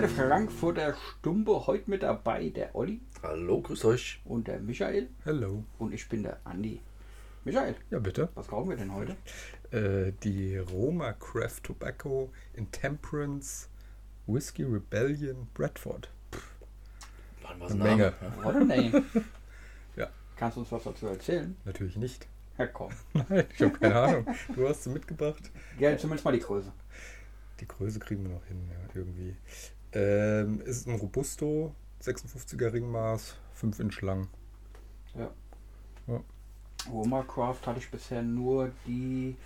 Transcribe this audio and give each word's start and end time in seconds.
bei 0.00 0.06
der 0.06 0.16
Frankfurter 0.16 0.94
Stumpe. 0.94 1.66
Heute 1.66 1.90
mit 1.90 2.02
dabei 2.02 2.48
der 2.48 2.74
Olli 2.74 3.02
Hallo, 3.22 3.60
grüßt 3.60 3.84
euch. 3.84 4.22
und 4.24 4.48
der 4.48 4.58
Michael. 4.58 5.10
Hello. 5.24 5.62
Und 5.78 5.92
ich 5.92 6.08
bin 6.08 6.22
der 6.22 6.40
Andi. 6.44 6.80
Michael, 7.44 7.74
Ja, 7.90 7.98
bitte. 7.98 8.30
was 8.34 8.48
kaufen 8.48 8.70
wir 8.70 8.78
denn 8.78 8.94
heute? 8.94 9.14
Äh, 9.72 10.12
die 10.22 10.56
Roma 10.56 11.12
Craft 11.12 11.64
Tobacco 11.64 12.32
Intemperance 12.54 13.68
Whiskey 14.26 14.62
Rebellion 14.64 15.48
Bradford. 15.52 16.08
Wann 17.42 17.60
war's 17.60 17.72
Eine 17.72 17.84
Name? 17.84 17.90
Menge. 17.96 18.14
Ja. 18.22 18.44
What 18.44 18.56
a 18.56 18.60
name. 18.60 19.04
Ja. 19.96 20.08
Kannst 20.36 20.56
du 20.56 20.60
uns 20.62 20.72
was 20.72 20.82
dazu 20.84 21.08
erzählen? 21.08 21.54
Natürlich 21.66 21.96
nicht. 21.98 22.26
Ja, 22.56 22.66
komm. 22.68 22.90
Nein, 23.12 23.44
ich 23.54 23.60
habe 23.60 23.78
keine 23.78 24.00
Ahnung. 24.00 24.26
Du 24.54 24.66
hast 24.66 24.82
sie 24.84 24.90
mitgebracht. 24.90 25.50
Ja, 25.78 25.94
zumindest 25.98 26.24
mal 26.24 26.32
die 26.32 26.40
Größe. 26.40 26.72
Die 27.60 27.68
Größe 27.68 27.98
kriegen 27.98 28.22
wir 28.22 28.30
noch 28.36 28.46
hin, 28.46 28.66
ja, 28.70 28.94
irgendwie. 28.94 29.36
Ähm, 29.92 30.60
ist 30.60 30.86
ein 30.86 30.96
Robusto, 30.96 31.74
56er 32.02 32.72
Ringmaß, 32.72 33.36
5 33.54 33.80
Inch 33.80 34.00
lang. 34.02 34.28
Ja. 35.14 35.30
Ja. 36.06 36.20
Roma 36.90 37.22
Craft 37.22 37.66
hatte 37.66 37.80
ich 37.80 37.90
bisher 37.90 38.22
nur 38.22 38.70
die 38.86 39.36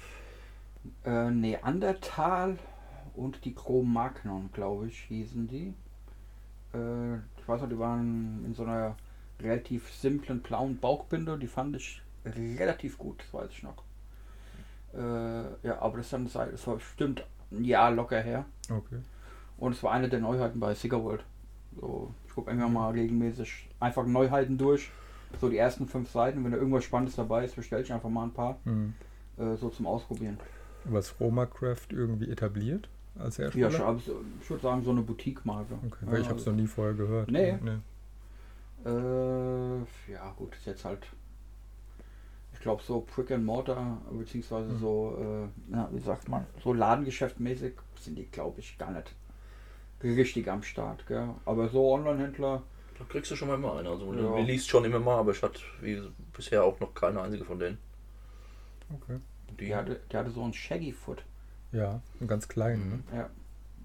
äh, 1.04 1.30
Neandertal 1.30 2.58
und 3.16 3.44
die 3.44 3.54
Cro-Magnon, 3.54 4.50
glaube 4.52 4.88
ich, 4.88 4.98
hießen 5.00 5.48
die. 5.48 5.74
Äh, 6.74 7.16
ich 7.38 7.48
weiß 7.48 7.62
noch, 7.62 7.68
die 7.68 7.78
waren 7.78 8.44
in 8.44 8.54
so 8.54 8.64
einer 8.64 8.96
relativ 9.40 9.92
simplen 9.92 10.42
blauen 10.42 10.78
Bauchbinde. 10.78 11.38
Die 11.38 11.46
fand 11.46 11.76
ich 11.76 12.02
relativ 12.24 12.98
gut, 12.98 13.20
das 13.20 13.34
weiß 13.34 13.50
ich 13.50 13.62
noch. 13.62 13.82
Äh, 14.94 15.66
ja, 15.66 15.80
aber 15.80 15.98
das, 15.98 16.06
ist 16.06 16.12
dann, 16.12 16.24
das 16.24 16.66
war 16.66 16.76
bestimmt 16.76 17.24
ein 17.50 17.64
Jahr 17.64 17.90
locker 17.90 18.20
her. 18.20 18.44
Okay. 18.70 19.00
Und 19.58 19.72
es 19.72 19.82
war 19.82 19.92
eine 19.92 20.08
der 20.08 20.20
Neuheiten 20.20 20.60
bei 20.60 20.74
Cigar 20.74 21.02
World. 21.02 21.24
So, 21.80 22.12
ich 22.26 22.34
gucke 22.34 22.50
immer 22.50 22.68
mal 22.68 22.90
regelmäßig 22.90 23.68
einfach 23.80 24.06
Neuheiten 24.06 24.58
durch. 24.58 24.90
So 25.40 25.48
die 25.48 25.56
ersten 25.56 25.86
fünf 25.86 26.10
Seiten. 26.10 26.44
Wenn 26.44 26.52
da 26.52 26.58
irgendwas 26.58 26.84
Spannendes 26.84 27.16
dabei 27.16 27.44
ist, 27.44 27.56
bestelle 27.56 27.82
ich 27.82 27.92
einfach 27.92 28.08
mal 28.08 28.24
ein 28.24 28.32
paar. 28.32 28.58
Hm. 28.64 28.94
Äh, 29.36 29.56
so 29.56 29.68
zum 29.68 29.86
Ausprobieren. 29.86 30.38
Was 30.84 31.18
Roma 31.18 31.46
Craft 31.46 31.88
irgendwie 31.90 32.30
etabliert 32.30 32.88
als 33.18 33.38
Hersteller? 33.38 33.70
Ja, 33.70 33.86
also, 33.86 34.22
ich 34.40 34.50
würde 34.50 34.62
sagen, 34.62 34.84
so 34.84 34.90
eine 34.90 35.02
Boutique-Marke. 35.02 35.74
Okay, 35.86 36.06
weil 36.06 36.20
ich 36.20 36.28
habe 36.28 36.38
es 36.38 36.46
noch 36.46 36.52
nie 36.52 36.66
vorher 36.66 36.94
gehört. 36.94 37.30
Nee. 37.30 37.58
nee. 37.62 37.78
Äh, 38.84 39.78
ja, 40.12 40.32
gut, 40.36 40.54
ist 40.54 40.66
jetzt 40.66 40.84
halt. 40.84 41.06
Ich 42.52 42.60
glaube, 42.60 42.82
so 42.82 43.04
Brick 43.14 43.30
and 43.32 43.44
Mortar, 43.44 44.00
beziehungsweise 44.12 44.72
Mhm. 44.72 44.78
so, 44.78 45.18
äh, 45.18 45.48
na, 45.68 45.88
wie 45.92 46.00
sagt 46.00 46.28
man, 46.28 46.46
so 46.62 46.72
Ladengeschäftmäßig 46.72 47.72
sind 48.00 48.16
die, 48.16 48.26
glaube 48.26 48.60
ich, 48.60 48.78
gar 48.78 48.92
nicht 48.92 49.14
richtig 50.12 50.48
am 50.48 50.62
Start. 50.62 51.06
Gell? 51.06 51.28
Aber 51.44 51.68
so 51.68 51.92
Online-Händler, 51.92 52.62
Da 52.98 53.04
kriegst 53.08 53.30
du 53.30 53.36
schon 53.36 53.48
mal 53.48 53.54
immer 53.54 53.76
eine. 53.76 53.88
Also 53.88 54.12
Ja. 54.14 54.20
du 54.20 54.42
liest 54.42 54.68
schon 54.68 54.84
immer 54.84 55.00
mal, 55.00 55.18
aber 55.18 55.32
ich 55.32 55.42
hatte 55.42 55.60
wie 55.80 56.00
bisher 56.36 56.62
auch 56.64 56.78
noch 56.80 56.94
keine 56.94 57.20
einzige 57.20 57.44
von 57.44 57.58
denen. 57.58 57.78
Okay. 58.94 59.18
Die, 59.50 59.64
die 59.66 59.74
hatte, 59.74 60.00
die 60.10 60.16
hatte 60.16 60.30
so 60.30 60.42
ein 60.44 60.52
Shaggy 60.52 60.92
Foot. 60.92 61.24
Ja, 61.72 62.00
ein 62.20 62.28
ganz 62.28 62.46
klein. 62.46 62.78
Mhm. 63.10 63.16
Ne? 63.16 63.30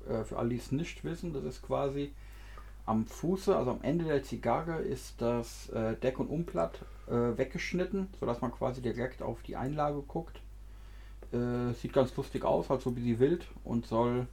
Ja, 0.07 0.19
äh, 0.19 0.23
für 0.23 0.37
alle, 0.37 0.49
die 0.49 0.57
es 0.57 0.71
nicht 0.71 1.03
wissen, 1.03 1.33
das 1.33 1.43
ist 1.43 1.61
quasi 1.63 2.13
am 2.85 3.05
Fuße, 3.05 3.55
also 3.55 3.71
am 3.71 3.81
Ende 3.81 4.05
der 4.05 4.23
Zigarre, 4.23 4.79
ist 4.81 5.21
das 5.21 5.69
äh, 5.69 5.95
Deck- 5.95 6.19
und 6.19 6.27
Umblatt 6.27 6.79
äh, 7.07 7.37
weggeschnitten, 7.37 8.07
sodass 8.19 8.41
man 8.41 8.51
quasi 8.51 8.81
direkt 8.81 9.21
auf 9.21 9.41
die 9.43 9.55
Einlage 9.55 10.01
guckt. 10.01 10.39
Äh, 11.31 11.73
sieht 11.73 11.93
ganz 11.93 12.15
lustig 12.15 12.43
aus, 12.43 12.69
halt 12.69 12.81
so 12.81 12.95
wie 12.95 13.01
sie 13.01 13.19
wild 13.19 13.45
und 13.63 13.85
soll, 13.85 14.27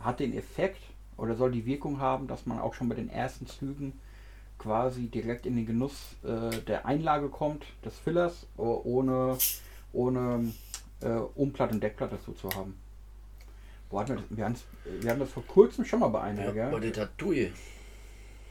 hat 0.00 0.20
den 0.20 0.36
Effekt 0.36 0.80
oder 1.18 1.34
soll 1.34 1.50
die 1.52 1.66
Wirkung 1.66 2.00
haben, 2.00 2.26
dass 2.26 2.46
man 2.46 2.58
auch 2.58 2.72
schon 2.72 2.88
bei 2.88 2.94
den 2.94 3.10
ersten 3.10 3.46
Zügen 3.46 3.92
quasi 4.58 5.08
direkt 5.08 5.46
in 5.46 5.56
den 5.56 5.66
Genuss 5.66 6.16
äh, 6.24 6.56
der 6.66 6.86
Einlage 6.86 7.28
kommt, 7.28 7.64
des 7.84 7.98
Fillers, 7.98 8.46
ohne, 8.56 9.36
ohne 9.92 10.52
äh, 11.00 11.08
Umblatt 11.34 11.72
und 11.72 11.82
Deckblatt 11.82 12.12
dazu 12.12 12.32
zu 12.32 12.48
haben. 12.50 12.78
Wo 13.90 14.00
hatten 14.00 14.22
wir, 14.30 14.48
das? 14.48 14.64
Wir, 14.84 15.02
wir 15.02 15.10
hatten 15.10 15.20
das 15.20 15.30
vor 15.30 15.44
kurzem 15.46 15.84
schon 15.84 16.00
mal 16.00 16.08
bei 16.08 16.20
einer, 16.22 16.46
ja, 16.46 16.50
gell? 16.52 16.70
bei 16.70 16.80
der 16.80 16.92
Tattoo. 16.92 17.34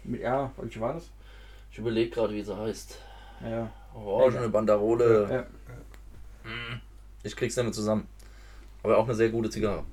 Mit, 0.03 0.21
ja, 0.21 0.51
welche 0.57 0.79
war 0.79 0.93
das? 0.93 1.09
Ich 1.71 1.77
überlege 1.77 2.09
gerade, 2.09 2.33
wie 2.33 2.43
sie 2.43 2.55
heißt. 2.55 2.97
Ja, 3.43 3.71
Orangene 3.93 4.49
Banderole. 4.49 5.27
ja. 5.31 5.45
Ich 7.23 7.35
krieg's 7.35 7.55
nicht 7.55 7.65
mehr 7.65 7.73
zusammen. 7.73 8.07
Aber 8.83 8.97
auch 8.97 9.05
eine 9.05 9.15
sehr 9.15 9.29
gute 9.29 9.49
Zigarre. 9.49 9.83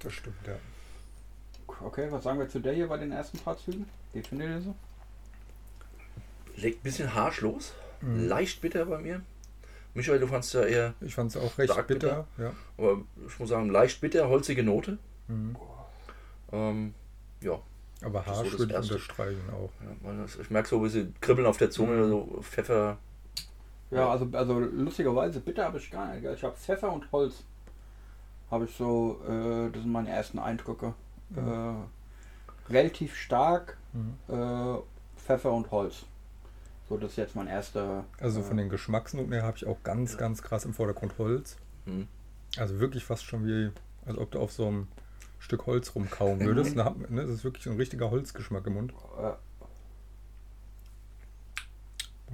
Das 0.00 0.12
stimmt, 0.12 0.36
ja. 0.46 0.54
Okay, 1.82 2.06
was 2.10 2.24
sagen 2.24 2.38
wir 2.38 2.48
zu 2.48 2.60
der 2.60 2.72
hier 2.74 2.88
bei 2.88 2.96
den 2.96 3.12
ersten 3.12 3.38
paar 3.38 3.56
Zügen? 3.58 3.86
Wie 4.12 4.22
findet 4.22 4.48
ihr 4.48 4.60
so? 4.60 4.74
Legt 6.56 6.80
ein 6.80 6.82
bisschen 6.82 7.14
harsch 7.14 7.40
los. 7.40 7.72
Mhm. 8.00 8.28
Leicht 8.28 8.60
bitter 8.60 8.86
bei 8.86 8.98
mir. 8.98 9.22
Michael, 9.94 10.18
du 10.20 10.26
fandst 10.26 10.52
ja 10.54 10.62
eher, 10.62 10.94
Ich 11.00 11.14
fand 11.14 11.30
es 11.30 11.36
auch 11.36 11.56
recht 11.58 11.72
Stark 11.72 11.86
bitter. 11.86 12.26
Ja. 12.38 12.52
aber 12.78 13.02
ich 13.26 13.38
muss 13.38 13.48
sagen, 13.48 13.70
leicht 13.70 14.00
bitter, 14.00 14.28
holzige 14.28 14.62
Note. 14.64 14.98
Mhm. 15.28 15.56
Ähm, 16.52 16.94
ja, 17.40 17.60
Aber 18.02 18.20
so 18.22 18.26
harsch 18.26 18.50
das 18.50 18.58
würde 18.58 18.72
ich 18.74 18.78
unterstreichen 18.80 19.50
auch. 19.52 19.70
ja 19.82 20.24
ich 20.40 20.50
merke 20.50 20.68
so 20.68 20.76
ein 20.76 20.82
bisschen 20.82 21.14
Kribbeln 21.20 21.46
auf 21.46 21.56
der 21.58 21.70
Zunge, 21.70 21.96
Mhm. 21.96 22.08
so 22.08 22.38
Pfeffer. 22.42 22.98
Ja, 23.90 24.10
also, 24.10 24.28
also 24.32 24.58
lustigerweise, 24.58 25.38
bitter 25.40 25.64
habe 25.66 25.78
ich 25.78 25.90
gar 25.90 26.12
nicht. 26.12 26.24
Ich 26.24 26.42
habe 26.42 26.56
Pfeffer 26.56 26.92
und 26.92 27.10
Holz. 27.12 27.44
Habe 28.50 28.64
ich 28.64 28.74
so, 28.76 29.20
äh, 29.28 29.70
das 29.70 29.82
sind 29.82 29.92
meine 29.92 30.10
ersten 30.10 30.38
Eindrücke. 30.38 30.94
Äh, 31.36 32.70
relativ 32.72 33.14
stark 33.16 33.76
Mhm. 33.92 34.14
äh, 34.28 34.78
Pfeffer 35.16 35.52
und 35.52 35.70
Holz. 35.70 36.04
So, 36.88 36.96
das 36.98 37.12
ist 37.12 37.16
jetzt 37.16 37.34
mein 37.36 37.46
erster. 37.46 38.04
Also 38.20 38.40
äh, 38.40 38.42
von 38.42 38.56
den 38.56 38.68
Geschmacksnoten 38.68 39.32
her 39.32 39.42
habe 39.42 39.56
ich 39.56 39.66
auch 39.66 39.82
ganz, 39.84 40.16
ganz 40.18 40.42
krass 40.42 40.64
im 40.64 40.74
Vordergrund 40.74 41.14
Holz. 41.18 41.56
Hm. 41.86 42.08
Also 42.58 42.78
wirklich 42.80 43.04
fast 43.04 43.24
schon 43.24 43.46
wie, 43.46 43.70
als 44.06 44.18
ob 44.18 44.30
du 44.32 44.38
auf 44.40 44.52
so 44.52 44.66
einem 44.66 44.88
Stück 45.38 45.66
Holz 45.66 45.94
rumkauen 45.94 46.40
würdest. 46.44 46.76
Da 46.76 46.86
hat- 46.86 47.10
ne, 47.10 47.22
Das 47.22 47.30
ist 47.30 47.44
wirklich 47.44 47.64
so 47.64 47.70
ein 47.70 47.76
richtiger 47.76 48.10
Holzgeschmack 48.10 48.66
im 48.66 48.74
Mund. 48.74 48.92
Äh, 49.18 49.32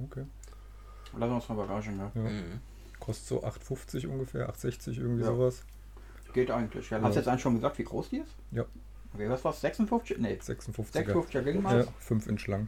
Okay. 0.03 0.25
lassen 1.17 1.31
wir 1.31 1.35
uns 1.35 1.49
mal 1.49 1.55
überraschen. 1.55 1.97
Ja. 1.99 2.11
Ja. 2.15 2.21
Mhm. 2.21 2.59
Kostet 2.99 3.27
so 3.27 3.43
8,50 3.43 4.07
ungefähr, 4.07 4.49
8,60 4.49 4.97
irgendwie 4.97 5.21
Ja. 5.21 5.27
sowas. 5.27 5.63
Geht 6.33 6.51
eigentlich. 6.51 6.89
Ja. 6.89 7.01
Hast 7.01 7.15
du 7.15 7.19
jetzt 7.19 7.27
eigentlich 7.27 7.41
schon 7.41 7.55
gesagt, 7.55 7.77
wie 7.77 7.83
groß 7.83 8.09
die 8.09 8.17
ist? 8.17 8.35
Ja. 8.51 8.65
Okay, 9.13 9.29
was 9.29 9.43
war's? 9.43 9.59
56? 9.61 10.17
Nee, 10.19 10.37
56er. 10.41 10.91
56er 10.93 11.45
Ringmaß? 11.45 11.85
Ja, 11.85 11.91
5 11.99 12.27
Inch 12.27 12.47
lang. 12.47 12.67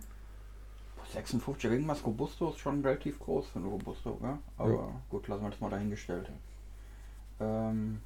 56 1.13 1.69
Ringmaß 1.69 2.05
Robusto 2.05 2.49
ist 2.49 2.59
schon 2.59 2.81
relativ 2.81 3.19
groß 3.19 3.47
für 3.47 3.59
ein 3.59 3.65
Robusto, 3.65 4.15
gell? 4.15 4.37
Aber 4.57 4.71
Ja. 4.73 5.01
gut, 5.09 5.27
lassen 5.27 5.43
wir 5.43 5.49
das 5.51 5.61
mal 5.61 5.69
dahingestellt. 5.69 6.29
Ähm, 7.39 8.01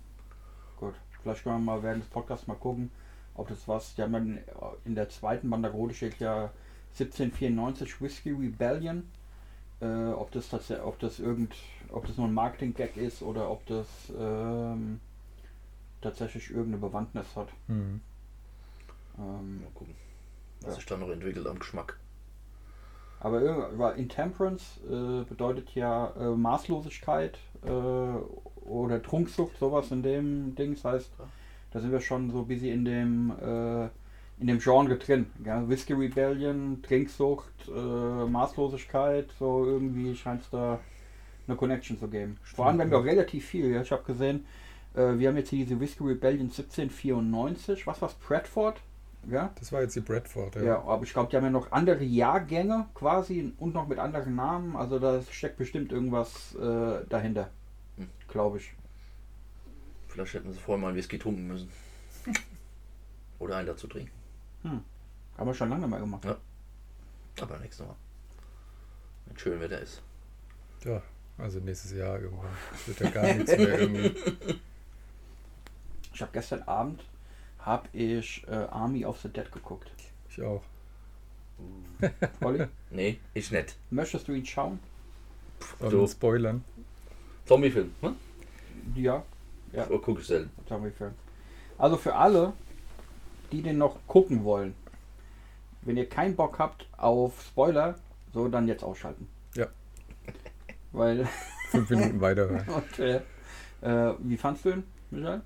gut, 0.80 0.94
vielleicht 1.22 1.44
können 1.44 1.56
wir 1.56 1.74
mal 1.74 1.84
während 1.84 2.04
des 2.04 2.10
Podcasts 2.10 2.48
mal 2.48 2.56
gucken, 2.56 2.92
ob 3.36 3.48
das 3.48 3.68
was. 3.68 3.96
Die 3.96 4.02
haben 4.02 4.14
ja 4.14 4.20
in, 4.20 4.40
in 4.86 4.96
der 4.96 5.10
zweiten 5.10 5.50
Banderole 5.50 5.94
steht 5.94 6.20
ja 6.20 6.52
1794 6.94 8.02
Whiskey 8.02 8.32
Rebellion. 8.32 9.10
Äh, 9.80 10.10
ob 10.10 10.32
das 10.32 10.50
tatsächlich, 10.50 10.86
ob 10.86 11.00
das 11.00 11.20
irgend, 11.20 11.54
ob 11.92 12.08
das 12.08 12.18
nur 12.18 12.28
ein 12.28 12.34
Marketing-Gag 12.34 12.98
ist 12.98 13.22
oder 13.22 13.50
ob 13.52 13.64
das 13.68 13.86
ähm, 14.18 15.00
tatsächlich 16.10 16.50
irgendeine 16.52 16.78
Bewandtnis 16.78 17.36
hat. 17.36 17.50
Mhm. 17.68 18.02
Ähm, 19.20 19.62
Mal 19.62 19.70
gucken, 19.74 19.96
was 20.62 20.70
Ja. 20.70 20.76
sich 20.76 20.86
da 20.86 20.98
noch 20.98 21.10
entwickelt 21.10 21.48
am 21.48 21.60
Geschmack. 21.60 21.98
Aber 23.20 23.96
Intemperance 23.96 24.80
äh, 24.88 25.24
bedeutet 25.24 25.74
ja 25.74 26.14
äh, 26.20 26.36
Maßlosigkeit 26.36 27.40
äh, 27.66 27.70
oder 27.70 29.02
Trunksucht, 29.02 29.58
sowas 29.58 29.90
in 29.92 30.04
dem 30.04 30.54
Ding. 30.56 30.76
Das 30.76 30.86
heißt, 30.86 31.12
da 31.72 31.80
sind 31.80 31.92
wir 31.92 32.00
schon 32.00 32.30
so 32.30 32.42
ein 32.42 32.48
bisschen 32.48 32.74
in 32.74 32.86
dem, 32.86 33.32
äh, 33.42 33.86
in 34.40 34.46
dem 34.48 34.60
Genre 34.60 34.98
drin. 34.98 35.26
Ja? 35.44 35.68
Whisky 35.68 35.94
Rebellion, 35.94 36.84
Trinksucht, 36.84 37.68
äh, 37.70 38.26
Maßlosigkeit, 38.26 39.32
so 39.40 39.66
irgendwie 39.66 40.16
scheint 40.16 40.44
es 40.44 40.50
da 40.52 40.80
eine 41.48 41.58
Connection 41.58 41.98
zu 41.98 42.08
geben. 42.10 42.38
Vor 42.44 42.68
allem, 42.68 42.78
wir 42.78 42.86
haben 42.86 42.92
ja 42.92 43.00
auch 43.00 43.04
relativ 43.06 43.46
viel. 43.48 43.72
Ja? 43.72 43.82
Ich 43.82 43.92
habe 43.92 44.04
gesehen, 44.04 44.46
äh, 44.98 45.18
wir 45.20 45.30
haben 45.30 45.38
jetzt 45.38 45.50
hier 45.50 45.66
diese 45.66 45.80
Whisky 45.80 46.04
Rebellion 46.04 46.48
1794. 46.48 47.88
Was 47.88 48.02
war's? 48.02 48.16
Bradford? 48.16 48.82
Ja? 49.30 49.52
Das 49.60 49.72
war 49.72 49.82
jetzt 49.82 49.96
die 49.96 50.02
Bradford, 50.02 50.56
ja. 50.56 50.64
Ja, 50.64 50.82
aber 50.84 51.04
ich 51.04 51.14
glaube, 51.14 51.30
die 51.30 51.38
haben 51.38 51.44
ja 51.44 51.50
noch 51.50 51.72
andere 51.72 52.04
Jahrgänge 52.04 52.88
quasi 52.94 53.54
und 53.58 53.74
noch 53.74 53.88
mit 53.88 54.00
anderen 54.00 54.36
Namen. 54.36 54.76
Also 54.76 55.00
da 55.00 55.22
steckt 55.22 55.58
bestimmt 55.58 55.92
irgendwas 55.92 56.56
äh, 56.56 57.06
dahinter. 57.10 57.50
Hm. 57.98 58.10
Glaube 58.28 58.58
ich. 58.58 58.74
Vielleicht 60.08 60.34
hätten 60.34 60.52
sie 60.52 60.60
vorher 60.60 60.82
mal 60.82 60.88
einen 60.90 60.98
Whisky 60.98 61.20
trinken 61.20 61.48
müssen. 61.48 61.70
Oder 63.40 63.58
einen 63.58 63.68
dazu 63.68 63.88
trinken. 63.88 64.12
Haben 64.64 65.48
wir 65.48 65.54
schon 65.54 65.70
lange 65.70 65.88
mal 65.88 66.00
gemacht. 66.00 66.26
Ja. 66.26 66.38
Aber 67.42 67.60
nächstes 67.60 67.86
Mal. 67.86 67.96
Wenn 69.26 69.38
schön 69.38 69.60
Wetter 69.60 69.80
ist. 69.80 70.02
Ja, 70.84 71.02
also 71.38 71.60
nächstes 71.60 71.92
Jahr 71.92 72.20
irgendwann. 72.20 72.50
Wird 72.86 73.00
ja 73.00 73.10
gar 73.10 73.34
nichts 73.34 73.56
mehr 73.56 73.80
irgendwie. 73.80 74.16
Ich 76.18 76.22
habe 76.24 76.32
gestern 76.34 76.64
Abend 76.64 77.04
habe 77.60 77.88
ich 77.94 78.44
äh, 78.48 78.56
Army 78.56 79.06
of 79.06 79.20
the 79.22 79.30
Dead 79.30 79.52
geguckt. 79.52 79.92
Ich 80.28 80.42
auch. 80.42 80.64
Olli, 82.42 82.66
Nee, 82.90 83.20
ich 83.36 83.52
nicht. 83.52 83.76
möchtest 83.92 84.28
du 84.28 84.32
ihn 84.34 84.44
schauen? 84.44 84.80
Aber 85.80 85.92
So. 85.92 86.08
Spoilern. 86.08 86.64
Zombiefilm, 87.46 87.94
ne? 88.02 88.16
Ja, 88.96 89.24
Ja. 89.72 89.86
Oh, 89.92 90.00
guck 90.00 90.18
ich 90.20 90.26
selten. 90.26 90.50
Zombie-Film. 90.68 91.14
Also 91.78 91.98
für 91.98 92.16
alle, 92.16 92.54
die 93.52 93.62
den 93.62 93.78
noch 93.78 94.00
gucken 94.08 94.44
wollen, 94.44 94.74
wenn 95.84 95.98
ihr 95.98 96.10
keinen 96.10 96.36
Bock 96.36 96.58
habt 96.58 96.88
auf 96.98 97.44
Spoiler, 97.44 97.94
so 98.34 98.48
dann 98.48 98.68
jetzt 98.68 98.84
ausschalten. 98.84 99.28
Ja. 99.54 99.68
Weil, 100.94 101.28
Fünf 101.70 101.92
Minuten 101.92 102.20
weiter. 102.22 102.50
und, 102.76 103.00
äh, 103.00 103.22
wie 104.18 104.38
fandst 104.38 104.66
du 104.66 104.72
ihn, 104.72 104.84
Michael? 105.12 105.44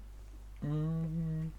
Mm, 0.62 1.52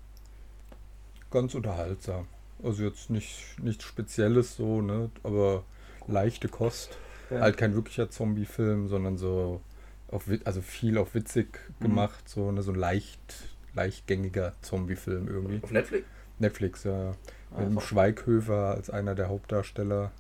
Ganz 1.31 1.55
unterhaltsam. 1.55 2.27
Also 2.63 2.85
jetzt 2.85 3.09
nicht 3.11 3.57
nichts 3.61 3.85
Spezielles 3.85 4.57
so, 4.57 4.81
ne? 4.83 5.11
Aber 5.23 5.65
leichte 6.07 6.49
Kost. 6.49 6.97
Ja. 7.31 7.41
Halt 7.41 7.57
kein 7.57 7.75
wirklicher 7.75 8.11
Zombie-Film, 8.11 8.89
sondern 8.89 9.17
so 9.17 9.61
auf 10.09 10.25
also 10.45 10.61
viel 10.61 10.99
auf 10.99 11.15
witzig 11.15 11.59
Mhm. 11.81 11.85
gemacht, 11.85 12.29
so, 12.29 12.53
ne? 12.53 12.63
so 12.63 12.73
ein 12.73 12.79
leicht, 12.79 13.57
leichtgängiger 13.75 14.53
Zombie-Film 14.61 15.27
irgendwie. 15.29 15.61
Auf 15.63 15.71
Netflix? 15.71 16.07
Netflix, 16.39 16.85
ja. 16.85 17.13
Mit 17.51 17.61
dem 17.61 17.79
Also, 17.79 17.81
Schweighöfer 17.81 18.75
als 18.75 18.91
einer 18.91 19.15
der 19.15 19.29
Hauptdarsteller. 19.29 20.11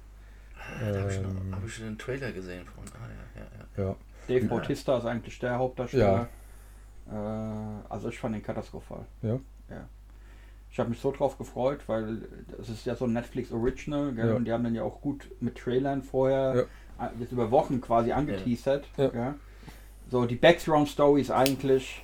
Da 0.80 1.00
habe 1.00 1.12
ich, 1.12 1.20
noch- 1.20 1.30
Ähm. 1.30 1.54
hab 1.54 1.66
ich 1.66 1.82
einen 1.82 1.98
Trailer 1.98 2.32
gesehen 2.32 2.64
von. 2.66 2.84
Ah, 2.94 3.08
ja, 3.36 3.42
ja, 3.42 3.84
ja. 3.84 3.88
Ja. 3.90 3.96
Dave 4.28 4.40
Ja. 4.46 4.48
Bautista 4.48 4.96
ist 4.98 5.04
eigentlich 5.04 5.38
der 5.40 5.58
Hauptdarsteller. 5.58 6.22
Äh, 6.22 6.26
also 7.10 8.08
ich 8.08 8.18
fand 8.18 8.36
ihn 8.36 8.42
katastrophal. 8.42 9.04
Ja. 9.22 9.38
ja. 9.70 9.88
Ich 10.70 10.78
habe 10.78 10.88
mich 10.88 11.00
so 11.00 11.12
drauf 11.12 11.36
gefreut, 11.36 11.80
weil 11.86 12.22
es 12.60 12.70
ist 12.70 12.86
ja 12.86 12.94
so 12.96 13.04
ein 13.04 13.12
Netflix 13.12 13.52
Original, 13.52 14.12
gell? 14.12 14.28
Ja. 14.28 14.34
und 14.34 14.46
die 14.46 14.52
haben 14.52 14.64
dann 14.64 14.74
ja 14.74 14.82
auch 14.82 15.00
gut 15.02 15.28
mit 15.40 15.58
Trailern 15.58 16.02
vorher 16.02 16.66
Ja. 16.98 17.06
äh, 17.06 17.10
jetzt 17.20 17.32
über 17.32 17.50
Wochen 17.50 17.80
quasi 17.80 18.12
angeteasert. 18.12 18.86
Ja. 18.96 19.10
Ja. 19.14 19.34
So, 20.10 20.24
die 20.24 20.36
Background-Story 20.36 21.20
ist 21.20 21.30
eigentlich, 21.30 22.02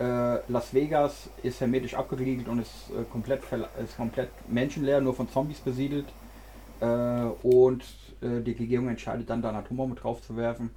äh, 0.00 0.38
Las 0.50 0.74
Vegas 0.74 1.28
ist 1.42 1.60
hermetisch 1.60 1.94
abgeriegelt 1.94 2.48
und 2.48 2.60
ist, 2.60 2.90
äh, 2.90 3.04
komplett, 3.04 3.42
ist 3.84 3.96
komplett 3.96 4.30
menschenleer, 4.48 5.00
nur 5.00 5.14
von 5.14 5.28
Zombies 5.30 5.60
besiedelt. 5.60 6.06
Äh, 6.80 6.86
und 7.42 7.84
äh, 8.20 8.40
die 8.40 8.52
Regierung 8.52 8.88
entscheidet 8.88 9.28
dann, 9.30 9.42
da 9.42 9.50
eine 9.50 9.58
Atombombe 9.58 9.94
drauf 9.94 10.22
zu 10.22 10.36
werfen. 10.36 10.70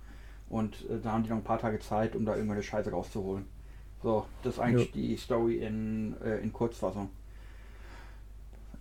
Und 0.49 0.75
äh, 0.89 0.99
da 1.01 1.13
haben 1.13 1.23
die 1.23 1.29
noch 1.29 1.37
ein 1.37 1.43
paar 1.43 1.59
Tage 1.59 1.79
Zeit, 1.79 2.15
um 2.15 2.25
da 2.25 2.35
irgendwelche 2.35 2.63
Scheiße 2.63 2.91
rauszuholen. 2.91 3.45
So, 4.03 4.25
das 4.43 4.55
ist 4.55 4.59
eigentlich 4.59 4.87
Ja. 4.87 4.93
die 4.95 5.17
Story 5.17 5.57
in, 5.57 6.15
äh, 6.23 6.37
in 6.39 6.51
Kurzfassung. 6.51 7.09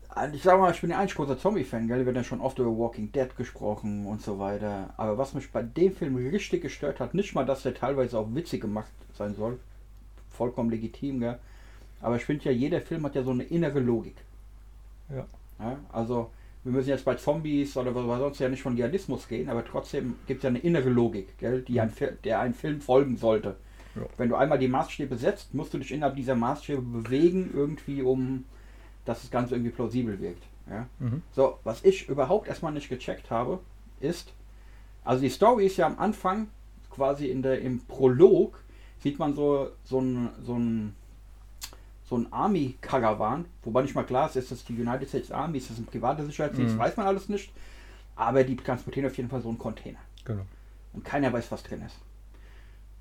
Also 0.08 0.34
Ich 0.34 0.42
sag 0.42 0.58
mal, 0.58 0.72
ich 0.72 0.80
bin 0.80 0.90
ja 0.90 0.98
eigentlich 0.98 1.14
großer 1.14 1.38
Zombie-Fan, 1.38 1.86
gell? 1.86 2.00
Wir 2.00 2.06
haben 2.06 2.16
ja 2.16 2.24
schon 2.24 2.40
oft 2.40 2.58
über 2.58 2.76
Walking 2.76 3.12
Dead 3.12 3.34
gesprochen 3.36 4.06
und 4.06 4.22
so 4.22 4.38
weiter. 4.38 4.92
Aber 4.96 5.18
was 5.18 5.34
mich 5.34 5.50
bei 5.52 5.62
dem 5.62 5.92
Film 5.94 6.16
richtig 6.16 6.62
gestört 6.62 7.00
hat, 7.00 7.14
nicht 7.14 7.34
mal, 7.34 7.44
dass 7.44 7.62
der 7.62 7.74
teilweise 7.74 8.18
auch 8.18 8.34
witzig 8.34 8.60
gemacht 8.62 8.90
sein 9.16 9.34
soll, 9.34 9.58
vollkommen 10.30 10.70
legitim, 10.70 11.20
gell? 11.20 11.38
Aber 12.02 12.16
ich 12.16 12.24
finde 12.24 12.46
ja, 12.46 12.50
jeder 12.50 12.80
Film 12.80 13.04
hat 13.04 13.14
ja 13.14 13.22
so 13.22 13.30
eine 13.30 13.44
innere 13.44 13.78
Logik. 13.80 14.16
Ja. 15.14 15.26
Ja, 15.58 15.78
also, 15.92 16.30
wir 16.64 16.72
müssen 16.72 16.88
jetzt 16.88 17.04
bei 17.04 17.14
Zombies 17.16 17.76
oder 17.76 17.94
was 17.94 18.18
sonst 18.18 18.38
ja 18.38 18.48
nicht 18.48 18.62
von 18.62 18.74
Realismus 18.74 19.28
gehen, 19.28 19.50
aber 19.50 19.64
trotzdem 19.64 20.14
gibt 20.26 20.38
es 20.38 20.44
ja 20.44 20.48
eine 20.48 20.60
innere 20.60 20.88
Logik, 20.88 21.36
gell, 21.38 21.60
die 21.62 21.78
ein, 21.80 21.90
Fi- 21.90 22.16
der 22.24 22.40
ein 22.40 22.54
Film 22.54 22.80
folgen 22.80 23.16
sollte. 23.18 23.56
Ja. 23.96 24.02
Wenn 24.16 24.28
du 24.28 24.36
einmal 24.36 24.58
die 24.58 24.68
Maßstäbe 24.68 25.16
setzt, 25.16 25.54
musst 25.54 25.74
du 25.74 25.78
dich 25.78 25.92
innerhalb 25.92 26.16
dieser 26.16 26.34
Maßstäbe 26.36 26.80
bewegen, 26.82 27.50
irgendwie, 27.54 28.02
um 28.02 28.44
dass 29.06 29.22
das 29.22 29.30
Ganze 29.30 29.54
irgendwie 29.54 29.72
plausibel 29.72 30.20
wirkt. 30.20 30.44
Ja? 30.68 30.86
Mhm. 30.98 31.22
So, 31.32 31.58
was 31.64 31.82
ich 31.84 32.08
überhaupt 32.08 32.48
erstmal 32.48 32.70
nicht 32.72 32.88
gecheckt 32.88 33.30
habe, 33.30 33.58
ist, 33.98 34.32
also 35.04 35.22
die 35.22 35.30
Story 35.30 35.66
ist 35.66 35.78
ja 35.78 35.86
am 35.86 35.98
Anfang, 35.98 36.48
quasi 36.90 37.26
in 37.28 37.42
der, 37.42 37.60
im 37.62 37.80
Prolog, 37.80 38.62
sieht 39.02 39.18
man 39.18 39.34
so, 39.34 39.70
so 39.84 40.00
ein, 40.00 40.28
so 40.44 40.54
ein, 40.56 40.94
so 42.04 42.18
ein 42.18 42.30
Army-Karawan, 42.32 43.46
wobei 43.64 43.82
nicht 43.82 43.94
mal 43.94 44.04
klar 44.04 44.28
ist, 44.28 44.36
ist 44.36 44.52
das 44.52 44.64
die 44.64 44.74
United 44.80 45.08
States 45.08 45.32
Army, 45.32 45.58
ist 45.58 45.70
das 45.70 45.78
ein 45.78 45.86
privater 45.86 46.24
Sicherheitsdienst, 46.26 46.74
Mhm. 46.74 46.78
weiß 46.78 46.96
man 46.96 47.06
alles 47.06 47.28
nicht, 47.28 47.50
aber 48.16 48.44
die 48.44 48.56
transportieren 48.56 49.08
auf 49.10 49.16
jeden 49.16 49.30
Fall 49.30 49.40
so 49.40 49.48
einen 49.48 49.58
Container 49.58 49.98
Genau. 50.24 50.42
und 50.92 51.04
keiner 51.04 51.32
weiß, 51.32 51.50
was 51.50 51.62
drin 51.62 51.82
ist. 51.82 51.96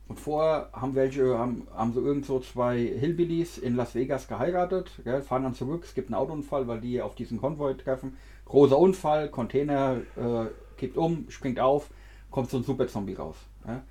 Und 0.09 0.19
vorher 0.19 0.69
haben 0.73 0.95
welche, 0.95 1.37
haben, 1.37 1.67
haben 1.73 1.93
so 1.93 2.01
irgend 2.03 2.25
so 2.25 2.39
zwei 2.39 2.79
Hillbillies 2.79 3.59
in 3.59 3.75
Las 3.75 3.93
Vegas 3.93 4.27
geheiratet, 4.27 4.91
gell, 5.03 5.21
fahren 5.21 5.43
dann 5.43 5.53
zurück, 5.53 5.83
es 5.85 5.93
gibt 5.93 6.09
einen 6.09 6.15
Autounfall, 6.15 6.67
weil 6.67 6.81
die 6.81 6.99
auf 6.99 7.13
diesen 7.13 7.39
Konvoi 7.39 7.75
treffen. 7.75 8.17
Großer 8.45 8.77
Unfall, 8.77 9.29
Container 9.29 9.97
äh, 10.17 10.47
kippt 10.77 10.97
um, 10.97 11.29
springt 11.29 11.59
auf, 11.59 11.91
kommt 12.31 12.49
so 12.49 12.57
ein 12.57 12.63
Super-Zombie 12.63 13.13
raus. 13.13 13.35
Ja. 13.67 13.83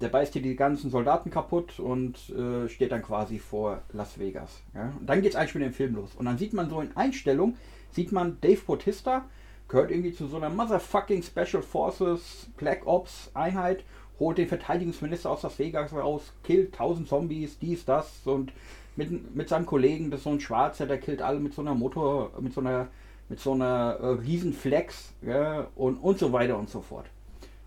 Der 0.00 0.08
beißt 0.10 0.32
hier 0.32 0.42
die 0.42 0.54
ganzen 0.54 0.90
Soldaten 0.90 1.32
kaputt 1.32 1.80
und 1.80 2.30
äh, 2.30 2.68
steht 2.68 2.92
dann 2.92 3.02
quasi 3.02 3.40
vor 3.40 3.82
Las 3.92 4.16
Vegas. 4.16 4.62
Ja. 4.74 4.92
Und 5.00 5.06
dann 5.08 5.22
geht 5.22 5.32
es 5.32 5.36
eigentlich 5.36 5.56
mit 5.56 5.64
dem 5.64 5.72
Film 5.72 5.96
los. 5.96 6.14
Und 6.14 6.26
dann 6.26 6.38
sieht 6.38 6.52
man 6.52 6.70
so 6.70 6.80
in 6.80 6.96
Einstellung, 6.96 7.56
sieht 7.90 8.12
man 8.12 8.40
Dave 8.40 8.60
Bautista, 8.64 9.24
gehört 9.66 9.90
irgendwie 9.90 10.12
zu 10.12 10.28
so 10.28 10.36
einer 10.36 10.50
Motherfucking 10.50 11.24
Special 11.24 11.64
Forces 11.64 12.48
Black 12.56 12.86
Ops 12.86 13.32
Einheit, 13.34 13.82
holt 14.18 14.38
den 14.38 14.48
Verteidigungsminister 14.48 15.30
aus 15.30 15.42
Las 15.42 15.58
Vegas 15.58 15.92
raus, 15.92 16.32
killt 16.42 16.74
tausend 16.74 17.08
Zombies, 17.08 17.58
dies, 17.58 17.84
das 17.84 18.20
und 18.24 18.52
mit, 18.96 19.34
mit 19.34 19.48
seinem 19.48 19.66
Kollegen, 19.66 20.10
das 20.10 20.20
ist 20.20 20.24
so 20.24 20.30
ein 20.30 20.40
Schwarzer, 20.40 20.86
der 20.86 20.98
killt 20.98 21.22
alle 21.22 21.38
mit 21.38 21.54
so 21.54 21.62
einer 21.62 21.74
Motor, 21.74 22.32
mit 22.40 22.52
so 22.52 22.60
einer, 22.60 22.88
mit 23.28 23.38
so 23.38 23.52
einer 23.52 23.96
äh, 24.00 24.06
Riesenflex 24.06 25.14
ja, 25.22 25.68
und, 25.76 25.96
und 25.98 26.18
so 26.18 26.32
weiter 26.32 26.58
und 26.58 26.68
so 26.68 26.80
fort. 26.80 27.06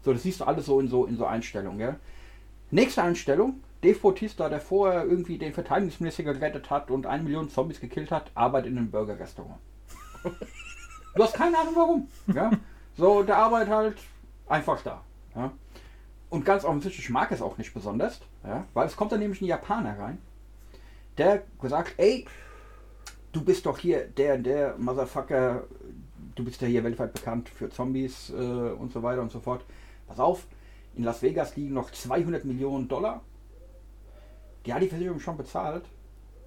So, 0.04 0.12
das 0.12 0.24
siehst 0.24 0.42
du 0.42 0.46
alles 0.46 0.66
so 0.66 0.80
in 0.80 0.88
so, 0.88 1.06
in 1.06 1.18
so 1.18 1.26
Einstellungen. 1.26 1.80
Ja. 1.80 1.96
Nächste 2.70 3.04
Einstellung, 3.04 3.62
Dave 3.82 3.98
Bautista, 3.98 4.50
der 4.50 4.60
vorher 4.60 5.06
irgendwie 5.06 5.38
den 5.38 5.54
Verteidigungsminister 5.54 6.24
gerettet 6.24 6.70
hat 6.70 6.92
und 6.92 7.06
eine 7.06 7.24
Million 7.24 7.50
Zombies 7.50 7.80
gekillt 7.80 8.12
hat, 8.12 8.32
arbeitet 8.36 8.72
in 8.72 8.78
einem 8.78 8.92
Burger-Restaurant. 8.92 9.60
du 11.16 11.24
hast 11.24 11.34
keine 11.34 11.58
Ahnung 11.58 11.76
warum. 11.76 12.08
Ja? 12.34 12.52
So, 12.98 13.24
der 13.24 13.38
arbeitet 13.38 13.74
halt 13.74 13.98
einfach 14.48 14.82
da. 14.84 15.02
Ja? 15.36 15.52
Und 16.32 16.46
ganz 16.46 16.64
offensichtlich 16.64 17.10
mag 17.10 17.30
es 17.34 17.42
auch 17.42 17.58
nicht 17.58 17.74
besonders, 17.74 18.22
ja? 18.46 18.66
weil 18.74 18.88
es 18.88 18.96
kommt 18.96 19.12
dann 19.12 19.20
nämlich 19.20 19.42
ein 19.42 19.48
Japaner 19.48 20.00
rein, 20.00 20.18
der 21.18 21.44
gesagt, 21.62 21.96
ey, 21.98 22.26
du 23.34 23.44
bist 23.44 23.66
doch 23.66 23.78
hier 23.78 24.08
der, 24.08 24.38
der 24.38 24.78
Motherfucker, 24.78 25.66
du 26.34 26.46
bist 26.46 26.62
ja 26.62 26.70
hier 26.70 26.86
weltweit 26.86 27.12
bekannt 27.12 27.50
für 27.50 27.70
Zombies 27.70 28.30
äh, 28.30 28.34
und 28.34 28.94
so 28.94 29.04
weiter 29.04 29.22
und 29.22 29.30
so 29.30 29.42
fort. 29.42 29.66
Pass 30.08 30.22
auf, 30.22 30.48
in 30.96 31.04
Las 31.04 31.22
Vegas 31.22 31.58
liegen 31.58 31.74
noch 31.74 31.92
200 31.92 32.46
Millionen 32.46 32.88
Dollar. 32.88 33.22
Die 34.66 34.74
hat 34.74 34.82
die 34.82 34.88
Versicherung 34.88 35.20
schon 35.20 35.36
bezahlt, 35.36 35.84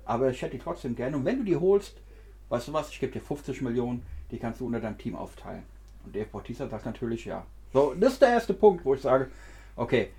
aber 0.06 0.30
ich 0.30 0.40
hätte 0.40 0.56
die 0.56 0.62
trotzdem 0.62 0.96
gerne. 0.96 1.18
Und 1.18 1.26
wenn 1.26 1.40
du 1.40 1.44
die 1.44 1.56
holst, 1.56 2.00
weißt 2.48 2.68
du 2.68 2.72
was, 2.72 2.88
ich 2.88 3.00
gebe 3.00 3.12
dir 3.12 3.20
50 3.20 3.60
Millionen, 3.60 4.02
die 4.30 4.38
kannst 4.38 4.62
du 4.62 4.66
unter 4.66 4.80
deinem 4.80 4.96
Team 4.96 5.14
aufteilen. 5.14 5.64
Und 6.06 6.16
Dave 6.16 6.28
Bautista 6.32 6.68
sagt 6.68 6.86
natürlich 6.86 7.26
ja. 7.26 7.44
So, 7.74 7.92
das 7.92 8.14
ist 8.14 8.22
der 8.22 8.30
erste 8.30 8.54
Punkt, 8.54 8.82
wo 8.86 8.94
ich 8.94 9.02
sage, 9.02 9.28
okay, 9.76 10.10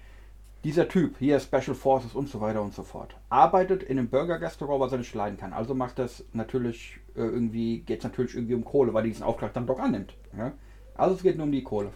dieser 0.65 0.87
Typ, 0.87 1.17
hier 1.19 1.39
Special 1.39 1.75
Forces 1.75 2.15
und 2.15 2.27
so 2.27 2.41
weiter 2.41 2.61
und 2.61 2.73
so 2.73 2.81
fort, 2.81 3.15
arbeitet 3.29 3.83
in 3.83 3.99
einem 3.99 4.09
Burger-Restaurant, 4.09 4.79
was 4.79 4.91
er 4.91 4.97
nicht 4.97 5.13
leiden 5.13 5.37
kann. 5.37 5.53
Also 5.53 5.75
macht 5.75 5.99
das 5.99 6.25
natürlich 6.33 6.99
äh, 7.15 7.19
irgendwie, 7.19 7.81
geht 7.81 7.99
es 7.99 8.03
natürlich 8.03 8.33
irgendwie 8.33 8.55
um 8.55 8.65
Kohle, 8.65 8.93
weil 8.93 9.03
er 9.03 9.09
diesen 9.09 9.23
Auftrag 9.23 9.53
dann 9.53 9.67
doch 9.67 9.79
annimmt. 9.79 10.15
Ja? 10.35 10.53
Also 10.95 11.15
es 11.15 11.21
geht 11.21 11.37
nur 11.37 11.45
um 11.45 11.51
die 11.51 11.63
Kohle. 11.63 11.91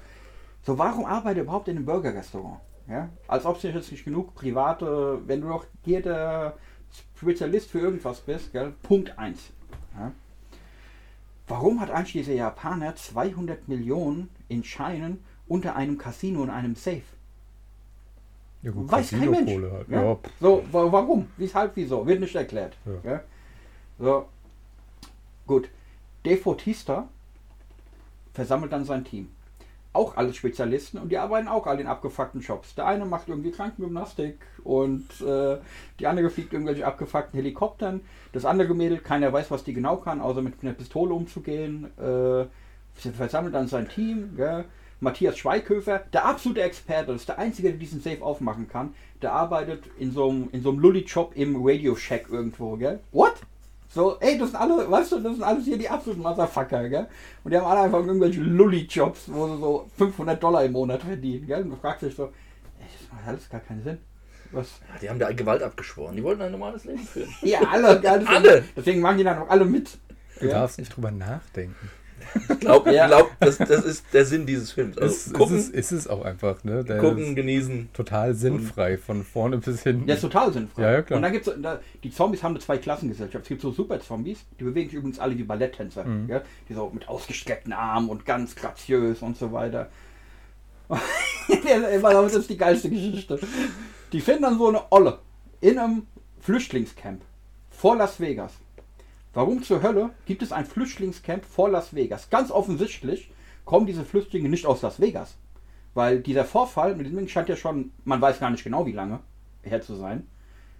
So, 0.61 0.77
warum 0.77 1.05
arbeitet 1.05 1.37
er 1.37 1.43
überhaupt 1.43 1.67
in 1.67 1.77
einem 1.77 1.85
Burger-Restaurant? 1.87 2.59
Ja? 2.87 3.09
Als 3.27 3.45
ob 3.45 3.57
es 3.57 3.63
jetzt 3.63 3.91
nicht 3.91 4.05
genug 4.05 4.35
private, 4.35 5.19
wenn 5.25 5.41
du 5.41 5.47
doch 5.47 5.65
hier 5.83 6.03
der 6.03 6.57
Spezialist 7.17 7.71
für 7.71 7.79
irgendwas 7.79 8.21
bist, 8.21 8.51
gell? 8.51 8.73
Punkt 8.83 9.17
1. 9.17 9.51
Ja? 9.97 10.11
Warum 11.47 11.81
hat 11.81 11.89
eigentlich 11.89 12.13
dieser 12.13 12.33
Japaner 12.33 12.95
200 12.95 13.67
Millionen 13.67 14.29
in 14.47 14.63
Scheinen 14.63 15.23
unter 15.47 15.75
einem 15.75 15.97
Casino 15.97 16.43
in 16.43 16.51
einem 16.51 16.75
Safe? 16.75 17.01
Ja, 18.61 18.71
gut, 18.71 18.91
Weiß 18.91 19.11
kein 19.11 19.29
Mensch. 19.31 19.51
Halt. 19.71 19.87
Ja? 19.89 20.03
Ja, 20.03 20.15
pff, 20.15 20.31
So, 20.41 20.63
wa- 20.71 20.91
warum? 20.91 21.27
Weshalb, 21.37 21.71
wieso? 21.75 22.05
Wird 22.05 22.19
nicht 22.19 22.35
erklärt. 22.35 22.75
Ja. 23.03 23.11
Ja? 23.11 23.19
So, 23.97 24.25
gut. 25.47 25.69
Dave 26.23 26.41
Bautista 26.41 27.07
versammelt 28.33 28.71
dann 28.71 28.85
sein 28.85 29.03
Team. 29.05 29.29
Auch 29.91 30.17
alle 30.17 30.33
Spezialisten 30.33 30.99
und 30.99 31.09
die 31.09 31.17
arbeiten 31.17 31.47
auch 31.47 31.65
alle 31.65 31.81
in 31.81 31.87
abgefuckten 31.87 32.41
Jobs. 32.41 32.75
Der 32.75 32.85
eine 32.85 33.05
macht 33.05 33.27
irgendwie 33.27 33.51
Krankengymnastik 33.51 34.37
und 34.63 35.07
äh, 35.21 35.57
die 35.99 36.05
andere 36.05 36.29
fliegt 36.29 36.53
irgendwelche 36.53 36.85
abgefuckten 36.85 37.37
Helikoptern. 37.39 38.01
Das 38.31 38.45
andere 38.45 38.75
Mädel, 38.75 38.99
keiner 38.99 39.33
weiß, 39.33 39.49
was 39.49 39.63
die 39.63 39.73
genau 39.73 39.97
kann, 39.97 40.21
außer 40.21 40.41
mit 40.43 40.55
einer 40.61 40.73
Pistole 40.73 41.13
umzugehen. 41.13 41.85
Äh, 41.97 42.45
versammelt 42.93 43.55
dann 43.55 43.67
sein 43.67 43.87
Team. 43.89 44.35
Gell? 44.35 44.65
Matthias 44.99 45.37
Schweighöfer, 45.37 46.03
der 46.13 46.25
absolute 46.25 46.61
Experte, 46.61 47.13
das 47.13 47.21
ist 47.21 47.29
der 47.29 47.39
Einzige, 47.39 47.69
der 47.69 47.77
diesen 47.79 48.01
Safe 48.01 48.21
aufmachen 48.21 48.67
kann. 48.67 48.93
Der 49.21 49.33
arbeitet 49.33 49.83
in 49.97 50.11
so 50.11 50.29
einem, 50.29 50.49
in 50.51 50.61
so 50.61 50.69
einem 50.69 50.79
Lulli-Job 50.79 51.31
im 51.35 51.55
Radio 51.65 51.95
Shack 51.95 52.25
irgendwo, 52.29 52.75
gell? 52.77 52.99
What? 53.11 53.33
So, 53.91 54.17
ey, 54.19 54.37
das 54.37 54.51
sind 54.51 54.59
alle, 54.59 54.89
weißt 54.89 55.13
du, 55.13 55.19
das 55.19 55.33
sind 55.33 55.43
alles 55.43 55.65
hier 55.65 55.77
die 55.77 55.89
absoluten 55.89 56.21
Motherfucker, 56.21 56.87
gell? 56.89 57.07
Und 57.43 57.51
die 57.51 57.57
haben 57.57 57.65
alle 57.65 57.81
einfach 57.81 58.05
irgendwelche 58.05 58.41
Lulli-Jobs, 58.41 59.23
wo 59.27 59.47
sie 59.47 59.57
so 59.59 59.89
500 59.97 60.41
Dollar 60.41 60.63
im 60.63 60.73
Monat 60.73 61.01
verdienen, 61.01 61.47
gell? 61.47 61.63
Und 61.63 61.71
du 61.71 61.75
fragst 61.77 62.03
dich 62.03 62.15
so, 62.15 62.25
ey, 62.25 62.85
das 62.99 63.11
macht 63.11 63.27
alles 63.27 63.49
gar 63.49 63.61
keinen 63.61 63.83
Sinn. 63.83 63.97
Was? 64.51 64.79
Ja, 64.93 64.99
die 65.01 65.09
haben 65.09 65.19
da 65.19 65.31
Gewalt 65.31 65.61
abgeschworen. 65.63 66.15
Die 66.15 66.23
wollten 66.23 66.41
ein 66.41 66.51
normales 66.51 66.83
Leben 66.85 66.99
führen. 66.99 67.29
Ja, 67.41 67.59
alle, 67.61 67.99
gell? 67.99 68.19
Deswegen, 68.19 68.27
Alle. 68.35 68.63
Deswegen 68.75 69.01
machen 69.01 69.17
die 69.17 69.23
dann 69.23 69.37
auch 69.39 69.49
alle 69.49 69.65
mit. 69.65 69.97
Du 70.39 70.45
Ja. 70.47 70.53
darfst 70.53 70.77
nicht 70.79 70.95
drüber 70.95 71.11
nachdenken. 71.11 71.89
Ich 72.49 72.59
glaube, 72.59 72.93
Ja. 72.93 73.07
glaub, 73.07 73.31
das, 73.39 73.57
das 73.57 73.83
ist 73.85 74.05
der 74.13 74.25
Sinn 74.25 74.45
dieses 74.45 74.71
Films. 74.71 74.97
Also 74.97 75.13
es, 75.13 75.33
gucken, 75.33 75.57
ist, 75.57 75.69
es, 75.73 75.91
ist 75.91 75.91
es 75.91 76.07
auch 76.07 76.23
einfach, 76.23 76.63
ne? 76.63 76.83
Der 76.83 76.97
gucken, 76.97 77.29
ist 77.29 77.35
genießen. 77.35 77.89
total 77.93 78.33
sinnfrei, 78.33 78.97
von 78.97 79.23
vorne 79.23 79.57
bis 79.57 79.83
hinten. 79.83 80.05
Der 80.07 80.15
ist 80.15 80.21
total 80.21 80.51
sinnfrei. 80.53 80.81
Ja, 80.81 80.91
ja, 80.93 81.01
klar. 81.01 81.17
Und 81.17 81.23
dann 81.23 81.31
gibt's 81.31 81.47
so- 81.47 81.55
da, 81.57 81.79
die 82.03 82.11
Zombies 82.11 82.43
haben 82.43 82.51
eine 82.53 82.59
Zweiklassengesellschaft. 82.59 83.43
Es 83.43 83.49
gibt 83.49 83.61
so 83.61 83.71
Super-Zombies, 83.71 84.39
die 84.59 84.63
bewegen 84.63 84.89
sich 84.89 84.97
übrigens 84.97 85.19
alle 85.19 85.37
wie 85.37 85.43
Balletttänzer. 85.43 86.03
Mhm. 86.05 86.29
Ja? 86.29 86.41
Die 86.67 86.73
so 86.73 86.89
mit 86.93 87.07
ausgestreckten 87.07 87.73
Armen 87.73 88.09
und 88.09 88.25
ganz 88.25 88.55
graziös 88.55 89.21
und 89.21 89.37
so 89.37 89.51
weiter. 89.51 89.89
das 90.89 92.33
ist 92.35 92.49
die 92.49 92.57
geilste 92.57 92.89
Geschichte. 92.89 93.39
Die 94.11 94.21
finden 94.21 94.43
dann 94.43 94.57
so 94.57 94.67
eine 94.69 94.81
Olle 94.91 95.19
in 95.61 95.77
einem 95.77 96.07
Flüchtlingscamp 96.39 97.21
vor 97.69 97.95
Las 97.95 98.19
Vegas. 98.19 98.53
Warum 99.39 99.63
zur 99.63 99.81
Hölle 99.81 100.09
gibt 100.25 100.41
es 100.41 100.51
ein 100.51 100.65
Flüchtlingscamp 100.65 101.45
vor 101.45 101.69
Las 101.69 101.95
Vegas? 101.95 102.29
Ganz 102.29 102.51
offensichtlich 102.51 103.31
kommen 103.63 103.85
diese 103.85 104.03
Flüchtlinge 104.03 104.49
nicht 104.49 104.65
aus 104.65 104.81
Las 104.81 104.99
Vegas. 104.99 105.37
Weil 105.93 106.19
dieser 106.19 106.43
Vorfall 106.43 106.93
mit 106.97 107.07
dem 107.07 107.25
scheint 107.29 107.47
ja 107.47 107.55
schon, 107.55 107.93
man 108.03 108.19
weiß 108.19 108.41
gar 108.41 108.49
nicht 108.49 108.65
genau 108.65 108.85
wie 108.85 108.91
lange 108.91 109.21
her 109.61 109.79
zu 109.79 109.95
sein. 109.95 110.27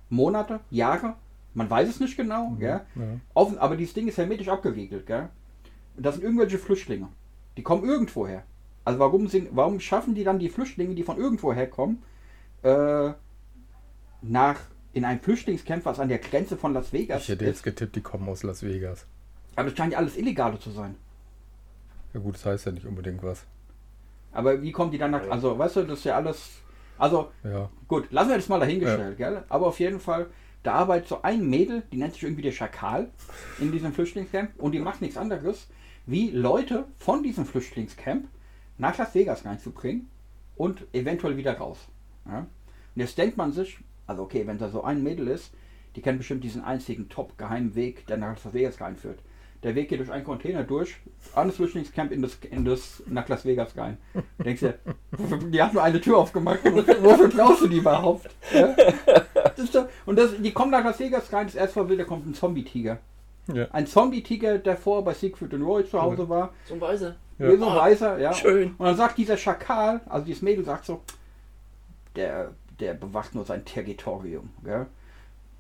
Monate, 0.09 0.59
Jahre, 0.71 1.13
man 1.53 1.69
weiß 1.69 1.87
es 1.87 2.01
nicht 2.01 2.17
genau, 2.17 2.57
gell? 2.59 2.81
ja. 2.95 3.03
Offen, 3.33 3.57
aber 3.59 3.77
dieses 3.77 3.93
Ding 3.93 4.09
ist 4.09 4.17
hermetisch 4.17 4.49
abgeriegelt, 4.49 5.07
gell? 5.07 5.29
Das 5.95 6.15
sind 6.15 6.25
irgendwelche 6.25 6.57
Flüchtlinge. 6.57 7.07
Die 7.55 7.63
kommen 7.63 7.85
irgendwoher. 7.85 8.43
Also 8.83 8.99
warum, 8.99 9.29
sind, 9.29 9.47
warum 9.53 9.79
schaffen 9.79 10.15
die 10.15 10.25
dann 10.25 10.37
die 10.37 10.49
Flüchtlinge, 10.49 10.95
die 10.95 11.03
von 11.03 11.17
irgendwoher 11.17 11.67
kommen, 11.67 12.03
äh, 12.63 13.13
nach 14.21 14.59
in 14.93 15.05
ein 15.05 15.19
Flüchtlingscamp, 15.19 15.85
was 15.85 15.99
an 15.99 16.09
der 16.09 16.17
Grenze 16.19 16.57
von 16.57 16.73
Las 16.73 16.91
Vegas 16.93 17.23
Ich 17.23 17.29
hätte 17.29 17.45
ist? 17.45 17.57
jetzt 17.57 17.63
getippt, 17.63 17.95
die 17.95 18.01
kommen 18.01 18.27
aus 18.27 18.43
Las 18.43 18.63
Vegas. 18.63 19.05
Aber 19.55 19.67
es 19.69 19.77
scheint 19.77 19.93
ja 19.93 19.99
alles 19.99 20.17
Illegale 20.17 20.59
zu 20.59 20.71
sein. 20.71 20.95
Ja 22.13 22.19
gut, 22.19 22.35
das 22.35 22.45
heißt 22.45 22.65
ja 22.65 22.71
nicht 22.71 22.85
unbedingt 22.85 23.21
was. 23.23 23.45
Aber 24.31 24.61
wie 24.61 24.71
kommen 24.71 24.91
die 24.91 24.97
dann 24.97 25.11
nach. 25.11 25.27
Also, 25.29 25.57
weißt 25.57 25.77
du, 25.77 25.83
das 25.83 25.99
ist 25.99 26.05
ja 26.05 26.15
alles. 26.15 26.49
Also, 26.97 27.31
Ja. 27.43 27.69
gut, 27.87 28.11
lassen 28.11 28.29
wir 28.29 28.35
das 28.37 28.49
mal 28.49 28.59
dahingestellt, 28.59 29.17
gell? 29.17 29.43
Aber 29.49 29.67
auf 29.67 29.79
jeden 29.79 29.99
Fall, 29.99 30.27
da 30.63 30.73
arbeitet 30.73 31.07
so 31.07 31.21
ein 31.21 31.47
Mädel, 31.49 31.83
die 31.91 31.97
nennt 31.97 32.13
sich 32.13 32.23
irgendwie 32.23 32.41
der 32.41 32.51
Schakal 32.51 33.09
in 33.59 33.71
diesem 33.71 33.93
Flüchtlingscamp 33.93 34.51
und 34.57 34.73
die 34.73 34.79
macht 34.79 35.01
nichts 35.01 35.17
anderes, 35.17 35.67
wie 36.05 36.31
Leute 36.31 36.85
von 36.97 37.23
diesem 37.23 37.45
Flüchtlingscamp 37.45 38.27
nach 38.77 38.97
Las 38.97 39.13
Vegas 39.15 39.45
reinzubringen 39.45 40.09
und 40.57 40.85
eventuell 40.93 41.37
wieder 41.37 41.57
raus. 41.57 41.77
Ja? 42.27 42.39
Und 42.39 42.47
jetzt 43.01 43.17
denkt 43.17 43.37
man 43.37 43.51
sich, 43.53 43.77
also 44.09 44.23
okay, 44.23 44.47
wenn 44.47 44.57
da 44.57 44.69
so 44.69 44.83
ein 44.83 45.03
Mädel 45.03 45.27
ist, 45.27 45.53
die 45.95 46.01
kennt 46.01 46.17
bestimmt 46.17 46.43
diesen 46.43 46.63
einzigen 46.63 47.09
top-geheimen 47.09 47.75
Weg, 47.75 48.07
der 48.07 48.17
nach 48.17 48.43
Las 48.43 48.53
Vegas 48.53 48.81
reinführt. 48.81 49.19
Der 49.61 49.75
Weg 49.75 49.89
geht 49.89 49.99
durch 49.99 50.11
einen 50.11 50.23
Container 50.23 50.63
durch, 50.63 50.95
an 51.35 51.47
das 51.47 51.57
Flüchtlingscamp 51.57 52.11
in 52.11 52.21
das, 52.21 52.37
in 52.49 52.65
das 52.65 53.03
nach 53.07 53.27
Las 53.27 53.45
Vegas 53.45 53.77
rein. 53.77 53.97
Du 54.13 54.43
denkst 54.43 54.61
dir, 54.61 54.79
die 55.51 55.61
hat 55.61 55.73
nur 55.73 55.83
eine 55.83 55.99
Tür 55.99 56.17
aufgemacht. 56.17 56.59
Wofür, 56.63 57.03
wofür 57.03 57.27
brauchst 57.27 57.61
du 57.61 57.67
die 57.67 57.77
überhaupt? 57.77 58.29
Ja? 58.53 58.73
Das 59.33 59.59
ist 59.59 59.75
doch, 59.75 59.87
und 60.05 60.17
das, 60.17 60.31
die 60.39 60.53
kommen 60.53 60.71
nach 60.71 60.83
Las 60.83 60.99
Vegas 60.99 61.31
rein, 61.33 61.47
das 61.47 61.55
erste 61.55 61.79
Mal 61.79 61.89
will, 61.89 61.97
da 61.97 62.05
kommt 62.05 62.25
ein 62.25 62.33
Zombie-Tiger. 62.33 62.99
Ja. 63.53 63.67
Ein 63.71 63.85
Zombie-Tiger, 63.85 64.59
der 64.59 64.77
vorher 64.77 65.03
bei 65.03 65.13
Siegfried 65.13 65.53
und 65.53 65.61
Roy 65.61 65.85
zu 65.85 66.01
Hause 66.01 66.29
war. 66.29 66.53
So 66.65 66.75
ein 66.75 66.81
Weiße. 66.81 67.15
Ja. 67.37 67.57
So 67.57 67.65
weißer, 67.65 68.19
ja. 68.19 68.33
Schön. 68.33 68.75
Und 68.77 68.85
dann 68.85 68.95
sagt 68.95 69.17
dieser 69.17 69.37
Schakal, 69.37 70.01
also 70.07 70.25
dieses 70.25 70.41
Mädel 70.41 70.63
sagt 70.63 70.85
so, 70.85 71.01
der, 72.15 72.51
der 72.79 72.93
bewacht 72.93 73.35
nur 73.35 73.45
sein 73.45 73.65
Territorium, 73.65 74.49
gell? 74.63 74.85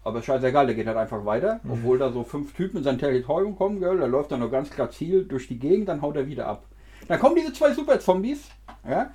Aber 0.03 0.21
scheißegal, 0.23 0.65
der 0.65 0.75
geht 0.75 0.87
halt 0.87 0.97
einfach 0.97 1.25
weiter, 1.25 1.59
obwohl 1.69 1.97
da 1.97 2.11
so 2.11 2.23
fünf 2.23 2.53
Typen 2.53 2.77
in 2.77 2.83
sein 2.83 2.97
Territorium 2.97 3.57
kommen, 3.57 3.79
gell? 3.79 3.97
Da 3.97 4.05
läuft 4.05 4.31
er 4.31 4.37
nur 4.37 4.49
ganz 4.49 4.69
klar 4.69 4.89
Ziel 4.89 5.25
durch 5.25 5.47
die 5.47 5.59
Gegend, 5.59 5.89
dann 5.89 6.01
haut 6.01 6.15
er 6.15 6.27
wieder 6.27 6.47
ab. 6.47 6.63
Dann 7.07 7.19
kommen 7.19 7.35
diese 7.35 7.53
zwei 7.53 7.73
Super-Zombies, 7.73 8.49
ja? 8.87 9.11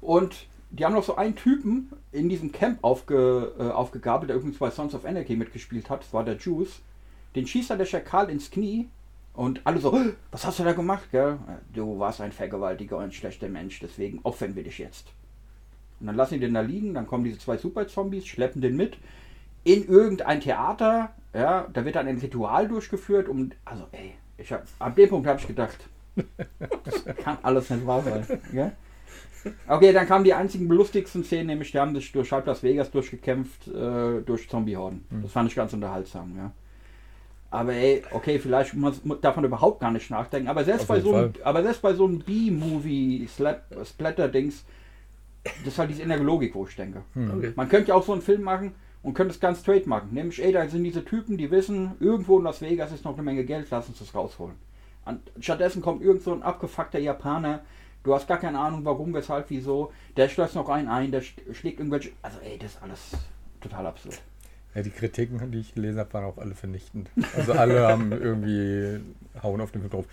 Und 0.00 0.46
die 0.70 0.84
haben 0.84 0.94
noch 0.94 1.04
so 1.04 1.16
einen 1.16 1.34
Typen 1.34 1.90
in 2.12 2.28
diesem 2.28 2.52
Camp 2.52 2.78
aufge, 2.82 3.52
äh, 3.58 3.70
aufgegabelt, 3.70 4.28
der 4.28 4.36
übrigens 4.36 4.58
bei 4.58 4.70
Sons 4.70 4.94
of 4.94 5.04
Anarchy 5.04 5.36
mitgespielt 5.36 5.88
hat, 5.88 6.02
das 6.02 6.12
war 6.12 6.24
der 6.24 6.36
Juice. 6.36 6.80
Den 7.34 7.46
schießt 7.46 7.70
dann 7.70 7.78
der 7.78 7.86
Schakal 7.86 8.28
ins 8.28 8.50
Knie 8.50 8.88
und 9.34 9.60
alle 9.64 9.78
so, 9.78 9.94
"Äh, 9.94 10.12
was 10.30 10.44
hast 10.44 10.58
du 10.58 10.64
da 10.64 10.72
gemacht? 10.72 11.10
Gell? 11.10 11.38
Du 11.72 11.98
warst 11.98 12.20
ein 12.20 12.32
Vergewaltiger 12.32 12.98
und 12.98 13.04
ein 13.04 13.12
schlechter 13.12 13.48
Mensch, 13.48 13.80
deswegen 13.80 14.20
opfern 14.24 14.56
wir 14.56 14.64
dich 14.64 14.78
jetzt. 14.78 15.06
Und 16.00 16.06
dann 16.06 16.16
lassen 16.16 16.34
die 16.34 16.40
den 16.40 16.54
da 16.54 16.60
liegen, 16.60 16.94
dann 16.94 17.06
kommen 17.06 17.24
diese 17.24 17.38
zwei 17.38 17.56
Super-Zombies, 17.56 18.26
schleppen 18.26 18.62
den 18.62 18.76
mit 18.76 18.96
in 19.64 19.86
irgendein 19.88 20.40
Theater. 20.40 21.10
Ja, 21.34 21.66
da 21.72 21.84
wird 21.84 21.96
dann 21.96 22.06
ein 22.06 22.18
Ritual 22.18 22.68
durchgeführt, 22.68 23.28
um. 23.28 23.50
Also, 23.64 23.86
ey, 23.92 24.14
ich 24.36 24.52
hab, 24.52 24.64
ab 24.78 24.96
dem 24.96 25.08
Punkt 25.08 25.26
habe 25.26 25.40
ich 25.40 25.46
gedacht, 25.46 25.78
das 26.84 27.04
kann 27.16 27.38
alles 27.42 27.68
nicht 27.70 27.86
wahr 27.86 28.02
sein. 28.02 28.26
Gell? 28.52 28.72
Okay, 29.68 29.92
dann 29.92 30.06
kamen 30.06 30.24
die 30.24 30.34
einzigen 30.34 30.68
belustigsten 30.68 31.22
Szenen, 31.22 31.46
nämlich 31.46 31.70
die 31.70 31.78
haben 31.78 31.94
sich 31.94 32.10
durch 32.12 32.32
halb 32.32 32.46
Las 32.46 32.62
Vegas 32.62 32.90
durchgekämpft, 32.90 33.68
äh, 33.68 34.20
durch 34.22 34.48
Zombie-Horden. 34.48 35.04
Das 35.22 35.32
fand 35.32 35.50
ich 35.50 35.56
ganz 35.56 35.72
unterhaltsam, 35.72 36.34
ja. 36.36 36.50
Aber 37.50 37.72
ey, 37.72 38.02
okay, 38.10 38.38
vielleicht 38.38 38.74
muss, 38.74 39.04
man 39.04 39.44
überhaupt 39.44 39.80
gar 39.80 39.90
nicht 39.90 40.10
nachdenken. 40.10 40.48
Aber 40.48 40.64
selbst 40.64 40.82
Auf 40.82 40.88
bei 40.88 41.00
so 41.00 41.14
einem, 41.14 41.32
aber 41.44 41.62
selbst 41.62 41.80
bei 41.80 41.94
so 41.94 42.04
einem 42.04 42.18
B-Movie, 42.18 43.26
Slap- 43.26 43.64
Splatter-Dings, 43.84 44.64
das 45.64 45.74
ist 45.74 45.78
halt 45.78 45.90
diese 45.90 46.02
innere 46.02 46.22
Logik, 46.22 46.54
wo 46.54 46.66
ich 46.66 46.76
denke. 46.76 47.02
Okay. 47.14 47.52
Man 47.56 47.68
könnte 47.68 47.88
ja 47.88 47.94
auch 47.94 48.04
so 48.04 48.12
einen 48.12 48.22
Film 48.22 48.42
machen 48.42 48.72
und 49.02 49.14
könnte 49.14 49.32
es 49.34 49.40
ganz 49.40 49.60
straight 49.60 49.86
machen. 49.86 50.08
Nämlich, 50.12 50.42
ey, 50.42 50.52
da 50.52 50.66
sind 50.68 50.84
diese 50.84 51.04
Typen, 51.04 51.36
die 51.38 51.50
wissen, 51.50 51.92
irgendwo 52.00 52.38
in 52.38 52.44
Las 52.44 52.60
Vegas 52.60 52.92
ist 52.92 53.04
noch 53.04 53.14
eine 53.14 53.22
Menge 53.22 53.44
Geld, 53.44 53.66
lass 53.70 53.88
uns 53.88 53.98
das 53.98 54.14
rausholen. 54.14 54.54
Und 55.04 55.20
stattdessen 55.40 55.80
kommt 55.82 56.02
irgend 56.02 56.22
so 56.22 56.32
ein 56.32 56.42
abgefuckter 56.42 56.98
Japaner, 56.98 57.60
du 58.04 58.14
hast 58.14 58.28
gar 58.28 58.38
keine 58.38 58.58
Ahnung, 58.58 58.84
warum, 58.84 59.14
weshalb, 59.14 59.50
wieso, 59.50 59.92
der 60.16 60.28
schleust 60.28 60.54
noch 60.54 60.68
einen 60.68 60.88
ein, 60.88 61.10
der 61.10 61.22
sch- 61.22 61.54
schlägt 61.54 61.78
irgendwelche. 61.78 62.10
Also, 62.22 62.38
ey, 62.40 62.58
das 62.58 62.72
ist 62.72 62.82
alles 62.82 63.10
total 63.60 63.86
absurd. 63.86 64.20
Ja, 64.74 64.82
die 64.82 64.90
Kritiken, 64.90 65.50
die 65.50 65.60
ich 65.60 65.74
gelesen 65.74 65.98
habe, 65.98 66.12
waren 66.12 66.24
auch 66.24 66.36
alle 66.38 66.54
vernichtend. 66.54 67.08
Also 67.36 67.52
alle 67.52 67.88
haben 67.88 68.12
irgendwie 68.12 69.00
hauen 69.42 69.60
auf 69.62 69.72
den 69.72 69.80
Film 69.80 69.90
drauf. 69.90 70.04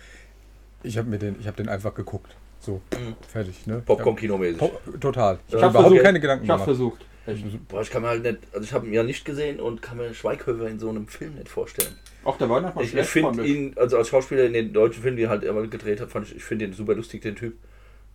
Ich 0.82 0.96
habe 0.96 1.08
mir 1.08 1.18
den, 1.18 1.36
ich 1.38 1.46
habe 1.46 1.56
den 1.58 1.68
einfach 1.68 1.94
geguckt. 1.94 2.34
So, 2.66 2.80
Mhm. 2.92 3.14
fertig, 3.28 3.66
ne? 3.66 3.80
Popcorn-Kinomäßig. 3.86 4.58
Po 4.58 4.72
total. 5.00 5.38
Ich 5.48 5.54
habe 5.54 5.66
überhaupt 5.68 5.86
versucht. 5.88 6.02
keine 6.02 6.18
Gedanken 6.20 6.44
Ich 6.44 6.50
hab's 6.50 6.64
gemacht. 6.64 6.76
versucht. 6.76 7.06
Echt. 7.26 7.68
Boah, 7.68 7.80
ich 7.82 7.90
kann 7.90 8.02
mir 8.02 8.08
halt 8.08 8.22
nicht, 8.24 8.38
also 8.52 8.64
ich 8.64 8.72
habe 8.72 8.86
ihn 8.86 8.92
ja 8.92 9.02
nicht 9.04 9.24
gesehen 9.24 9.60
und 9.60 9.82
kann 9.82 9.96
mir 9.98 10.12
Schweighöfer 10.14 10.68
in 10.68 10.78
so 10.80 10.88
einem 10.90 11.06
Film 11.08 11.34
nicht 11.34 11.48
vorstellen. 11.48 11.94
Auch 12.24 12.38
der 12.38 12.48
war 12.50 12.60
noch 12.60 12.74
mal 12.74 12.82
Ich, 12.84 12.94
ich 12.94 13.06
finde 13.06 13.44
ich. 13.44 13.54
ihn, 13.54 13.72
also 13.76 13.96
als 13.98 14.08
Schauspieler 14.08 14.44
in 14.44 14.52
den 14.52 14.72
deutschen 14.72 15.00
Filmen, 15.02 15.16
die 15.16 15.24
er 15.24 15.30
halt 15.30 15.44
immer 15.44 15.64
gedreht 15.66 16.00
hat, 16.00 16.10
fand 16.10 16.26
ich, 16.26 16.36
ich 16.36 16.44
finde 16.44 16.66
den 16.66 16.74
super 16.74 16.94
lustig, 16.94 17.22
den 17.22 17.36
Typ. 17.36 17.54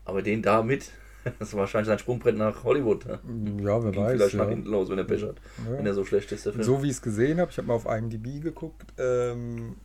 Aber 0.06 0.22
den 0.22 0.42
da 0.42 0.64
mit, 0.64 0.92
das 1.40 1.50
ist 1.50 1.56
wahrscheinlich 1.56 1.88
sein 1.88 2.00
Sprungbrett 2.00 2.36
nach 2.38 2.64
Hollywood. 2.66 3.06
Ne? 3.06 3.20
Ja, 3.64 3.82
wer 3.84 3.92
Ging 3.92 4.02
weiß. 4.04 4.12
vielleicht 4.14 4.36
nach 4.36 4.44
Ja. 4.46 4.50
hinten 4.50 4.70
los, 4.70 4.90
wenn 4.90 4.98
er 4.98 5.04
Pech 5.06 5.24
hat. 5.24 5.36
Ja. 5.70 5.78
Wenn 5.78 5.86
er 5.86 5.94
so 5.94 6.04
schlecht 6.04 6.30
ist, 6.34 6.46
der 6.46 6.52
Film. 6.54 6.64
So 6.66 6.82
wie 6.84 6.88
ich 6.88 6.94
es 6.94 7.02
gesehen 7.02 7.40
habe, 7.40 7.52
ich 7.52 7.58
habe 7.58 7.68
mal 7.70 7.74
auf 7.76 7.86
IMDb 7.86 8.42
geguckt, 8.42 8.84
ähm, 8.98 9.76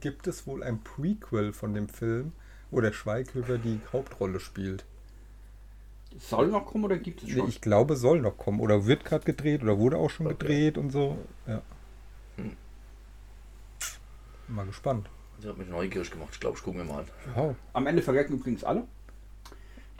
gibt 0.00 0.26
es 0.26 0.46
wohl 0.46 0.62
ein 0.62 0.80
Prequel 0.82 1.52
von 1.52 1.72
dem 1.74 1.88
Film, 1.88 2.32
wo 2.70 2.80
der 2.80 2.92
Schweighöfer 2.92 3.58
die 3.58 3.80
Hauptrolle 3.92 4.40
spielt. 4.40 4.84
Soll 6.18 6.48
noch 6.48 6.66
kommen 6.66 6.84
oder 6.84 6.96
gibt 6.96 7.22
es 7.22 7.28
Nee, 7.28 7.34
schon? 7.40 7.48
Ich 7.48 7.60
glaube, 7.60 7.96
soll 7.96 8.20
noch 8.20 8.38
kommen. 8.38 8.60
Oder 8.60 8.86
wird 8.86 9.04
gerade 9.04 9.24
gedreht 9.24 9.62
oder 9.62 9.78
wurde 9.78 9.98
auch 9.98 10.08
schon 10.10 10.26
Okay. 10.26 10.36
gedreht 10.38 10.78
und 10.78 10.90
so. 10.90 11.18
Ja. 11.46 11.60
Hm. 12.36 12.56
Mal 14.48 14.66
gespannt. 14.66 15.08
Das 15.40 15.50
hat 15.50 15.58
mich 15.58 15.68
neugierig 15.68 16.10
gemacht. 16.10 16.30
Ich 16.32 16.40
glaube, 16.40 16.56
ich 16.56 16.64
gucke 16.64 16.78
mir 16.78 16.84
mal 16.84 17.00
an. 17.00 17.06
Ja. 17.36 17.54
Am 17.74 17.86
Ende 17.86 18.02
verrecken 18.02 18.34
übrigens 18.34 18.64
alle. 18.64 18.84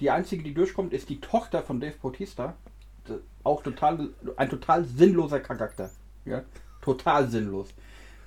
Die 0.00 0.11
einzige, 0.11 0.42
die 0.42 0.54
durchkommt, 0.54 0.92
ist 0.92 1.08
die 1.08 1.20
Tochter 1.20 1.62
von 1.62 1.80
Dave 1.80 1.96
Bautista. 2.00 2.54
Auch 3.44 3.62
total, 3.62 4.08
ein 4.37 4.49
total 4.49 4.85
sinnloser 4.85 5.40
Charakter. 5.40 5.90
Ja? 6.25 6.42
Total 6.80 7.28
sinnlos. 7.28 7.68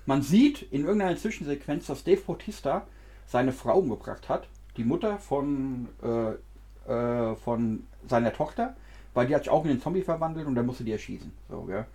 Man 0.05 0.21
sieht 0.21 0.61
in 0.71 0.85
irgendeiner 0.85 1.17
Zwischensequenz, 1.17 1.87
dass 1.87 2.03
Dave 2.03 2.21
Bautista 2.21 2.87
seine 3.29 3.51
Frau 3.51 3.77
umgebracht 3.77 4.27
hat. 4.27 4.47
Die 4.75 4.83
Mutter 4.83 5.19
von, 5.19 5.87
äh, 6.03 6.91
äh, 6.91 7.35
von 7.35 7.83
seiner 8.07 8.33
Tochter, 8.33 8.75
weil 9.13 9.27
die 9.27 9.35
hat 9.35 9.43
sich 9.43 9.51
auch 9.51 9.63
in 9.63 9.69
den 9.69 9.81
Zombie 9.81 10.01
verwandelt 10.01 10.47
und 10.47 10.55
dann 10.55 10.65
musste 10.65 10.83
die 10.83 10.91
erschießen. 10.91 11.31
So, 11.47 11.67
ja? 11.69 11.85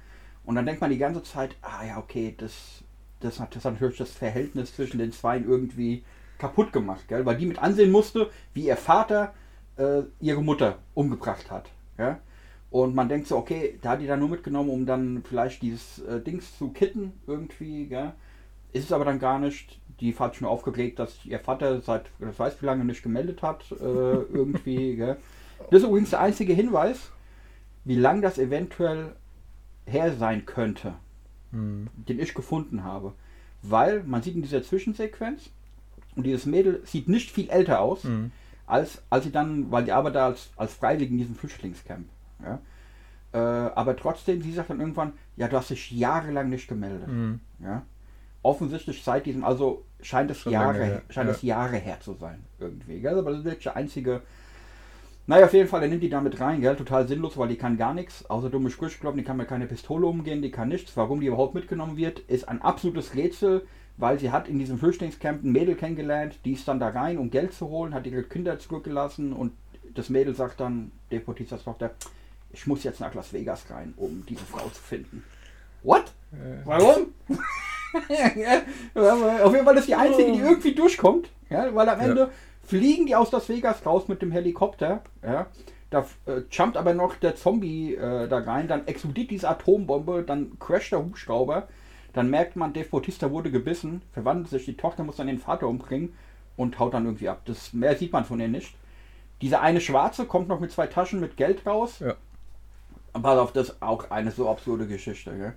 Und 0.44 0.54
dann 0.54 0.64
denkt 0.64 0.80
man 0.80 0.90
die 0.90 0.98
ganze 0.98 1.22
Zeit, 1.22 1.56
ah 1.62 1.84
ja, 1.84 1.98
okay, 1.98 2.34
das, 2.36 2.84
das, 3.20 3.40
hat, 3.40 3.56
das 3.56 3.64
hat 3.64 3.74
natürlich 3.74 3.98
das 3.98 4.10
Verhältnis 4.10 4.76
zwischen 4.76 4.98
den 4.98 5.12
Zweien 5.12 5.48
irgendwie 5.48 6.04
kaputt 6.38 6.72
gemacht, 6.72 7.08
gell? 7.08 7.24
weil 7.26 7.36
die 7.36 7.46
mit 7.46 7.58
ansehen 7.58 7.90
musste, 7.90 8.30
wie 8.52 8.66
ihr 8.66 8.76
Vater 8.76 9.34
äh, 9.76 10.02
ihre 10.20 10.42
Mutter 10.42 10.78
umgebracht 10.94 11.50
hat. 11.50 11.70
Ja? 11.98 12.20
Und 12.70 12.94
man 12.94 13.08
denkt 13.08 13.26
so, 13.26 13.36
okay, 13.36 13.78
da 13.82 13.90
hat 13.90 14.00
die 14.00 14.06
dann 14.06 14.20
nur 14.20 14.28
mitgenommen, 14.28 14.70
um 14.70 14.86
dann 14.86 15.22
vielleicht 15.24 15.62
dieses 15.62 16.00
äh, 16.00 16.20
Dings 16.20 16.58
zu 16.58 16.70
kitten 16.70 17.12
irgendwie, 17.26 17.86
gell? 17.86 18.12
Ist 18.72 18.86
es 18.86 18.92
aber 18.92 19.04
dann 19.04 19.20
gar 19.20 19.38
nicht. 19.38 19.80
Die 20.04 20.14
hat 20.18 20.36
schon 20.36 20.46
aufgeregt, 20.46 20.98
dass 20.98 21.24
ihr 21.24 21.40
Vater 21.40 21.80
seit, 21.80 22.04
das 22.18 22.38
weiß 22.38 22.60
wie 22.60 22.66
lange 22.66 22.84
nicht 22.84 23.02
gemeldet 23.02 23.40
hat, 23.42 23.64
äh, 23.72 23.74
irgendwie, 23.82 24.96
gell? 24.96 25.16
Das 25.70 25.80
ist 25.82 25.88
übrigens 25.88 26.10
der 26.10 26.20
einzige 26.20 26.52
Hinweis, 26.52 27.10
wie 27.84 27.96
lang 27.96 28.20
das 28.20 28.36
eventuell 28.38 29.12
her 29.86 30.12
sein 30.14 30.44
könnte, 30.44 30.94
Hm. 31.52 31.88
den 31.96 32.18
ich 32.20 32.34
gefunden 32.34 32.84
habe. 32.84 33.12
Weil 33.62 34.02
man 34.04 34.22
sieht 34.22 34.34
in 34.34 34.42
dieser 34.42 34.62
Zwischensequenz, 34.62 35.50
und 36.16 36.26
dieses 36.26 36.44
Mädel 36.44 36.82
sieht 36.84 37.08
nicht 37.08 37.30
viel 37.30 37.48
älter 37.48 37.80
aus, 37.80 38.04
Hm. 38.04 38.30
als, 38.66 39.02
als 39.08 39.24
sie 39.24 39.32
dann, 39.32 39.70
weil 39.70 39.84
die 39.84 39.92
arbeitet 39.92 40.20
als, 40.20 40.50
als 40.56 40.74
Freiwillige 40.74 41.12
in 41.12 41.18
diesem 41.18 41.34
Flüchtlingscamp. 41.34 42.06
Ja? 42.42 42.60
Äh, 43.32 43.38
aber 43.74 43.96
trotzdem, 43.96 44.42
sie 44.42 44.52
sagt 44.52 44.68
dann 44.68 44.80
irgendwann, 44.80 45.14
ja, 45.36 45.48
du 45.48 45.56
hast 45.56 45.70
dich 45.70 45.90
jahrelang 45.92 46.50
nicht 46.50 46.68
gemeldet. 46.68 47.06
Hm. 47.06 47.40
Ja? 47.60 47.82
Offensichtlich 48.44 49.02
seit 49.02 49.24
diesem, 49.24 49.42
also 49.42 49.86
scheint 50.02 50.30
es 50.30 50.38
Schon 50.38 50.52
Jahre, 50.52 50.78
lange 50.78 50.84
her, 50.84 51.02
scheint 51.08 51.28
ja. 51.28 51.34
es 51.34 51.42
Jahre 51.42 51.76
her 51.76 51.98
zu 51.98 52.12
sein, 52.12 52.44
irgendwie. 52.60 53.00
Gell? 53.00 53.18
Aber 53.18 53.30
das 53.30 53.40
ist 53.40 53.44
wirklich 53.46 53.64
der 53.64 53.76
einzige. 53.76 54.20
Naja, 55.26 55.46
auf 55.46 55.54
jeden 55.54 55.66
Fall, 55.66 55.82
er 55.82 55.88
nimmt 55.88 56.02
die 56.02 56.10
damit 56.10 56.38
rein, 56.38 56.60
gell? 56.60 56.76
Total 56.76 57.08
sinnlos, 57.08 57.38
weil 57.38 57.48
die 57.48 57.56
kann 57.56 57.78
gar 57.78 57.94
nichts, 57.94 58.28
außer 58.28 58.50
dumme 58.50 58.70
Sprüche 58.70 58.98
kloppen, 58.98 59.16
die 59.16 59.24
kann 59.24 59.38
mit 59.38 59.48
keine 59.48 59.66
Pistole 59.66 60.06
umgehen, 60.06 60.42
die 60.42 60.50
kann 60.50 60.68
nichts. 60.68 60.94
Warum 60.94 61.22
die 61.22 61.28
überhaupt 61.28 61.54
mitgenommen 61.54 61.96
wird, 61.96 62.18
ist 62.18 62.46
ein 62.46 62.60
absolutes 62.60 63.14
Rätsel, 63.14 63.66
weil 63.96 64.18
sie 64.18 64.30
hat 64.30 64.46
in 64.46 64.58
diesem 64.58 64.78
Flüchtlingscamp 64.78 65.42
ein 65.42 65.52
Mädel 65.52 65.74
kennengelernt, 65.74 66.38
die 66.44 66.52
ist 66.52 66.68
dann 66.68 66.78
da 66.78 66.88
rein, 66.88 67.16
um 67.16 67.30
Geld 67.30 67.54
zu 67.54 67.68
holen, 67.68 67.94
hat 67.94 68.06
ihre 68.06 68.24
Kinder 68.24 68.58
zurückgelassen 68.58 69.32
und 69.32 69.52
das 69.94 70.10
Mädel 70.10 70.34
sagt 70.34 70.60
dann, 70.60 70.92
der 71.10 71.24
Tochter, 71.24 71.92
ich 72.52 72.66
muss 72.66 72.84
jetzt 72.84 73.00
nach 73.00 73.14
Las 73.14 73.32
Vegas 73.32 73.70
rein, 73.70 73.94
um 73.96 74.24
diese 74.28 74.44
Frau 74.44 74.68
zu 74.68 74.82
finden. 74.82 75.24
What? 75.82 76.12
Äh, 76.32 76.66
Warum? 76.66 77.14
ja, 78.08 79.44
auf 79.44 79.52
jeden 79.52 79.64
Fall 79.64 79.76
ist 79.76 79.88
die 79.88 79.94
einzige, 79.94 80.32
die 80.32 80.40
irgendwie 80.40 80.74
durchkommt. 80.74 81.30
Ja, 81.50 81.74
weil 81.74 81.88
am 81.88 82.00
Ja. 82.00 82.06
Ende 82.06 82.30
fliegen 82.62 83.06
die 83.06 83.14
aus 83.14 83.32
Las 83.32 83.48
Vegas 83.48 83.84
raus 83.84 84.08
mit 84.08 84.22
dem 84.22 84.32
Helikopter. 84.32 85.02
Ja, 85.22 85.46
da 85.90 86.06
äh, 86.26 86.42
jumpt 86.50 86.76
aber 86.76 86.94
noch 86.94 87.16
der 87.16 87.36
Zombie 87.36 87.94
äh, 87.94 88.28
da 88.28 88.38
rein, 88.38 88.68
dann 88.68 88.86
explodiert 88.86 89.30
diese 89.30 89.48
Atombombe, 89.48 90.24
dann 90.26 90.58
crasht 90.58 90.92
der 90.92 91.04
Hubschrauber. 91.04 91.68
Dann 92.12 92.30
merkt 92.30 92.56
man, 92.56 92.72
Dave 92.72 92.88
Bautista 92.88 93.30
wurde 93.30 93.50
gebissen, 93.50 94.02
verwandelt 94.12 94.48
sich, 94.48 94.64
die 94.64 94.76
Tochter 94.76 95.02
muss 95.02 95.16
dann 95.16 95.26
den 95.26 95.38
Vater 95.38 95.66
umbringen 95.68 96.14
und 96.56 96.78
haut 96.78 96.94
dann 96.94 97.04
irgendwie 97.04 97.28
ab. 97.28 97.42
Das 97.44 97.72
mehr 97.72 97.96
sieht 97.96 98.12
man 98.12 98.24
von 98.24 98.40
ihr 98.40 98.48
nicht. 98.48 98.74
Dieser 99.42 99.60
eine 99.60 99.80
Schwarze 99.80 100.24
kommt 100.24 100.48
noch 100.48 100.60
mit 100.60 100.70
zwei 100.70 100.86
Taschen 100.86 101.20
mit 101.20 101.36
Geld 101.36 101.66
raus. 101.66 101.98
Ja. 101.98 102.14
Pass 103.12 103.38
auf, 103.38 103.52
das 103.52 103.68
ist 103.70 103.82
auch 103.82 104.10
eine 104.10 104.30
so 104.30 104.48
absurde 104.48 104.86
Geschichte. 104.86 105.36
Gell? 105.36 105.54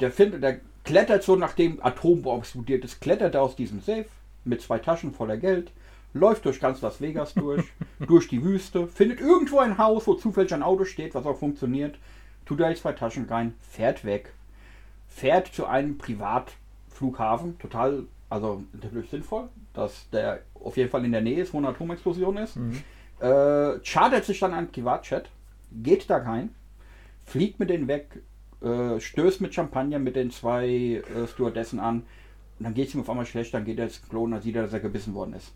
Der, 0.00 0.10
findet, 0.10 0.42
der 0.42 0.60
klettert 0.84 1.22
so, 1.22 1.36
nachdem 1.36 1.84
Atombombe 1.84 2.40
explodiert 2.40 2.84
ist, 2.84 3.00
klettert 3.00 3.34
er 3.34 3.42
aus 3.42 3.56
diesem 3.56 3.80
Safe 3.80 4.06
mit 4.44 4.60
zwei 4.60 4.78
Taschen 4.78 5.12
voller 5.12 5.36
Geld, 5.36 5.70
läuft 6.14 6.44
durch 6.44 6.60
ganz 6.60 6.80
Las 6.80 7.00
Vegas 7.00 7.34
durch, 7.34 7.64
durch 8.00 8.28
die 8.28 8.42
Wüste, 8.42 8.86
findet 8.88 9.20
irgendwo 9.20 9.58
ein 9.58 9.78
Haus, 9.78 10.06
wo 10.06 10.14
zufällig 10.14 10.52
ein 10.52 10.62
Auto 10.62 10.84
steht, 10.84 11.14
was 11.14 11.26
auch 11.26 11.38
funktioniert, 11.38 11.96
tut 12.44 12.60
da 12.60 12.68
die 12.68 12.76
zwei 12.76 12.92
Taschen 12.92 13.26
rein, 13.26 13.54
fährt 13.60 14.04
weg, 14.04 14.32
fährt 15.08 15.48
zu 15.48 15.66
einem 15.66 15.98
Privatflughafen, 15.98 17.58
total, 17.58 18.04
also 18.28 18.64
natürlich 18.72 19.10
sinnvoll, 19.10 19.48
dass 19.74 20.08
der 20.10 20.40
auf 20.54 20.76
jeden 20.76 20.90
Fall 20.90 21.04
in 21.04 21.12
der 21.12 21.20
Nähe 21.20 21.42
ist, 21.42 21.54
wo 21.54 21.58
eine 21.58 21.68
Atomexplosion 21.68 22.36
ist, 22.36 22.56
äh, 23.20 23.78
chartert 23.84 24.24
sich 24.24 24.40
dann 24.40 24.52
ein 24.52 24.70
Privatjet, 24.70 25.30
geht 25.70 26.10
da 26.10 26.18
rein, 26.18 26.54
fliegt 27.24 27.60
mit 27.60 27.70
denen 27.70 27.88
weg, 27.88 28.22
äh, 28.64 29.00
stößt 29.00 29.40
mit 29.40 29.54
Champagner 29.54 29.98
mit 29.98 30.16
den 30.16 30.30
zwei 30.30 30.66
äh, 30.68 31.26
Stewardessen 31.26 31.80
an 31.80 32.02
und 32.58 32.64
dann 32.64 32.74
geht 32.74 32.88
es 32.88 32.94
ihm 32.94 33.00
auf 33.00 33.10
einmal 33.10 33.26
schlecht, 33.26 33.52
dann 33.54 33.64
geht 33.64 33.78
er 33.78 33.84
ins 33.86 34.00
Klo 34.08 34.24
und 34.24 34.32
dann 34.32 34.42
sieht 34.42 34.56
er, 34.56 34.62
dass 34.62 34.72
er 34.72 34.80
gebissen 34.80 35.14
worden 35.14 35.34
ist. 35.34 35.52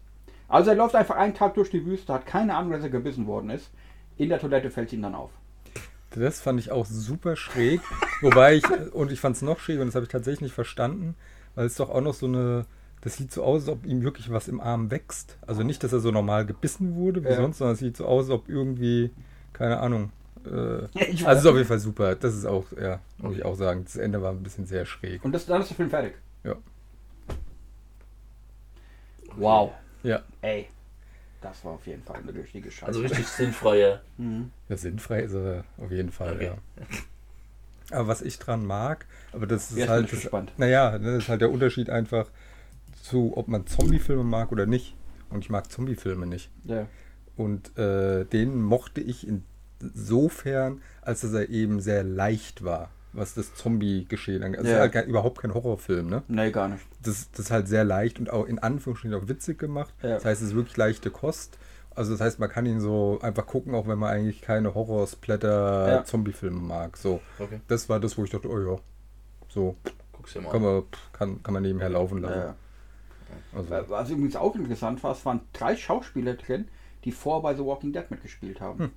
Also 0.49 0.71
er 0.71 0.77
läuft 0.77 0.95
einfach 0.95 1.17
einen 1.17 1.35
Tag 1.35 1.55
durch 1.55 1.71
die 1.71 1.85
Wüste, 1.85 2.13
hat 2.13 2.27
keine 2.27 2.55
Ahnung, 2.55 2.73
dass 2.73 2.83
er 2.83 2.91
gebissen 2.91 3.27
worden 3.27 3.51
ist. 3.51 3.71
In 4.17 4.29
der 4.29 4.39
Toilette 4.39 4.71
fällt 4.71 4.89
es 4.89 4.93
ihm 4.93 5.03
dann 5.03 5.15
auf. 5.15 5.31
Das 6.11 6.41
fand 6.41 6.59
ich 6.61 6.71
auch 6.71 6.87
super 6.87 7.37
schräg. 7.37 7.81
Wobei 8.23 8.55
ich, 8.57 8.65
und 8.93 9.13
ich 9.13 9.21
fand 9.21 9.37
es 9.37 9.43
noch 9.43 9.59
schräg 9.59 9.81
und 9.81 9.87
das 9.87 9.95
habe 9.95 10.05
ich 10.05 10.11
tatsächlich 10.11 10.41
nicht 10.43 10.55
verstanden, 10.55 11.15
weil 11.55 11.67
es 11.67 11.75
doch 11.77 11.91
auch 11.91 12.01
noch 12.01 12.15
so 12.15 12.27
eine, 12.27 12.65
das 13.03 13.17
sieht 13.17 13.33
so 13.33 13.43
aus, 13.43 13.63
als 13.63 13.69
ob 13.69 13.85
ihm 13.85 14.03
wirklich 14.03 14.31
was 14.31 14.49
im 14.49 14.61
Arm 14.61 14.91
wächst. 14.91 15.37
Also 15.47 15.63
nicht, 15.63 15.83
dass 15.85 15.93
er 15.93 16.01
so 16.01 16.11
normal 16.11 16.47
gebissen 16.47 16.95
wurde 16.95 17.23
wie 17.25 17.29
Ja. 17.29 17.37
sonst, 17.37 17.59
sondern 17.59 17.75
es 17.75 17.81
sieht 17.81 17.97
so 17.97 18.07
aus, 18.07 18.25
als 18.25 18.31
ob 18.31 18.49
irgendwie, 18.49 19.11
keine 19.53 19.79
Ahnung. 19.81 20.11
Äh, 20.47 20.89
also 21.25 21.41
ist 21.41 21.47
auf 21.47 21.57
jeden 21.57 21.67
Fall 21.69 21.79
super. 21.79 22.15
Das 22.15 22.35
ist 22.35 22.45
auch, 22.47 22.65
ja, 22.81 23.01
muss 23.19 23.37
ich 23.37 23.45
auch 23.45 23.55
sagen. 23.57 23.85
Das 23.85 23.97
Ende 23.97 24.23
war 24.23 24.31
ein 24.33 24.43
bisschen 24.43 24.67
sehr 24.67 24.85
schräg. 24.87 25.25
Und 25.25 25.33
das, 25.33 25.47
dann 25.47 25.61
ist 25.61 25.69
der 25.71 25.77
Film 25.77 25.91
fertig. 25.91 26.15
Ja. 26.45 26.57
Wow. 29.37 29.73
Ja. 30.03 30.23
Ey. 30.43 30.69
Das 31.43 31.65
war 31.65 31.73
auf 31.73 31.87
jeden 31.87 32.03
Fall 32.03 32.17
eine 32.17 32.35
richtige 32.35 32.71
Scheiße. 32.71 32.87
Also 32.87 33.01
richtig 33.01 33.27
sinnfreier. 33.27 34.01
Mhm. 34.17 34.51
Ja, 34.69 34.77
sinnfrei 34.77 35.21
ist 35.21 35.35
er 35.35 35.65
auf 35.79 35.91
jeden 35.91 36.11
Fall, 36.11 36.35
Okay. 36.35 36.47
ja. 36.47 36.57
Aber 37.93 38.09
was 38.09 38.23
ich 38.23 38.39
dran 38.41 38.67
mag, 38.67 39.07
aber 39.33 39.47
das 39.47 39.71
ist 39.71 39.77
bin 39.77 39.89
halt. 39.89 40.05
ich 40.07 40.11
Das, 40.11 40.21
gespannt. 40.23 40.53
naja, 40.57 40.99
ne, 40.99 41.13
das 41.15 41.25
ist 41.25 41.29
halt 41.29 41.41
der 41.41 41.53
Unterschied 41.53 41.89
einfach 41.89 42.27
zu, 43.03 43.37
ob 43.37 43.47
man 43.47 43.67
Zombie-Filme 43.67 44.25
mag 44.25 44.51
oder 44.51 44.67
nicht. 44.67 44.97
Und 45.31 45.41
ich 45.45 45.51
mag 45.51 45.71
Zombie-Filme 45.71 46.27
nicht. 46.27 46.51
Ja. 46.65 46.87
Und 47.37 47.77
äh, 47.79 48.25
den 48.25 48.61
mochte 48.61 49.01
ich 49.01 49.29
insofern, 49.81 50.81
als 51.03 51.21
dass 51.23 51.33
er 51.33 51.49
eben 51.49 51.81
sehr 51.81 52.03
leicht 52.05 52.65
war, 52.65 52.91
was 53.13 53.35
das 53.35 53.55
Zombie-Geschehen 53.55 54.43
angeht. 54.43 54.61
Also 54.61 54.71
Ja. 54.73 54.79
halt 54.81 54.93
kein, 54.93 55.07
überhaupt 55.09 55.41
kein 55.41 55.55
Horrorfilm, 55.55 56.09
ne? 56.09 56.23
Nee, 56.29 56.51
gar 56.51 56.69
nicht. 56.69 56.85
Das, 57.03 57.31
das 57.31 57.41
ist 57.47 57.51
halt 57.51 57.69
sehr 57.69 57.85
leicht 57.85 58.19
und 58.19 58.31
auch 58.31 58.45
in 58.47 58.59
Anführungsstrichen 58.59 59.17
auch 59.19 59.29
witzig 59.29 59.59
gemacht. 59.59 59.95
Ja. 60.03 60.11
Das 60.15 60.25
heißt, 60.25 60.43
es 60.43 60.49
ist 60.49 60.55
wirklich 60.55 60.77
leichte 60.77 61.11
Kost. 61.11 61.59
Also 61.95 62.13
das 62.13 62.21
heißt, 62.21 62.39
man 62.41 62.51
kann 62.51 62.67
ihn 62.67 62.81
so 62.81 63.19
einfach 63.23 63.47
gucken, 63.47 63.75
auch 63.75 63.87
wenn 63.89 63.99
man 63.99 64.11
eigentlich 64.11 64.43
keine 64.43 64.69
Ja. 64.69 64.75
Horror-Splatter-Zombie-Filme 64.75 66.61
mag. 66.61 66.97
So, 66.97 67.21
Okay, 67.39 67.61
das 67.69 67.89
war 67.89 68.01
das, 68.01 68.19
wo 68.19 68.25
ich 68.25 68.31
dachte, 68.31 68.49
oh 68.51 68.59
ja, 68.61 68.79
so 69.49 69.77
guck's 70.13 70.33
dir 70.35 70.41
mal 70.43 70.51
kann 70.51 70.63
an. 70.65 70.73
man, 70.75 70.83
kann, 71.13 71.43
kann 71.43 71.55
man 71.55 71.63
nebenher 71.63 71.89
laufen 71.89 72.21
lassen. 72.21 72.39
Ja. 72.39 72.55
Also, 73.55 73.71
Was 73.91 74.11
übrigens 74.11 74.37
auch 74.37 74.55
interessant 74.55 75.03
war, 75.03 75.13
es 75.13 75.25
waren 75.25 75.41
drei 75.53 75.75
Schauspieler 75.77 76.35
drin, 76.35 76.69
die 77.05 77.13
vorher 77.13 77.43
bei 77.43 77.55
The 77.55 77.65
Walking 77.65 77.93
Dead 77.93 78.11
mitgespielt 78.11 78.61
haben. 78.61 78.79
Hm. 78.79 78.91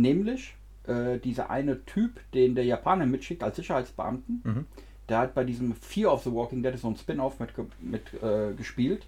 Nämlich 0.00 0.54
äh, 0.86 1.18
dieser 1.18 1.50
eine 1.50 1.84
Typ, 1.86 2.20
den 2.32 2.54
der 2.54 2.64
Japaner 2.64 3.06
mitschickt 3.06 3.42
als 3.42 3.56
Sicherheitsbeamten, 3.56 4.42
Mhm. 4.44 4.66
der 5.08 5.18
hat 5.18 5.34
bei 5.34 5.44
diesem 5.44 5.74
Fear 5.74 6.12
of 6.12 6.22
the 6.24 6.32
Walking 6.32 6.62
Dead, 6.62 6.76
so 6.78 6.88
ein 6.88 6.96
Spin-off, 6.96 7.38
mit, 7.40 7.50
mit 7.80 8.22
äh, 8.22 8.52
gespielt. 8.54 9.06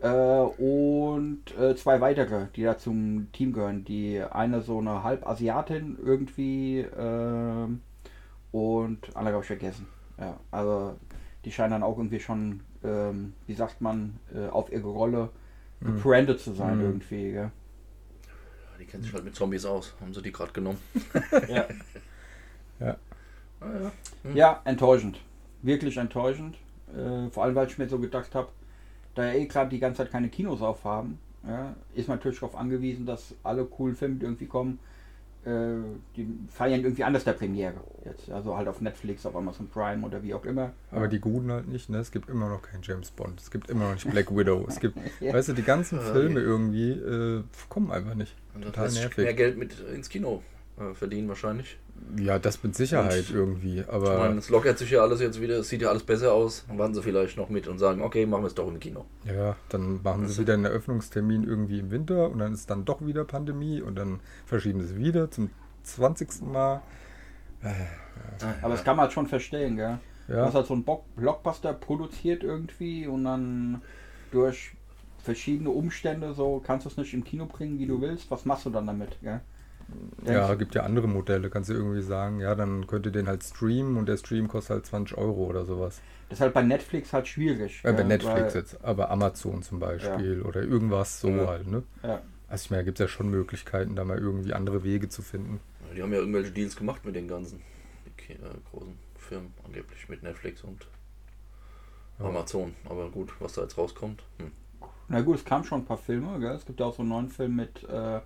Äh, 0.00 0.08
und 0.10 1.42
äh, 1.58 1.74
zwei 1.76 2.00
weitere, 2.00 2.46
die 2.54 2.64
da 2.64 2.76
zum 2.76 3.28
Team 3.32 3.52
gehören. 3.52 3.84
Die 3.84 4.20
eine 4.20 4.60
so 4.62 4.78
eine 4.78 5.02
Halbasiatin 5.02 5.96
irgendwie 6.04 6.84
ähm, 6.98 7.80
und 8.52 9.16
andere 9.16 9.34
habe 9.34 9.42
ich 9.42 9.46
vergessen. 9.48 9.86
Ja, 10.18 10.38
also 10.50 10.96
die 11.44 11.52
scheinen 11.52 11.70
dann 11.72 11.82
auch 11.82 11.96
irgendwie 11.98 12.20
schon, 12.20 12.60
ähm, 12.84 13.32
wie 13.46 13.54
sagt 13.54 13.80
man, 13.80 14.18
äh, 14.34 14.48
auf 14.48 14.72
ihre 14.72 14.88
Rolle 14.88 15.30
Mhm. 15.80 15.96
gebrandet 15.96 16.40
zu 16.40 16.52
sein 16.52 16.78
Mhm. 16.78 16.84
irgendwie. 16.84 17.32
Gell? 17.32 17.50
Die 18.80 18.84
kennen 18.84 19.02
sich 19.02 19.12
halt 19.12 19.24
mit 19.24 19.34
Zombies 19.34 19.64
aus. 19.64 19.94
Haben 20.00 20.14
sie 20.14 20.22
die 20.22 20.32
gerade 20.32 20.52
genommen. 20.52 20.78
Ja. 21.48 21.66
ja. 22.80 22.96
Ah, 23.60 23.66
ja. 24.24 24.30
Ja, 24.34 24.62
enttäuschend. 24.64 25.20
Wirklich 25.62 25.96
enttäuschend. 25.96 26.56
Äh, 26.94 27.30
vor 27.30 27.44
allem, 27.44 27.54
weil 27.54 27.66
ich 27.68 27.78
mir 27.78 27.88
so 27.88 27.98
gedacht 27.98 28.34
habe, 28.34 28.48
da 29.14 29.24
ja 29.24 29.32
eh 29.32 29.46
gerade 29.46 29.70
die 29.70 29.78
ganze 29.78 29.98
Zeit 29.98 30.12
keine 30.12 30.28
Kinos 30.28 30.60
aufhaben, 30.60 31.18
ja, 31.46 31.74
ist 31.94 32.08
man 32.08 32.18
natürlich 32.18 32.38
darauf 32.38 32.56
angewiesen, 32.56 33.06
dass 33.06 33.34
alle 33.42 33.64
coolen 33.64 33.96
Filme, 33.96 34.18
irgendwie 34.20 34.46
kommen, 34.46 34.78
äh, 35.46 35.76
die 36.16 36.28
feiern 36.48 36.80
irgendwie 36.80 37.04
anders 37.04 37.24
der 37.24 37.32
Premiere. 37.34 37.74
Jetzt. 38.04 38.30
Also 38.30 38.56
halt 38.56 38.68
auf 38.68 38.80
Netflix, 38.80 39.24
auf 39.26 39.34
Amazon 39.36 39.68
Prime 39.68 40.04
oder 40.04 40.22
wie 40.22 40.34
auch 40.34 40.44
immer. 40.44 40.72
Aber 40.90 41.08
die 41.08 41.18
Guten 41.20 41.50
halt 41.50 41.68
nicht, 41.68 41.88
ne? 41.88 41.98
Es 41.98 42.10
gibt 42.10 42.28
immer 42.28 42.48
noch 42.48 42.62
keinen 42.62 42.82
James 42.82 43.10
Bond. 43.10 43.40
Es 43.40 43.50
gibt 43.50 43.70
immer 43.70 43.86
noch 43.86 43.94
nicht 43.94 44.10
Black 44.10 44.34
Widow. 44.36 44.64
Es 44.68 44.80
gibt, 44.80 44.98
Ja. 45.20 45.32
weißt 45.32 45.48
du, 45.48 45.52
die 45.54 45.62
ganzen 45.62 46.00
Filme 46.00 46.40
irgendwie 46.40 46.90
äh, 46.90 47.42
kommen 47.68 47.90
einfach 47.90 48.14
nicht. 48.14 48.34
Und 48.54 48.64
das 48.64 48.72
Total 48.72 48.92
nervig. 48.92 49.16
mehr 49.24 49.34
Geld 49.34 49.56
mit 49.58 49.78
ins 49.80 50.08
Kino 50.08 50.42
äh, 50.78 50.94
verdienen 50.94 51.28
wahrscheinlich. 51.28 51.78
Ja, 52.18 52.38
das 52.38 52.62
mit 52.62 52.74
Sicherheit 52.74 53.28
Und- 53.30 53.34
irgendwie. 53.36 53.80
Ich 53.80 53.88
Aber 53.88 54.18
meine, 54.20 54.38
es 54.38 54.48
lockert 54.48 54.78
sich 54.78 54.90
ja 54.90 55.02
alles 55.02 55.20
jetzt 55.20 55.40
wieder, 55.40 55.58
es 55.58 55.68
sieht 55.68 55.82
ja 55.82 55.88
alles 55.90 56.02
besser 56.02 56.32
aus. 56.32 56.64
Dann 56.68 56.78
warten 56.78 56.94
sie 56.94 57.02
vielleicht 57.02 57.36
noch 57.36 57.48
mit 57.50 57.68
und 57.68 57.78
sagen, 57.78 58.00
okay, 58.02 58.24
machen 58.26 58.42
wir 58.42 58.46
es 58.48 58.54
doch 58.54 58.68
im 58.68 58.80
Kino. 58.80 59.04
ja, 59.24 59.56
dann 59.68 60.00
machen 60.02 60.22
Das- 60.22 60.36
sie 60.36 60.42
wieder 60.42 60.54
einen 60.54 60.64
Eröffnungstermin 60.64 61.44
irgendwie 61.44 61.78
im 61.80 61.90
Winter 61.90 62.30
und 62.30 62.38
dann 62.38 62.52
ist 62.54 62.70
dann 62.70 62.84
doch 62.84 63.04
wieder 63.04 63.24
Pandemie 63.24 63.82
und 63.82 63.96
dann 63.96 64.20
verschieben 64.46 64.80
sie 64.80 64.86
es 64.86 64.96
wieder 64.96 65.30
zum 65.30 65.50
20. 65.82 66.46
Mal. 66.52 66.80
Aber 68.62 68.74
das 68.74 68.84
kann 68.84 68.96
man 68.96 69.04
halt 69.04 69.12
schon 69.12 69.26
verstehen, 69.26 69.76
gell? 69.76 69.98
Du 70.28 70.34
Ja, 70.34 70.46
hast 70.46 70.54
halt 70.54 70.66
so 70.66 70.74
einen 70.74 70.84
Blockbuster 71.16 71.72
produziert 71.72 72.42
irgendwie 72.42 73.06
und 73.06 73.24
dann 73.24 73.82
durch 74.32 74.72
verschiedene 75.22 75.70
Umstände 75.70 76.34
so 76.34 76.62
kannst 76.64 76.84
du 76.86 76.90
es 76.90 76.96
nicht 76.96 77.14
im 77.14 77.24
Kino 77.24 77.46
bringen, 77.46 77.78
wie 77.78 77.86
du 77.86 78.00
willst. 78.00 78.30
Was 78.30 78.44
machst 78.44 78.66
du 78.66 78.70
dann 78.70 78.86
damit, 78.86 79.18
gell? 79.22 79.40
Ja, 80.24 80.54
gibt 80.54 80.74
ja 80.74 80.82
andere 80.82 81.06
Modelle. 81.08 81.50
Kannst 81.50 81.70
du 81.70 81.74
irgendwie 81.74 82.02
sagen, 82.02 82.40
ja, 82.40 82.54
dann 82.54 82.86
könnt 82.86 83.06
ihr 83.06 83.12
den 83.12 83.28
halt 83.28 83.44
streamen 83.44 83.96
und 83.96 84.06
der 84.06 84.16
Stream 84.16 84.48
kostet 84.48 84.70
halt 84.74 84.86
20 84.86 85.16
Euro 85.16 85.44
oder 85.44 85.64
sowas. 85.64 86.00
Das 86.28 86.38
ist 86.38 86.42
halt 86.42 86.54
bei 86.54 86.62
Netflix 86.62 87.12
halt 87.12 87.28
schwierig. 87.28 87.82
Ja, 87.84 87.92
bei 87.92 88.02
Netflix 88.02 88.54
jetzt, 88.54 88.84
aber 88.84 89.10
Amazon 89.10 89.62
zum 89.62 89.78
Beispiel 89.78 90.42
oder 90.42 90.62
irgendwas 90.62 91.20
so 91.20 91.28
Ja. 91.28 91.46
halt, 91.46 91.68
ne? 91.68 91.84
Ja. 92.02 92.22
Also 92.48 92.64
ich 92.64 92.70
meine, 92.70 92.82
da 92.82 92.84
gibt 92.86 93.00
es 93.00 93.04
ja 93.04 93.08
schon 93.08 93.28
Möglichkeiten, 93.30 93.94
da 93.94 94.04
mal 94.04 94.18
irgendwie 94.18 94.52
andere 94.52 94.82
Wege 94.82 95.08
zu 95.08 95.22
finden. 95.22 95.60
Die 95.96 96.02
haben 96.02 96.12
ja 96.12 96.18
irgendwelche 96.18 96.50
Deals 96.50 96.76
gemacht 96.76 97.04
mit 97.04 97.14
den 97.14 97.28
ganzen 97.28 97.60
äh, 98.28 98.34
großen 98.70 98.98
Firmen, 99.16 99.54
angeblich 99.64 100.08
mit 100.08 100.22
Netflix 100.22 100.62
und 100.62 100.86
Ja. 102.18 102.26
Amazon. 102.26 102.74
Aber 102.88 103.08
gut, 103.10 103.32
was 103.40 103.52
da 103.54 103.62
jetzt 103.62 103.78
rauskommt. 103.78 104.22
Hm. 104.38 104.50
Na 105.08 105.20
gut, 105.20 105.36
es 105.36 105.44
kamen 105.44 105.64
schon 105.64 105.82
ein 105.82 105.84
paar 105.84 105.98
Filme. 105.98 106.40
Gell? 106.40 106.52
Es 106.54 106.66
gibt 106.66 106.80
ja 106.80 106.86
auch 106.86 106.94
so 106.94 107.02
einen 107.02 107.10
neuen 107.10 107.28
Film 107.28 107.54
mit, 107.56 107.84
äh, 107.84 108.20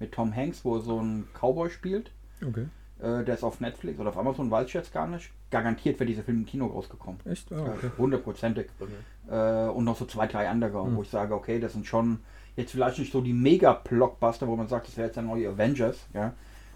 mit 0.00 0.12
Tom 0.12 0.34
Hanks, 0.34 0.64
wo 0.64 0.76
er 0.76 0.80
so 0.82 0.98
einen 0.98 1.28
Cowboy 1.34 1.70
spielt. 1.70 2.10
Okay. 2.46 2.66
Äh, 3.00 3.24
der 3.24 3.34
ist 3.34 3.42
auf 3.44 3.60
Netflix 3.60 3.98
oder 3.98 4.10
auf 4.10 4.16
Amazon, 4.18 4.50
weiß 4.50 4.66
ich 4.68 4.74
jetzt 4.74 4.92
gar 4.92 5.06
nicht. 5.06 5.30
Garantiert 5.50 5.98
wäre 6.00 6.06
dieser 6.08 6.22
Film 6.22 6.38
im 6.40 6.46
Kino 6.46 6.66
rausgekommen. 6.66 7.20
Echt? 7.24 7.52
Ah, 7.52 7.56
Ja, 7.56 7.72
okay. 7.74 7.90
Hundertprozentig. 7.98 8.66
Okay. 8.78 9.34
Äh, 9.34 9.68
und 9.70 9.84
noch 9.84 9.96
so 9.96 10.04
zwei, 10.06 10.26
drei 10.26 10.48
andere, 10.48 10.82
Hm. 10.84 10.96
wo 10.96 11.02
ich 11.02 11.10
sage, 11.10 11.34
okay, 11.34 11.58
das 11.58 11.72
sind 11.72 11.86
schon 11.86 12.20
jetzt 12.56 12.70
vielleicht 12.72 12.98
nicht 12.98 13.12
so 13.12 13.20
die 13.20 13.32
Mega-Blockbuster, 13.32 14.46
wo 14.46 14.56
man 14.56 14.68
sagt, 14.68 14.86
das 14.88 14.96
wäre 14.96 15.06
jetzt 15.08 15.16
der 15.16 15.24
neue 15.24 15.48
Avengers, 15.48 16.06
ja. 16.14 16.32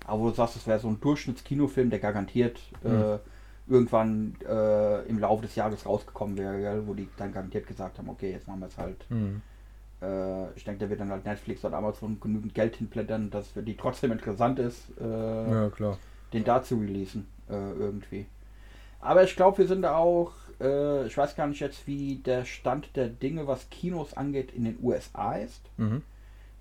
Aber 0.07 0.21
wo 0.23 0.29
du 0.31 0.35
sagst, 0.35 0.57
das 0.57 0.66
wäre 0.66 0.79
so 0.81 0.88
ein 0.88 1.01
Durchschnittskinofilm, 1.01 1.90
der 1.90 1.99
garantiert 1.99 2.59
äh, 2.85 2.88
Hm. 2.88 3.18
irgendwann 3.68 4.35
äh, 4.49 5.03
im 5.07 5.18
Laufe 5.18 5.42
des 5.42 5.55
Jahres 5.55 5.85
rausgekommen 5.87 6.37
wäre, 6.38 6.87
wo 6.87 6.94
die 6.94 7.09
dann 7.16 7.33
garantiert 7.33 7.66
gesagt 7.66 7.99
haben, 7.99 8.09
okay, 8.09 8.33
jetzt 8.33 8.49
machen 8.49 8.61
wir 8.61 8.66
es 8.68 8.79
halt. 8.79 9.05
Hm. 9.09 9.42
Äh, 10.02 10.50
ich 10.56 10.64
denke, 10.64 10.84
da 10.84 10.90
wird 10.90 11.00
dann 11.00 11.11
halt 11.11 11.24
Netflix 11.24 11.64
oder 11.64 11.76
Amazon 11.76 12.18
genügend 12.20 12.54
Geld 12.54 12.76
hinblättern, 12.76 13.30
dass 13.30 13.48
für 13.48 13.62
die 13.62 13.76
trotzdem 13.76 14.12
interessant 14.12 14.58
ist, 14.58 14.84
äh, 15.00 15.50
Ja, 15.50 15.70
klar. 15.70 15.98
den 16.32 16.44
da 16.44 16.62
zu 16.62 16.76
releasen, 16.76 17.26
äh, 17.48 17.54
irgendwie. 17.54 18.26
Aber 19.00 19.22
ich 19.24 19.34
glaube, 19.37 19.58
wir 19.58 19.66
sind 19.66 19.82
da 19.82 19.96
auch, 19.96 20.32
äh, 20.61 21.06
ich 21.06 21.16
weiß 21.16 21.37
gar 21.37 21.46
nicht 21.46 21.61
jetzt, 21.61 21.87
wie 21.87 22.16
der 22.16 22.44
Stand 22.44 22.94
der 22.96 23.08
Dinge, 23.08 23.46
was 23.46 23.70
Kinos 23.70 24.14
angeht, 24.16 24.52
in 24.52 24.64
den 24.64 24.78
USA 24.82 25.34
ist. 25.37 25.62
Mhm. 25.76 26.02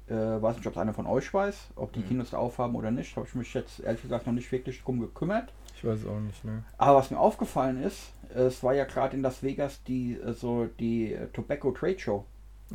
Äh, 0.07 0.13
weiß 0.41 0.55
nicht, 0.57 0.65
ob 0.67 0.73
es 0.73 0.79
einer 0.79 0.93
von 0.93 1.05
euch 1.05 1.33
weiß, 1.33 1.69
ob 1.75 1.91
die 1.93 1.99
Mhm. 1.99 2.07
Kinos 2.07 2.29
da 2.29 2.37
aufhaben 2.37 2.75
oder 2.75 2.91
nicht. 2.91 3.15
Habe 3.17 3.27
ich 3.27 3.35
mich 3.35 3.53
jetzt 3.53 3.81
ehrlich 3.81 4.01
gesagt 4.01 4.25
noch 4.25 4.33
nicht 4.33 4.51
wirklich 4.51 4.81
drum 4.81 4.99
gekümmert. 5.01 5.51
Ich 5.75 5.83
weiß 5.83 5.99
es 5.99 6.07
auch 6.07 6.19
nicht, 6.19 6.43
ne? 6.45 6.63
Aber 6.77 6.97
was 6.99 7.11
mir 7.11 7.19
aufgefallen 7.19 7.83
ist, 7.83 8.11
es 8.33 8.63
war 8.63 8.73
ja 8.73 8.85
gerade 8.85 9.15
in 9.17 9.21
Las 9.21 9.43
Vegas 9.43 9.83
die 9.83 10.13
äh, 10.13 10.33
so 10.33 10.67
die 10.79 11.15
Tobacco 11.33 11.71
Trade 11.71 11.99
Show. 11.99 12.25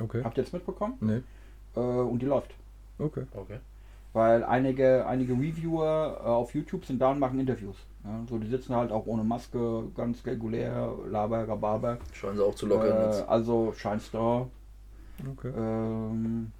Okay. 0.00 0.22
Habt 0.24 0.36
ihr 0.38 0.44
das 0.44 0.52
mitbekommen? 0.52 0.94
Nee. 1.00 1.22
Äh, 1.76 1.80
und 1.80 2.20
die 2.20 2.26
läuft. 2.26 2.54
Okay. 2.98 3.24
Okay. 3.34 3.58
Weil 4.12 4.44
einige, 4.44 5.06
einige 5.06 5.32
Reviewer 5.32 6.18
äh, 6.20 6.26
auf 6.26 6.54
YouTube 6.54 6.84
sind 6.84 6.98
da 7.00 7.10
und 7.12 7.18
machen 7.18 7.38
Interviews. 7.40 7.76
Ja, 8.04 8.20
so, 8.28 8.38
die 8.38 8.48
sitzen 8.48 8.74
halt 8.74 8.90
auch 8.92 9.06
ohne 9.06 9.24
Maske, 9.24 9.84
ganz 9.94 10.24
regulär, 10.26 10.92
laber, 11.08 11.46
rababer. 11.48 11.98
Scheinen 12.12 12.36
sie 12.36 12.44
auch 12.44 12.54
zu 12.54 12.66
lockern 12.66 13.00
Äh, 13.00 13.06
jetzt. 13.06 13.28
also 13.28 13.72
scheint 13.76 14.02
es 14.02 14.10
da 14.10 14.46
Okay. 15.30 15.52
ähm, 15.56 16.50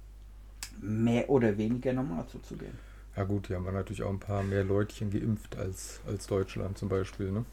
mehr 0.81 1.29
oder 1.29 1.57
weniger 1.57 1.91
normal 1.93 2.25
zuzugehen. 2.27 2.77
Ja 3.15 3.23
gut, 3.25 3.49
die 3.49 3.55
haben 3.55 3.65
wir 3.65 3.71
natürlich 3.71 4.01
auch 4.03 4.09
ein 4.09 4.19
paar 4.19 4.41
mehr 4.41 4.63
Leutchen 4.63 5.11
geimpft 5.11 5.55
als, 5.57 5.99
als 6.07 6.25
Deutschland 6.27 6.77
zum 6.77 6.89
Beispiel, 6.89 7.31
ne? 7.31 7.45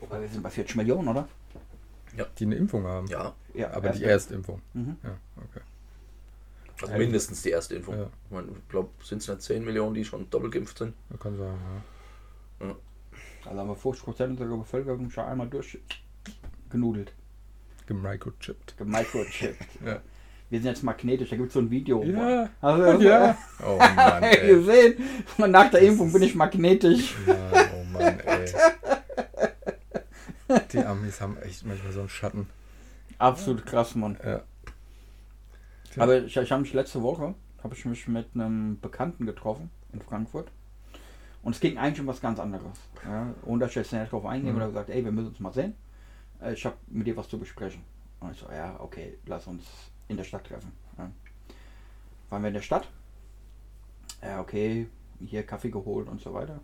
Wobei 0.00 0.20
wir 0.20 0.28
sind 0.28 0.42
bei 0.42 0.50
40 0.50 0.76
Millionen, 0.76 1.08
oder? 1.08 1.26
Die 2.38 2.44
eine 2.44 2.54
Impfung 2.56 2.84
haben. 2.86 3.06
Ja, 3.08 3.34
Ja, 3.54 3.70
Aber 3.72 3.88
die 3.90 4.02
erste. 4.02 4.04
Erstimpfung. 4.34 4.60
Mhm. 4.72 4.96
Ja, 5.02 5.16
okay. 5.36 5.60
also 6.80 6.92
Ja, 6.92 6.98
mindestens 6.98 7.42
die 7.42 7.50
erste 7.50 7.74
Impfung. 7.76 7.96
Ja. 7.96 8.04
Ich, 8.24 8.30
mein, 8.30 8.48
ich 8.50 8.68
glaube, 8.68 8.90
sind 9.02 9.22
es 9.22 9.28
nicht 9.28 9.42
10 9.42 9.64
Millionen, 9.64 9.94
die 9.94 10.04
schon 10.04 10.28
doppelt 10.30 10.52
geimpft 10.52 10.78
sind? 10.78 10.94
Man 11.10 11.18
kann 11.18 11.36
sagen, 11.36 11.58
ja. 12.60 12.74
Also 13.46 13.58
haben 13.60 13.68
wir 13.68 13.76
50% 13.76 14.24
unserer 14.30 14.56
Bevölkerung 14.56 15.10
schon 15.10 15.24
einmal 15.24 15.48
durchgenudelt, 15.48 17.12
Gemicrochipped. 17.86 18.76
gemicrochippt. 18.78 19.66
Ja. 19.84 20.00
Wir 20.50 20.60
sind 20.60 20.68
jetzt 20.68 20.82
magnetisch, 20.84 21.30
da 21.30 21.36
gibt 21.36 21.48
es 21.48 21.54
so 21.54 21.60
ein 21.60 21.70
Video. 21.70 22.02
Ja. 22.04 22.48
Also, 22.60 23.00
Ja. 23.02 23.36
Oh 23.66 23.76
Mann, 23.78 24.22
ey. 24.22 24.46
gesehen? 24.54 24.94
Nach 25.38 25.70
der 25.70 25.80
Impfung 25.80 26.12
bin 26.12 26.22
ich 26.22 26.34
magnetisch. 26.34 27.16
Mann, 27.26 27.36
oh 27.74 27.84
Mann, 27.92 28.20
ey. 28.20 28.46
Die 30.72 30.84
Amis 30.84 31.20
haben 31.20 31.36
echt 31.38 31.64
manchmal 31.64 31.92
so 31.92 32.00
einen 32.00 32.08
Schatten. 32.08 32.48
Absolut 33.18 33.64
krass, 33.64 33.94
Mann. 33.94 34.18
Ja. 34.24 34.42
Aber 35.96 36.22
ich, 36.24 36.36
ich 36.36 36.52
habe 36.52 36.62
mich 36.62 36.72
letzte 36.72 37.02
Woche, 37.02 37.34
habe 37.62 37.74
ich 37.74 37.84
mich 37.84 38.08
mit 38.08 38.28
einem 38.34 38.78
Bekannten 38.80 39.26
getroffen 39.26 39.70
in 39.92 40.00
Frankfurt. 40.02 40.48
Und 41.42 41.54
es 41.54 41.60
ging 41.60 41.78
eigentlich 41.78 42.00
um 42.00 42.06
was 42.06 42.20
ganz 42.20 42.38
anderes. 42.38 42.78
Ja, 43.04 43.34
und 43.42 43.60
da 43.60 43.66
ich 43.66 43.74
jetzt 43.74 43.92
nicht 43.92 44.10
drauf 44.10 44.24
eingehe, 44.26 44.50
Mhm. 44.50 44.56
und 44.56 44.62
er 44.62 44.68
gesagt, 44.68 44.90
ey, 44.90 45.04
wir 45.04 45.12
müssen 45.12 45.28
uns 45.28 45.40
mal 45.40 45.52
sehen. 45.52 45.74
Äh, 46.40 46.54
Ich 46.54 46.64
habe 46.66 46.76
mit 46.88 47.06
dir 47.06 47.16
was 47.16 47.28
zu 47.28 47.38
besprechen. 47.38 47.82
Und 48.20 48.32
ich 48.32 48.38
so, 48.38 48.46
ja, 48.50 48.76
okay, 48.80 49.18
lass 49.26 49.46
uns 49.46 49.64
in 50.08 50.16
der 50.16 50.24
Stadt 50.24 50.44
treffen. 50.46 50.72
Ja. 50.98 51.10
Waren 52.30 52.42
wir 52.42 52.48
in 52.48 52.54
der 52.54 52.62
Stadt? 52.62 52.88
Ja, 54.22 54.40
okay, 54.40 54.88
hier 55.20 55.42
Kaffee 55.44 55.70
geholt 55.70 56.08
und 56.08 56.20
so 56.20 56.32
weiter. 56.32 56.60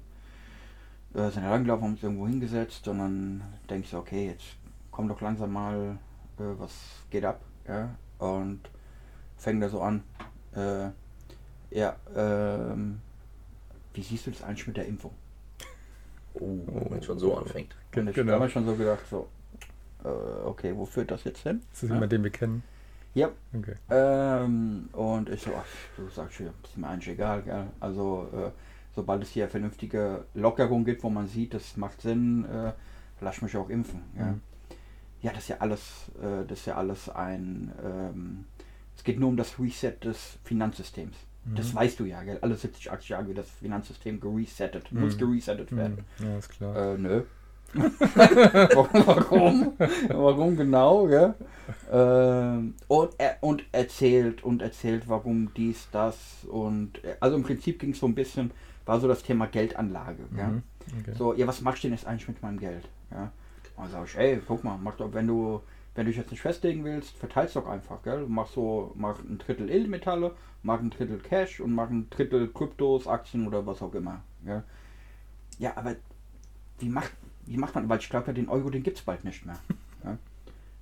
Äh, 1.15 1.31
sind 1.31 1.43
herangelaufen, 1.43 1.85
haben 1.85 1.93
uns 1.95 2.03
irgendwo 2.03 2.27
hingesetzt 2.29 2.87
und 2.89 2.99
dann 2.99 3.43
denke 3.69 3.85
ich 3.85 3.91
so, 3.91 3.99
okay, 3.99 4.29
jetzt 4.29 4.45
komm 4.91 5.09
doch 5.09 5.21
langsam 5.21 5.53
mal, 5.53 5.99
äh, 6.39 6.43
was 6.59 6.73
geht 7.11 7.25
ab? 7.25 7.41
Ja, 7.67 7.95
und 8.19 8.61
fängt 9.37 9.63
er 9.63 9.71
so 9.71 9.81
an. 9.83 10.05
Äh, 10.55 10.91
ja, 11.71 11.97
ähm, 12.15 13.01
wie 13.95 14.03
siehst 14.03 14.27
du 14.27 14.31
das 14.31 14.43
eigentlich 14.43 14.67
mit 14.67 14.77
der 14.77 14.87
Impfung? 14.87 15.13
Oh, 16.35 16.41
wenn 16.91 16.99
es 16.99 17.05
schon 17.07 17.19
so 17.19 17.37
anfängt. 17.37 17.75
Und 17.97 18.09
ich 18.09 18.15
Genau. 18.15 18.33
habe 18.35 18.45
mir 18.45 18.51
schon 18.51 18.67
so 18.67 18.75
gedacht, 18.77 19.03
so, 19.11 19.29
äh, 20.05 20.09
okay, 20.09 20.73
wo 20.77 20.85
führt 20.87 21.11
das 21.11 21.25
jetzt 21.25 21.43
hin? 21.43 21.61
Ist 21.73 21.83
das 21.83 21.89
Ja. 21.91 21.95
jemand, 21.97 22.13
den 22.13 22.23
wir 22.23 22.31
kennen? 22.31 22.63
Ja, 23.15 23.31
Okay. 23.53 23.75
Ähm, 23.91 24.89
und 24.93 25.29
ich 25.29 25.43
so, 25.43 25.53
ach, 25.57 25.67
du 25.97 26.09
sagst 26.09 26.37
schon, 26.37 26.47
ist 26.63 26.77
mir 26.77 26.87
eigentlich 26.87 27.09
egal, 27.15 27.43
gell? 27.43 27.67
Also, 27.81 28.29
äh, 28.33 28.51
sobald 28.95 29.23
es 29.23 29.31
hier 29.31 29.49
vernünftige 29.49 30.25
Lockerung 30.35 30.85
gibt, 30.85 31.03
wo 31.03 31.11
man 31.11 31.27
sieht, 31.27 31.55
das 31.55 31.77
macht 31.77 32.01
Sinn, 32.03 32.45
äh, 32.47 32.73
lass 33.21 33.43
mich 33.43 33.57
auch 33.57 33.69
impfen. 33.71 34.03
Ja, 34.19 34.25
Mhm. 34.27 34.41
ja 35.23 35.31
das 35.33 35.43
ist 35.45 35.49
ja 35.49 35.57
alles, 35.59 36.11
äh, 36.23 36.47
das 36.47 36.61
ist 36.61 36.67
ja 36.67 36.77
alles 36.77 37.09
ein, 37.09 37.73
ähm, 37.85 38.45
es 38.97 39.05
geht 39.05 39.19
nur 39.21 39.29
um 39.29 39.37
das 39.37 39.59
Reset 39.59 39.93
des 40.05 40.39
Finanzsystems. 40.45 41.17
Das 41.57 41.73
Mhm. 41.73 41.77
weißt 41.79 42.01
du 42.01 42.05
ja, 42.05 42.23
gell? 42.23 42.39
Alle 42.43 42.55
70, 42.55 42.91
80 42.91 43.09
Jahre 43.11 43.27
wird 43.27 43.39
das 43.39 43.49
Finanzsystem 43.51 44.21
geresettet, 44.21 44.93
muss 44.93 45.15
Mhm. 45.15 45.19
geresettet 45.19 45.75
werden. 45.75 46.05
Hm, 46.19 46.27
Ja, 46.27 46.39
ist 46.39 46.49
klar. 46.51 46.77
Äh, 46.95 46.99
nö. 46.99 47.23
Warum? 47.75 49.73
Warum 50.09 50.57
genau, 50.57 51.07
gell? 51.07 51.35
Ähm, 51.91 52.75
und, 52.89 53.11
er, 53.19 53.37
und 53.41 53.63
erzählt 53.73 54.43
und 54.43 54.61
erzählt, 54.63 55.05
warum 55.09 55.53
dies, 55.55 55.89
das 55.93 56.17
und 56.51 57.03
äh, 57.05 57.17
also 57.21 57.37
im 57.37 57.43
Prinzip 57.45 57.79
ging 57.79 57.91
es 57.93 58.01
so 58.01 58.07
ein 58.07 58.15
bisschen, 58.15 58.51
war 58.91 58.99
so 58.99 59.07
das 59.07 59.23
Thema 59.23 59.47
Geldanlage. 59.47 60.25
Ja? 60.37 60.49
Mhm. 60.49 60.63
Okay. 61.01 61.15
So, 61.17 61.33
ja, 61.33 61.47
was 61.47 61.61
machst 61.61 61.85
du 61.85 61.89
denn 61.89 61.97
jetzt 61.97 62.07
eigentlich 62.09 62.27
mit 62.27 62.43
meinem 62.43 62.59
Geld? 62.59 62.89
Ja? 63.13 63.31
Und 63.77 63.85
dann 63.85 63.91
sag 63.93 64.07
ich, 64.07 64.19
ey, 64.19 64.43
guck 64.45 64.65
mal, 64.65 64.77
mach 64.83 64.97
doch, 64.97 65.15
wenn 65.15 65.29
du, 65.29 65.63
wenn 65.95 66.07
du 66.07 66.11
dich 66.11 66.19
jetzt 66.19 66.33
nicht 66.33 66.41
festlegen 66.41 66.83
willst, 66.83 67.17
verteilst 67.17 67.55
doch 67.55 67.69
einfach, 67.69 68.03
gell? 68.03 68.27
Mach 68.27 68.49
so, 68.49 68.93
mach 68.97 69.21
ein 69.21 69.39
Drittel 69.39 69.71
Edelmetalle, 69.71 70.35
mach 70.65 70.81
ein 70.81 70.91
Drittel 70.91 71.19
Cash 71.21 71.61
und 71.61 71.73
mach 71.73 71.89
ein 71.89 72.11
Drittel 72.11 72.49
Kryptos, 72.49 73.07
Aktien 73.07 73.47
oder 73.47 73.65
was 73.65 73.81
auch 73.81 73.95
immer. 73.95 74.23
Ja, 74.45 74.65
ja 75.61 75.77
aber 75.77 75.95
wie 76.81 76.89
macht, 76.89 77.13
wie 77.47 77.59
macht 77.59 77.77
man, 77.77 77.89
weil 77.89 78.01
ich 78.01 78.11
glaube 78.11 78.27
ja, 78.27 78.33
den 78.33 78.49
Euro, 78.49 78.71
den 78.71 78.83
gibt 78.83 78.99
es 78.99 79.05
bald 79.05 79.25
nicht 79.25 79.47
mehr. 79.47 79.59
Ja? 80.03 80.17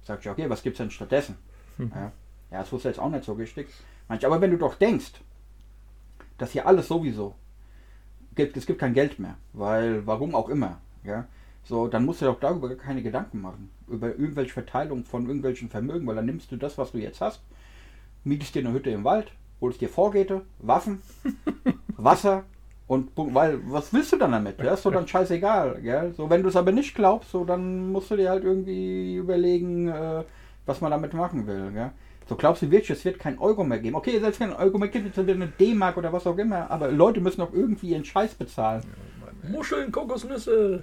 Sag 0.02 0.20
ich, 0.20 0.30
okay, 0.30 0.48
was 0.48 0.62
gibt 0.62 0.74
es 0.74 0.78
denn 0.78 0.92
stattdessen? 0.92 1.36
Ja, 1.76 2.12
ja, 2.52 2.60
das 2.60 2.70
wusste 2.70 2.88
jetzt 2.88 3.00
auch 3.00 3.10
nicht 3.10 3.24
so 3.24 3.32
richtig. 3.32 3.68
Manch, 4.06 4.24
aber 4.24 4.40
wenn 4.40 4.52
du 4.52 4.56
doch 4.56 4.76
denkst, 4.76 5.10
dass 6.38 6.52
hier 6.52 6.68
alles 6.68 6.86
sowieso 6.86 7.34
gibt, 8.38 8.56
es 8.56 8.66
gibt 8.66 8.78
kein 8.78 8.94
Geld 8.94 9.18
mehr, 9.18 9.36
weil 9.52 10.06
warum 10.06 10.34
auch 10.34 10.48
immer, 10.48 10.78
ja, 11.04 11.26
so, 11.64 11.88
dann 11.88 12.06
musst 12.06 12.22
du 12.22 12.26
doch 12.26 12.40
darüber 12.40 12.74
keine 12.76 13.02
Gedanken 13.02 13.42
machen, 13.42 13.68
über 13.88 14.08
irgendwelche 14.08 14.54
Verteilung 14.54 15.04
von 15.04 15.26
irgendwelchen 15.26 15.68
Vermögen, 15.68 16.06
weil 16.06 16.16
dann 16.16 16.24
nimmst 16.24 16.50
du 16.50 16.56
das, 16.56 16.78
was 16.78 16.92
du 16.92 16.98
jetzt 16.98 17.20
hast, 17.20 17.42
mietest 18.24 18.54
dir 18.54 18.60
eine 18.60 18.72
Hütte 18.72 18.90
im 18.90 19.04
Wald, 19.04 19.32
holst 19.60 19.80
dir 19.80 19.88
Vorräte, 19.88 20.42
Waffen, 20.60 21.02
Wasser 21.96 22.44
und 22.86 23.10
weil 23.16 23.58
was 23.66 23.92
willst 23.92 24.12
du 24.12 24.16
dann 24.16 24.32
damit? 24.32 24.58
Ja, 24.60 24.72
ist 24.72 24.84
so 24.84 24.90
dann 24.90 25.06
scheißegal, 25.06 25.80
gell? 25.82 26.14
So, 26.16 26.30
wenn 26.30 26.42
du 26.42 26.48
es 26.48 26.56
aber 26.56 26.72
nicht 26.72 26.94
glaubst, 26.94 27.32
so 27.32 27.44
dann 27.44 27.92
musst 27.92 28.10
du 28.10 28.16
dir 28.16 28.30
halt 28.30 28.44
irgendwie 28.44 29.16
überlegen, 29.16 29.88
äh, 29.88 30.24
was 30.68 30.80
man 30.80 30.90
damit 30.90 31.12
machen 31.14 31.46
will, 31.46 31.70
gell? 31.72 31.90
So 32.28 32.36
glaubst 32.36 32.60
du 32.62 32.70
wirklich, 32.70 32.90
es 32.90 33.04
wird 33.06 33.18
kein 33.18 33.38
Euro 33.38 33.64
mehr 33.64 33.78
geben. 33.78 33.96
Okay, 33.96 34.20
selbst 34.20 34.38
wenn 34.38 34.50
ein 34.50 34.56
Euro 34.56 34.76
mehr 34.78 34.88
gibt, 34.88 35.06
jetzt 35.06 35.16
wird 35.16 35.30
eine 35.30 35.46
D-Mark 35.48 35.96
oder 35.96 36.12
was 36.12 36.26
auch 36.26 36.36
immer, 36.36 36.70
aber 36.70 36.88
Leute 36.90 37.20
müssen 37.20 37.40
doch 37.40 37.52
irgendwie 37.54 37.88
ihren 37.90 38.04
Scheiß 38.04 38.34
bezahlen. 38.34 38.82
Muscheln, 39.50 39.90
Kokosnüsse. 39.90 40.82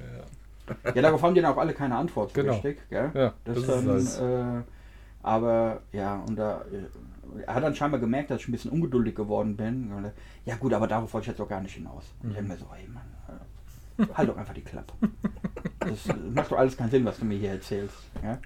Ja, 0.96 1.02
darauf 1.04 1.22
haben 1.22 1.36
die 1.36 1.42
dann 1.42 1.54
auch 1.54 1.58
alle 1.58 1.74
keine 1.74 1.96
Antwort 1.96 2.32
so 2.34 2.42
Genau. 2.42 2.54
richtig, 2.54 2.80
gell? 2.90 3.12
Ja, 3.14 3.34
Das, 3.44 3.64
das, 3.64 3.86
dann, 3.86 3.98
ist 3.98 4.20
äh, 4.20 4.62
aber 5.22 5.82
ja, 5.92 6.24
und 6.28 6.36
da, 6.36 6.62
äh, 6.72 7.42
er 7.46 7.54
hat 7.56 7.64
dann 7.64 7.76
scheinbar 7.76 8.00
gemerkt, 8.00 8.32
dass 8.32 8.42
ich 8.42 8.48
ein 8.48 8.52
bisschen 8.52 8.72
ungeduldig 8.72 9.14
geworden 9.14 9.56
bin. 9.56 9.92
Ja 10.46 10.56
gut, 10.56 10.74
aber 10.74 10.88
darauf 10.88 11.14
wollte 11.14 11.26
ich 11.26 11.30
jetzt 11.30 11.42
auch 11.42 11.50
gar 11.50 11.62
nicht 11.62 11.76
hinaus. 11.76 12.06
Und 12.24 12.30
ich 12.32 12.36
denke 12.38 12.54
mir 12.54 12.58
so, 12.58 12.66
ey 12.76 12.88
Mann, 12.88 13.04
äh, 14.08 14.14
halt 14.16 14.30
doch 14.30 14.38
einfach 14.38 14.54
die 14.56 14.62
Klappe. 14.64 14.94
Das 15.80 16.08
äh, 16.08 16.14
macht 16.34 16.52
doch 16.52 16.58
alles 16.58 16.76
keinen 16.76 16.90
Sinn, 16.90 17.06
was 17.06 17.20
du 17.20 17.26
mir 17.26 17.38
hier 17.38 17.52
erzählst. 17.52 17.96
Ja? 18.24 18.40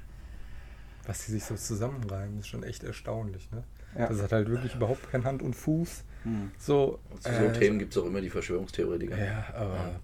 Was 1.09 1.25
die 1.25 1.31
sich 1.31 1.43
so 1.43 1.55
zusammenreimen, 1.55 2.37
ist 2.39 2.47
schon 2.49 2.61
echt 2.61 2.83
erstaunlich, 2.83 3.49
ne? 3.51 3.63
Ja. 3.97 4.07
Das 4.07 4.21
hat 4.21 4.31
halt 4.31 4.47
wirklich 4.47 4.75
überhaupt 4.75 5.09
kein 5.09 5.23
Hand 5.23 5.41
und 5.41 5.55
Fuß. 5.55 6.03
Hm. 6.23 6.51
So, 6.59 6.99
Zu 7.21 7.31
so 7.33 7.45
äh, 7.45 7.53
Themen 7.53 7.79
gibt 7.79 7.93
es 7.95 7.97
auch 8.01 8.05
immer 8.05 8.21
die 8.21 8.29
Verschwörungstheoretiker. 8.29 9.17
Ja, 9.17 9.45
aber 9.55 9.99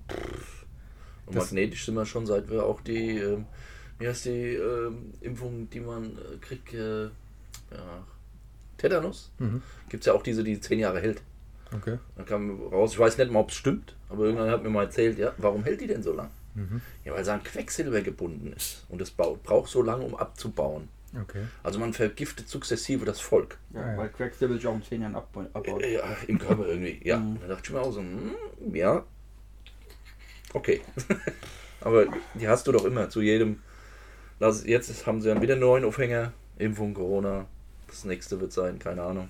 Und 1.27 1.35
das- 1.35 1.51
magnetisch 1.51 1.85
sind 1.85 1.93
wir 1.93 2.07
schon, 2.07 2.25
seit 2.25 2.49
wir 2.49 2.65
auch 2.65 2.81
die, 2.81 3.19
ähm, 3.19 3.45
wie 3.99 4.07
heißt 4.07 4.25
die 4.25 4.55
ähm, 4.55 5.13
Impfung, 5.21 5.69
die 5.69 5.79
man 5.79 6.17
äh, 6.17 6.37
kriegt, 6.41 6.73
äh, 6.73 7.03
ja, 7.03 7.09
Tetanus? 8.77 9.31
mhm. 9.37 9.61
Gibt 9.89 10.01
es 10.01 10.07
ja 10.07 10.13
auch 10.13 10.23
diese, 10.23 10.43
die 10.43 10.59
zehn 10.59 10.79
Jahre 10.79 10.99
hält. 11.01 11.21
okay. 11.71 11.99
Dann 12.15 12.25
kam 12.25 12.59
raus, 12.71 12.93
ich 12.93 12.99
weiß 12.99 13.17
nicht 13.19 13.31
mal, 13.31 13.41
ob 13.41 13.49
es 13.51 13.55
stimmt, 13.55 13.95
aber 14.09 14.25
irgendwann 14.25 14.49
hat 14.49 14.63
mir 14.63 14.69
mal 14.71 14.85
erzählt, 14.85 15.19
ja, 15.19 15.33
warum 15.37 15.63
hält 15.63 15.81
die 15.81 15.87
denn 15.87 16.01
so 16.01 16.13
lang? 16.13 16.31
Mhm. 16.55 16.81
Ja, 17.03 17.13
weil 17.13 17.23
sie 17.23 17.31
an 17.33 17.43
Quecksilber 17.43 18.01
gebunden 18.01 18.51
ist 18.53 18.85
und 18.89 18.99
es 19.01 19.11
baut, 19.11 19.43
braucht 19.43 19.69
so 19.69 19.81
lange, 19.83 20.03
um 20.05 20.15
abzubauen. 20.15 20.87
Okay. 21.21 21.43
Also 21.63 21.79
man 21.79 21.93
vergiftet 21.93 22.47
sukzessive 22.49 23.05
das 23.05 23.19
Volk. 23.21 23.57
Ja, 23.73 23.81
Ah, 23.81 23.91
ja. 23.91 23.97
Weil 23.97 24.09
Quecksilber 24.09 24.55
sich 24.55 24.67
auch 24.67 24.75
in 24.75 24.83
zehn 24.83 25.01
Jahren 25.01 25.15
abbaut. 25.15 25.47
abbaut. 25.53 25.83
Ja, 25.85 26.03
im 26.27 26.39
Körper 26.39 26.67
irgendwie. 26.67 26.99
Ja, 27.03 27.17
Mhm. 27.19 27.39
da 27.41 27.47
dachte 27.47 27.61
ich 27.65 27.71
mir 27.71 27.81
auch 27.81 27.91
so, 27.91 28.01
hm, 28.01 28.31
ja, 28.73 29.03
okay. 30.53 30.81
Aber 31.81 32.05
die 32.33 32.47
hast 32.47 32.67
du 32.67 32.71
doch 32.71 32.85
immer 32.85 33.09
zu 33.09 33.21
jedem. 33.21 33.59
Lass, 34.39 34.65
jetzt 34.65 35.05
haben 35.05 35.21
sie 35.21 35.29
dann 35.29 35.41
wieder 35.41 35.53
einen 35.53 35.61
neuen 35.61 35.85
Aufhänger. 35.85 36.33
Impfung, 36.57 36.93
Corona. 36.93 37.45
Das 37.87 38.05
nächste 38.05 38.39
wird 38.41 38.51
sein, 38.51 38.79
keine 38.79 39.03
Ahnung. 39.03 39.29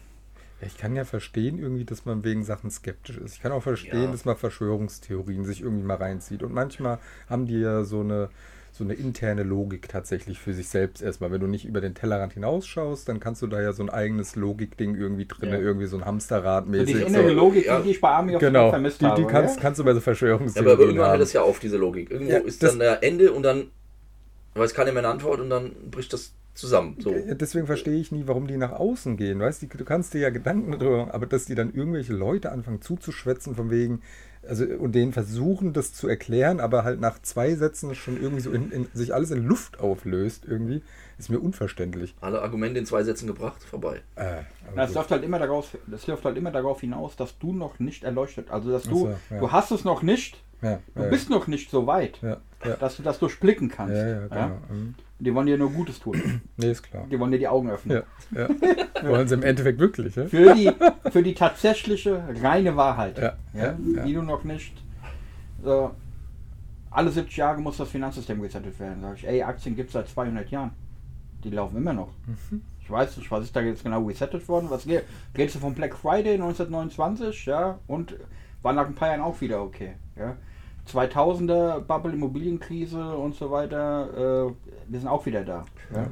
Ja, 0.62 0.68
ich 0.68 0.78
kann 0.78 0.96
ja 0.96 1.04
verstehen 1.04 1.60
irgendwie, 1.60 1.84
dass 1.86 2.06
man 2.06 2.24
wegen 2.24 2.44
Sachen 2.44 2.72
skeptisch 2.72 3.18
ist. 3.18 3.34
Ich 3.36 3.42
kann 3.42 3.52
auch 3.52 3.62
verstehen, 3.64 4.04
Ja. 4.04 4.12
dass 4.12 4.26
man 4.26 4.38
Verschwörungstheorien 4.38 5.44
sich 5.44 5.62
irgendwie 5.62 5.84
mal 5.86 5.98
reinzieht. 5.98 6.44
Und 6.44 6.54
manchmal 6.54 7.00
haben 7.30 7.46
die 7.46 7.60
ja 7.60 7.84
so 7.84 8.00
eine, 8.00 8.30
so 8.78 8.84
eine 8.84 8.94
interne 8.94 9.44
Logik 9.44 9.88
tatsächlich 9.88 10.38
für 10.38 10.54
sich 10.54 10.68
selbst 10.68 11.02
erstmal. 11.02 11.32
Wenn 11.32 11.40
du 11.40 11.48
nicht 11.48 11.64
über 11.66 11.80
den 11.80 11.96
Tellerrand 11.96 12.34
hinausschaust, 12.34 13.08
dann 13.08 13.22
kannst 13.22 13.42
du 13.42 13.48
da 13.48 13.62
ja 13.62 13.72
so 13.72 13.82
ein 13.84 13.90
eigenes 13.90 14.36
Logikding 14.36 14.96
irgendwie 14.96 15.26
drin, 15.26 15.50
Ja. 15.52 15.58
irgendwie 15.60 15.86
so 15.88 15.96
ein 15.98 16.04
Hamsterrad 16.04 16.66
So 16.66 16.72
mäßig. 16.72 16.98
so. 17.00 17.06
innere 17.06 17.32
Logik, 17.32 17.66
ja. 17.68 17.80
die 17.80 17.92
ich 17.92 18.02
bei 18.02 18.10
Army 18.10 18.38
Genau, 18.38 18.72
vermisst 18.72 19.00
die, 19.00 19.06
habe. 19.06 19.22
die 19.22 19.28
kannst, 19.28 19.56
ja? 19.56 19.62
kannst 19.62 19.80
du 19.80 19.86
bei 19.86 19.92
so 19.94 20.00
Ja, 20.00 20.02
Verschwörungstheorien 20.02 20.74
aber 20.74 20.82
irgendwann 20.84 21.06
haben. 21.06 21.12
hört 21.14 21.22
es 21.22 21.32
ja 21.34 21.42
auf, 21.42 21.60
diese 21.60 21.78
Logik. 21.78 22.12
Irgendwo 22.12 22.32
Ja, 22.34 22.40
ist 22.40 22.62
das- 22.62 22.72
dann 22.72 22.80
der 22.80 23.02
Ende 23.02 23.32
und 23.32 23.44
dann 23.44 23.68
weiß 24.56 24.74
keiner 24.74 24.92
mehr 24.92 25.04
eine 25.04 25.10
Antwort 25.10 25.40
und 25.40 25.50
dann 25.50 25.72
bricht 25.92 26.12
das 26.12 26.34
zusammen. 26.54 26.96
So. 27.00 27.12
Ja, 27.14 27.34
Deswegen 27.34 27.68
verstehe 27.68 27.96
ich 28.00 28.12
nie, 28.12 28.24
warum 28.28 28.48
die 28.48 28.56
nach 28.58 28.72
außen 28.72 29.18
gehen. 29.18 29.40
Weißt 29.40 29.62
du, 29.62 29.68
du 29.68 29.84
kannst 29.86 30.14
dir 30.14 30.20
ja 30.20 30.30
Gedanken 30.30 30.72
darüber, 30.72 31.14
aber 31.14 31.26
dass 31.26 31.46
die 31.46 31.56
dann 31.56 31.74
irgendwelche 31.74 32.14
Leute 32.14 32.52
anfangen 32.52 32.82
zuzuschwätzen, 32.82 33.56
von 33.56 33.70
wegen, 33.72 34.02
also 34.48 34.66
und 34.66 34.94
denen 34.94 35.14
versuchen, 35.14 35.74
das 35.74 35.94
zu 35.94 36.08
erklären, 36.08 36.60
aber 36.60 36.84
halt 36.84 37.00
nach 37.00 37.22
zwei 37.22 37.56
Sätzen 37.56 37.96
schon 37.96 38.22
irgendwie 38.22 38.42
so 38.42 38.52
in, 38.52 38.72
in, 38.72 38.88
sich 38.94 39.14
alles 39.14 39.32
in 39.32 39.46
Luft 39.46 39.80
auflöst, 39.80 40.46
irgendwie, 40.48 40.82
ist 41.18 41.30
mir 41.30 41.40
unverständlich. 41.40 42.16
Alle 42.22 42.42
Argumente 42.42 42.80
in 42.80 42.86
zwei 42.86 43.04
Sätzen 43.04 43.28
gebracht, 43.28 43.64
vorbei. 43.64 44.02
Äh, 44.16 44.42
Na, 44.76 44.84
es 44.84 44.94
läuft 44.94 45.12
halt 45.12 45.24
immer 45.24 45.40
daraus, 45.40 45.70
das 45.88 46.08
läuft 46.08 46.26
halt 46.26 46.38
immer 46.38 46.52
darauf 46.52 46.82
hinaus, 46.82 47.16
dass 47.16 47.38
du 47.40 47.54
noch 47.54 47.80
nicht 47.80 48.04
erleuchtet, 48.04 48.52
also 48.52 48.72
dass 48.72 48.84
du, 48.84 49.00
so, 49.00 49.16
ja. 49.30 49.40
du 49.40 49.52
hast 49.52 49.72
es 49.72 49.84
noch 49.84 50.02
nicht, 50.02 50.42
ja, 50.62 50.80
du 50.96 51.04
ja, 51.04 51.10
bist 51.10 51.30
noch 51.30 51.48
nicht 51.48 51.70
so 51.70 51.88
weit, 51.88 52.20
ja, 52.22 52.38
ja, 52.64 52.76
dass 52.76 52.98
du 52.98 53.04
das 53.04 53.20
durchblicken 53.20 53.70
kannst. 53.70 53.96
ja, 53.96 54.08
ja, 54.08 54.28
genau. 54.28 54.60
Mhm. 54.70 54.96
Die 55.20 55.34
wollen 55.34 55.48
dir 55.48 55.58
nur 55.58 55.72
Gutes 55.72 56.00
tun. 56.00 56.42
Nee, 56.58 56.72
ist 56.72 56.84
klar. 56.84 57.06
Die 57.10 57.20
wollen 57.20 57.32
dir 57.32 57.40
die 57.40 57.48
Augen 57.48 57.70
öffnen. 57.70 58.04
Ja, 58.32 58.48
ja. 58.48 58.50
Wollen 59.10 59.28
sie 59.28 59.36
im 59.36 59.44
Endeffekt 59.44 59.78
wirklich, 59.80 60.16
ja? 60.16 60.26
Für, 60.26 60.56
die, 60.56 60.72
für 61.12 61.22
die 61.22 61.34
tatsächliche, 61.34 62.24
reine 62.42 62.76
Wahrheit. 62.76 63.18
Ja, 63.18 63.34
ja. 63.54 63.76
Die 64.06 64.14
du 64.14 64.22
noch 64.22 64.44
nicht. 64.46 64.74
So, 65.64 65.92
alle 66.90 67.12
70 67.12 67.36
Jahre 67.36 67.62
muss 67.62 67.78
das 67.78 67.90
Finanzsystem 67.90 68.42
gesettet 68.42 68.80
werden. 68.80 69.02
Sag 69.02 69.18
ich, 69.18 69.28
ey, 69.28 69.44
Aktien 69.44 69.76
gibt 69.76 69.90
es 69.90 69.94
seit 69.94 70.08
200 70.08 70.50
Jahren. 70.50 70.72
Die 71.44 71.50
laufen 71.50 71.78
immer 71.78 71.94
noch. 71.94 72.14
Mhm. 72.26 72.62
Ich 72.80 72.90
weiß 72.90 73.18
nicht, 73.18 73.30
was 73.32 73.44
ist 73.44 73.56
da 73.56 73.62
jetzt 73.62 73.84
genau 73.84 74.04
resettet 74.06 74.48
worden. 74.48 74.70
Was 74.70 74.86
geht? 74.86 75.04
Redest 75.38 75.56
du 75.56 75.60
vom 75.60 75.74
Black 75.74 75.96
Friday 75.96 76.36
1929, 76.36 77.46
ja? 77.46 77.80
Und 77.88 78.16
war 78.62 78.74
nach 78.74 78.88
ein 78.88 78.96
paar 78.96 79.10
Jahren 79.10 79.22
auch 79.22 79.40
wieder 79.42 79.62
okay. 79.62 79.94
Ja? 80.16 80.38
2000er 80.88 81.80
Bubble, 81.80 82.14
Immobilienkrise 82.14 83.16
und 83.16 83.36
so 83.36 83.50
weiter. 83.52 84.48
Äh, 84.50 84.54
wir 84.88 85.00
sind 85.00 85.08
auch 85.10 85.26
wieder 85.26 85.44
da. 85.44 85.66
Ja? 85.94 86.08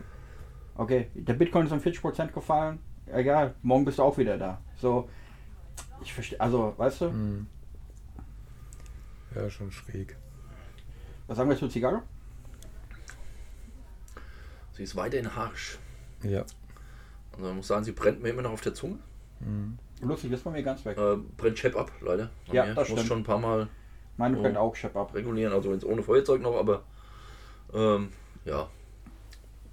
Okay, 0.75 1.09
der 1.13 1.33
Bitcoin 1.33 1.65
ist 1.67 1.71
um 1.71 1.79
40% 1.79 2.31
gefallen. 2.31 2.79
Egal, 3.05 3.53
morgen 3.61 3.85
bist 3.85 3.99
du 3.99 4.03
auch 4.03 4.17
wieder 4.17 4.37
da. 4.37 4.59
So, 4.75 5.07
ich 6.01 6.13
verstehe, 6.13 6.39
also, 6.39 6.73
weißt 6.77 7.01
du, 7.01 7.09
Mhm. 7.09 7.47
Ja, 9.35 9.49
schon 9.49 9.71
schräg. 9.71 10.15
was 11.27 11.37
sagen 11.37 11.49
wir 11.49 11.57
zur 11.57 11.69
Zigarre? 11.69 12.03
Sie 14.73 14.83
ist 14.83 14.95
weiterhin 14.95 15.35
harsch. 15.35 15.77
Ja. 16.23 16.41
Also 17.31 17.45
man 17.47 17.57
muss 17.57 17.67
sagen, 17.67 17.83
sie 17.83 17.91
brennt 17.93 18.21
mir 18.21 18.29
immer 18.29 18.41
noch 18.43 18.51
auf 18.51 18.61
der 18.61 18.73
Zunge. 18.73 18.99
Mhm. 19.39 19.77
Lustig, 20.01 20.31
ist 20.31 20.43
bei 20.43 20.51
mir 20.51 20.63
ganz 20.63 20.83
weg. 20.85 20.97
Äh, 20.97 21.15
brennt 21.37 21.57
Chap 21.57 21.75
ab, 21.75 21.91
leider. 22.01 22.29
Bei 22.47 22.53
Ja, 22.53 22.65
mir. 22.65 22.75
das 22.75 22.89
ich 22.89 22.95
muss 22.95 23.05
schon 23.05 23.19
ein 23.19 23.23
paar 23.23 23.39
Mal 23.39 23.67
Meine 24.17 24.37
brennt 24.37 24.57
auch 24.57 24.75
Chef 24.75 24.95
ab. 24.95 25.13
regulieren, 25.13 25.53
also 25.53 25.73
jetzt 25.73 25.85
ohne 25.85 26.03
Feuerzeug 26.03 26.41
noch, 26.41 26.55
aber 26.55 26.83
ähm, 27.73 28.09
ja. 28.45 28.67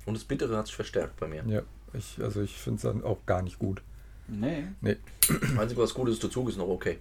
Und 0.06 0.14
das 0.14 0.24
Bittere 0.24 0.56
hat 0.56 0.66
sich 0.66 0.74
verstärkt 0.76 1.18
bei 1.20 1.28
mir. 1.28 1.44
Ja. 1.46 1.62
Ich, 1.92 2.18
also 2.22 2.40
ich 2.40 2.56
finde 2.56 2.76
es 2.76 2.82
dann 2.82 3.04
auch 3.04 3.26
gar 3.26 3.42
nicht 3.42 3.58
gut. 3.58 3.82
Nee, 4.28 4.64
Nee. 4.80 4.96
Das 5.28 5.58
Einzige, 5.58 5.82
was 5.82 5.92
gut 5.92 6.08
ist, 6.08 6.22
der 6.22 6.30
Zug 6.30 6.48
ist 6.48 6.56
noch 6.56 6.68
okay. 6.68 6.98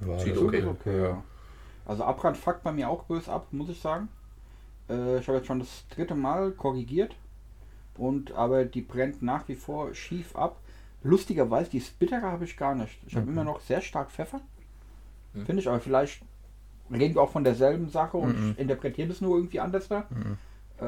Ja, 0.00 0.18
Sieht 0.18 0.32
das 0.36 0.42
ist 0.42 0.44
okay. 0.46 0.64
okay, 0.64 1.02
ja. 1.02 1.24
Also 1.86 2.04
Abbrand 2.04 2.36
fuckt 2.36 2.62
bei 2.62 2.72
mir 2.72 2.88
auch 2.88 3.04
böse 3.04 3.32
ab, 3.32 3.46
muss 3.50 3.70
ich 3.70 3.80
sagen. 3.80 4.08
Äh, 4.90 5.18
ich 5.18 5.26
habe 5.28 5.38
jetzt 5.38 5.46
schon 5.46 5.58
das 5.60 5.84
dritte 5.88 6.14
Mal 6.14 6.52
korrigiert. 6.52 7.16
Und 7.96 8.32
aber 8.32 8.64
die 8.66 8.82
brennt 8.82 9.22
nach 9.22 9.48
wie 9.48 9.54
vor 9.54 9.94
schief 9.94 10.36
ab. 10.36 10.60
Lustigerweise, 11.02 11.70
die 11.70 11.80
Spittere 11.80 12.22
habe 12.22 12.44
ich 12.44 12.56
gar 12.58 12.74
nicht. 12.74 12.98
Ich 13.06 13.14
habe 13.14 13.22
Okay. 13.24 13.32
immer 13.32 13.44
noch 13.44 13.60
sehr 13.60 13.80
stark 13.80 14.10
Pfeffer. 14.10 14.40
Mhm. 15.32 15.46
Finde 15.46 15.62
ich, 15.62 15.68
aber 15.68 15.80
vielleicht 15.80 16.22
reden 16.90 17.14
wir 17.14 17.22
auch 17.22 17.30
von 17.30 17.44
derselben 17.44 17.88
Sache 17.88 18.16
und 18.16 18.38
Mhm. 18.40 18.50
ich 18.52 18.58
interpretiere 18.58 19.08
das 19.08 19.20
nur 19.20 19.36
irgendwie 19.36 19.60
anders 19.60 19.88
da. 19.88 20.04
Mhm. 20.10 20.38
Äh, 20.78 20.86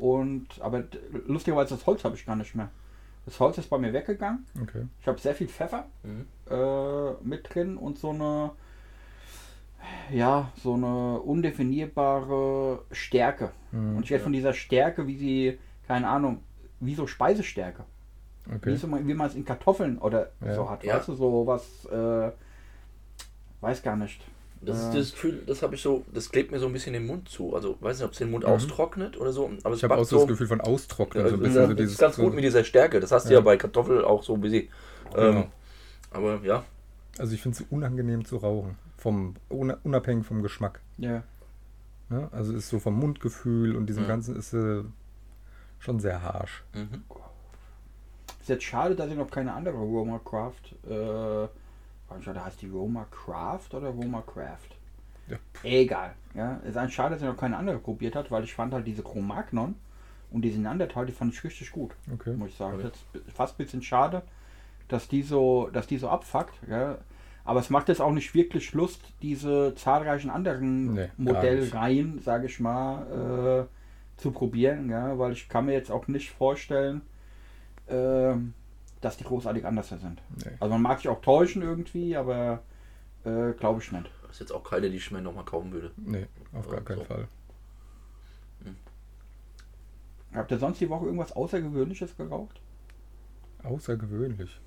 und 0.00 0.46
aber 0.60 0.84
lustigerweise 1.26 1.74
das 1.74 1.86
Holz 1.86 2.04
habe 2.04 2.14
ich 2.16 2.24
gar 2.26 2.36
nicht 2.36 2.54
mehr. 2.54 2.70
Das 3.26 3.38
Holz 3.40 3.58
ist 3.58 3.68
bei 3.68 3.78
mir 3.78 3.92
weggegangen. 3.92 4.46
Okay. 4.62 4.86
Ich 5.00 5.06
habe 5.06 5.18
sehr 5.20 5.34
viel 5.34 5.48
Pfeffer 5.48 5.86
Mhm. 6.02 6.26
äh, 6.50 7.12
mit 7.22 7.54
drin 7.54 7.76
und 7.76 7.98
so 7.98 8.10
eine 8.10 8.50
ja, 10.12 10.52
so 10.62 10.74
eine 10.74 11.20
undefinierbare 11.20 12.82
Stärke. 12.92 13.50
Mhm. 13.72 13.96
Und 13.96 14.04
ich 14.04 14.10
werde 14.10 14.24
von 14.24 14.32
dieser 14.32 14.52
Stärke, 14.52 15.06
wie 15.06 15.16
sie, 15.16 15.58
keine 15.88 16.06
Ahnung, 16.08 16.42
wie 16.80 16.94
so 16.94 17.06
Speisestärke. 17.06 17.84
Wie, 18.46 18.54
Okay. 18.56 18.76
so, 18.76 18.88
wie 18.90 19.14
man 19.14 19.26
es 19.28 19.34
in 19.34 19.44
Kartoffeln 19.44 19.98
oder 19.98 20.30
Ja. 20.44 20.54
so 20.54 20.68
hat. 20.68 20.84
Ja. 20.84 20.96
Weißt 20.96 21.08
du, 21.08 21.14
so 21.14 21.46
was, 21.46 21.84
äh, 21.86 22.30
weiß 23.60 23.82
gar 23.82 23.96
nicht. 23.96 24.20
Das 24.62 24.78
ist 24.78 24.94
Äh. 24.94 24.98
das 24.98 25.12
Gefühl, 25.12 25.42
das 25.46 25.62
habe 25.62 25.74
ich 25.74 25.80
so, 25.82 26.04
das 26.12 26.30
klebt 26.30 26.50
mir 26.52 26.58
so 26.58 26.66
ein 26.66 26.72
bisschen 26.72 26.94
im 26.94 27.06
Mund 27.06 27.28
zu. 27.28 27.54
Also 27.54 27.78
weiß 27.80 27.98
nicht, 27.98 28.04
ob 28.06 28.12
es 28.12 28.18
den 28.18 28.30
Mund 28.30 28.44
Mhm. 28.44 28.50
austrocknet 28.50 29.18
oder 29.18 29.32
so, 29.32 29.50
aber 29.64 29.74
Ich 29.74 29.82
habe 29.84 29.96
auch 29.96 30.04
so 30.04 30.18
das 30.18 30.26
Gefühl 30.28 30.46
von 30.48 30.60
Austrocknen. 30.60 31.24
Ja, 31.24 31.30
so 31.30 31.36
ein 31.36 31.40
das 31.40 31.48
bisschen 31.48 31.64
so 31.66 31.70
ist 31.72 31.78
dieses, 31.80 31.98
ganz 31.98 32.16
so, 32.16 32.22
gut 32.22 32.34
mit 32.34 32.44
dieser 32.44 32.62
Stärke. 32.64 33.00
Das 33.00 33.10
hast 33.10 33.24
du 33.26 33.30
ja, 33.32 33.38
Ja. 33.38 33.44
bei 33.44 33.56
Kartoffel 33.56 34.04
auch 34.04 34.22
so 34.22 34.34
ein 34.34 34.40
bisschen. 34.42 34.68
Ähm, 35.16 35.32
Genau. 35.34 35.46
Aber 36.10 36.40
ja, 36.44 36.64
Also 37.18 37.34
ich 37.34 37.40
finde 37.42 37.58
es 37.58 37.66
unangenehm 37.70 38.24
zu 38.24 38.36
rauchen. 38.36 38.76
Vom, 38.98 39.34
una- 39.48 39.78
unabhängig 39.82 40.26
vom 40.26 40.42
Geschmack. 40.42 40.80
Ja. 40.98 41.22
Ne? 42.10 42.28
Also 42.32 42.52
ist 42.54 42.68
so 42.68 42.78
vom 42.80 42.98
Mundgefühl 42.98 43.74
und 43.76 43.86
diesem 43.86 44.02
Mhm. 44.04 44.08
Ganzen 44.08 44.36
ist 44.36 44.52
äh, 44.52 44.82
schon 45.78 46.00
sehr 46.00 46.22
harsch. 46.22 46.62
mhm. 46.74 47.02
Ist 48.40 48.48
jetzt 48.48 48.64
schade, 48.64 48.94
dass 48.94 49.10
ich 49.10 49.16
noch 49.16 49.30
keine 49.30 49.52
andere 49.54 49.76
Roma 49.76 50.18
Craft, 50.24 50.74
äh, 50.88 51.48
weiß 52.10 52.18
nicht, 52.18 52.44
heißt 52.44 52.62
die 52.62 52.68
Roma 52.68 53.06
Craft 53.10 53.68
oder 53.74 53.88
Roma 53.88 54.22
Craft? 54.22 54.76
Ja. 55.28 55.36
Egal. 55.62 56.14
Ja, 56.34 56.56
ist 56.64 56.76
ein 56.76 56.90
Schade, 56.90 57.14
dass 57.14 57.22
ich 57.22 57.28
noch 57.28 57.36
keine 57.36 57.56
andere 57.56 57.78
probiert 57.78 58.16
hat, 58.16 58.30
weil 58.30 58.44
ich 58.44 58.54
fand 58.54 58.74
halt 58.74 58.86
diese 58.86 59.02
Chromagnon 59.02 59.76
und 60.30 60.42
diese 60.42 60.60
Neandertal, 60.60 61.06
die 61.06 61.12
fand 61.12 61.32
ich 61.32 61.42
richtig 61.44 61.70
gut, 61.70 61.92
Okay. 62.12 62.34
muss 62.34 62.50
ich 62.50 62.56
sagen. 62.56 62.74
Okay. 62.76 62.86
Jetzt 62.86 63.04
fast 63.34 63.54
ein 63.54 63.64
bisschen 63.64 63.82
schade, 63.82 64.22
dass 64.88 65.08
die 65.08 65.22
so, 65.22 65.68
dass 65.72 65.86
die 65.86 65.98
so 65.98 66.08
abfuckt. 66.08 66.54
Ja. 66.68 66.98
Aber 67.44 67.60
es 67.60 67.70
macht 67.70 67.88
jetzt 67.88 68.00
auch 68.00 68.12
nicht 68.12 68.34
wirklich 68.34 68.74
Lust, 68.74 69.00
diese 69.22 69.74
zahlreichen 69.74 70.30
anderen 70.30 70.94
Nee, 70.94 71.08
Modellreihen, 71.16 72.20
sage 72.20 72.46
ich 72.46 72.60
mal, 72.60 73.66
äh, 73.66 74.20
zu 74.20 74.30
probieren, 74.32 74.90
ja, 74.90 75.18
weil 75.18 75.32
ich 75.32 75.48
kann 75.48 75.66
mir 75.66 75.72
jetzt 75.72 75.90
auch 75.90 76.06
nicht 76.06 76.30
vorstellen, 76.30 77.00
ähm, 77.88 78.52
dass 79.00 79.16
die 79.16 79.24
großartig 79.24 79.64
anders 79.66 79.88
sind. 79.88 80.20
Nee. 80.44 80.52
Also 80.60 80.72
man 80.74 80.82
mag 80.82 80.98
sich 80.98 81.08
auch 81.08 81.20
täuschen 81.22 81.62
irgendwie, 81.62 82.16
aber 82.16 82.62
äh, 83.24 83.52
glaube 83.52 83.80
ich 83.82 83.90
nicht. 83.92 84.10
das 84.22 84.32
ist 84.32 84.40
jetzt 84.40 84.52
auch 84.52 84.62
keine, 84.64 84.90
die 84.90 84.96
ich 84.96 85.10
mir 85.10 85.20
nochmal 85.22 85.44
kaufen 85.44 85.72
würde. 85.72 85.90
Nee, 85.96 86.26
auf 86.52 86.68
gar 86.68 86.78
So. 86.80 86.84
keinen 86.84 87.04
Fall. 87.04 87.28
Habt 90.32 90.50
ihr 90.52 90.58
sonst 90.58 90.80
die 90.80 90.88
Woche 90.88 91.06
irgendwas 91.06 91.32
Außergewöhnliches 91.32 92.16
geraucht? 92.16 92.60
Außergewöhnlich. 93.64 94.60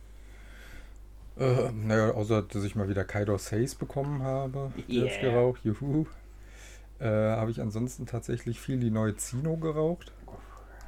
Äh, 1.40 1.72
naja, 1.72 2.12
außer 2.12 2.44
dass 2.44 2.64
ich 2.64 2.76
mal 2.76 2.90
wieder 2.90 3.06
Kaido 3.06 3.38
Says 3.38 3.76
bekommen 3.76 4.24
habe. 4.24 4.72
Jetzt 4.88 5.22
Yeah. 5.22 5.32
geraucht, 5.32 5.64
juhu. 5.64 6.06
Äh, 7.00 7.06
habe 7.08 7.50
ich 7.52 7.62
ansonsten 7.62 8.06
tatsächlich 8.06 8.60
viel 8.60 8.78
die 8.80 8.92
neue 8.92 9.16
Zino 9.16 9.58
geraucht. 9.58 10.12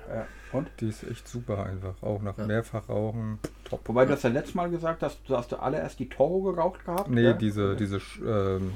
Ja. 0.10 0.28
Und? 0.52 0.70
Die 0.80 0.90
ist 0.90 1.04
echt 1.04 1.28
super 1.28 1.66
einfach. 1.66 2.02
Auch 2.02 2.22
nach 2.22 2.38
Ja. 2.38 2.46
Mehrfachrauchen. 2.46 3.40
Top. 3.70 3.82
Wobei 3.88 4.06
du 4.06 4.12
das 4.12 4.24
ja 4.24 4.30
letztes 4.30 4.56
Mal 4.56 4.70
gesagt 4.70 5.02
hast, 5.04 5.20
du 5.28 5.36
hast 5.36 5.52
du 5.52 5.58
allererst 5.58 6.00
die 6.00 6.08
Toro 6.10 6.42
geraucht 6.54 6.86
gehabt. 6.86 7.10
Nee, 7.10 7.22
ja? 7.24 7.34
diese, 7.34 7.76
diese 7.76 7.98
Sch- 7.98 8.24
ähm, 8.58 8.74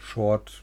Short, 0.00 0.62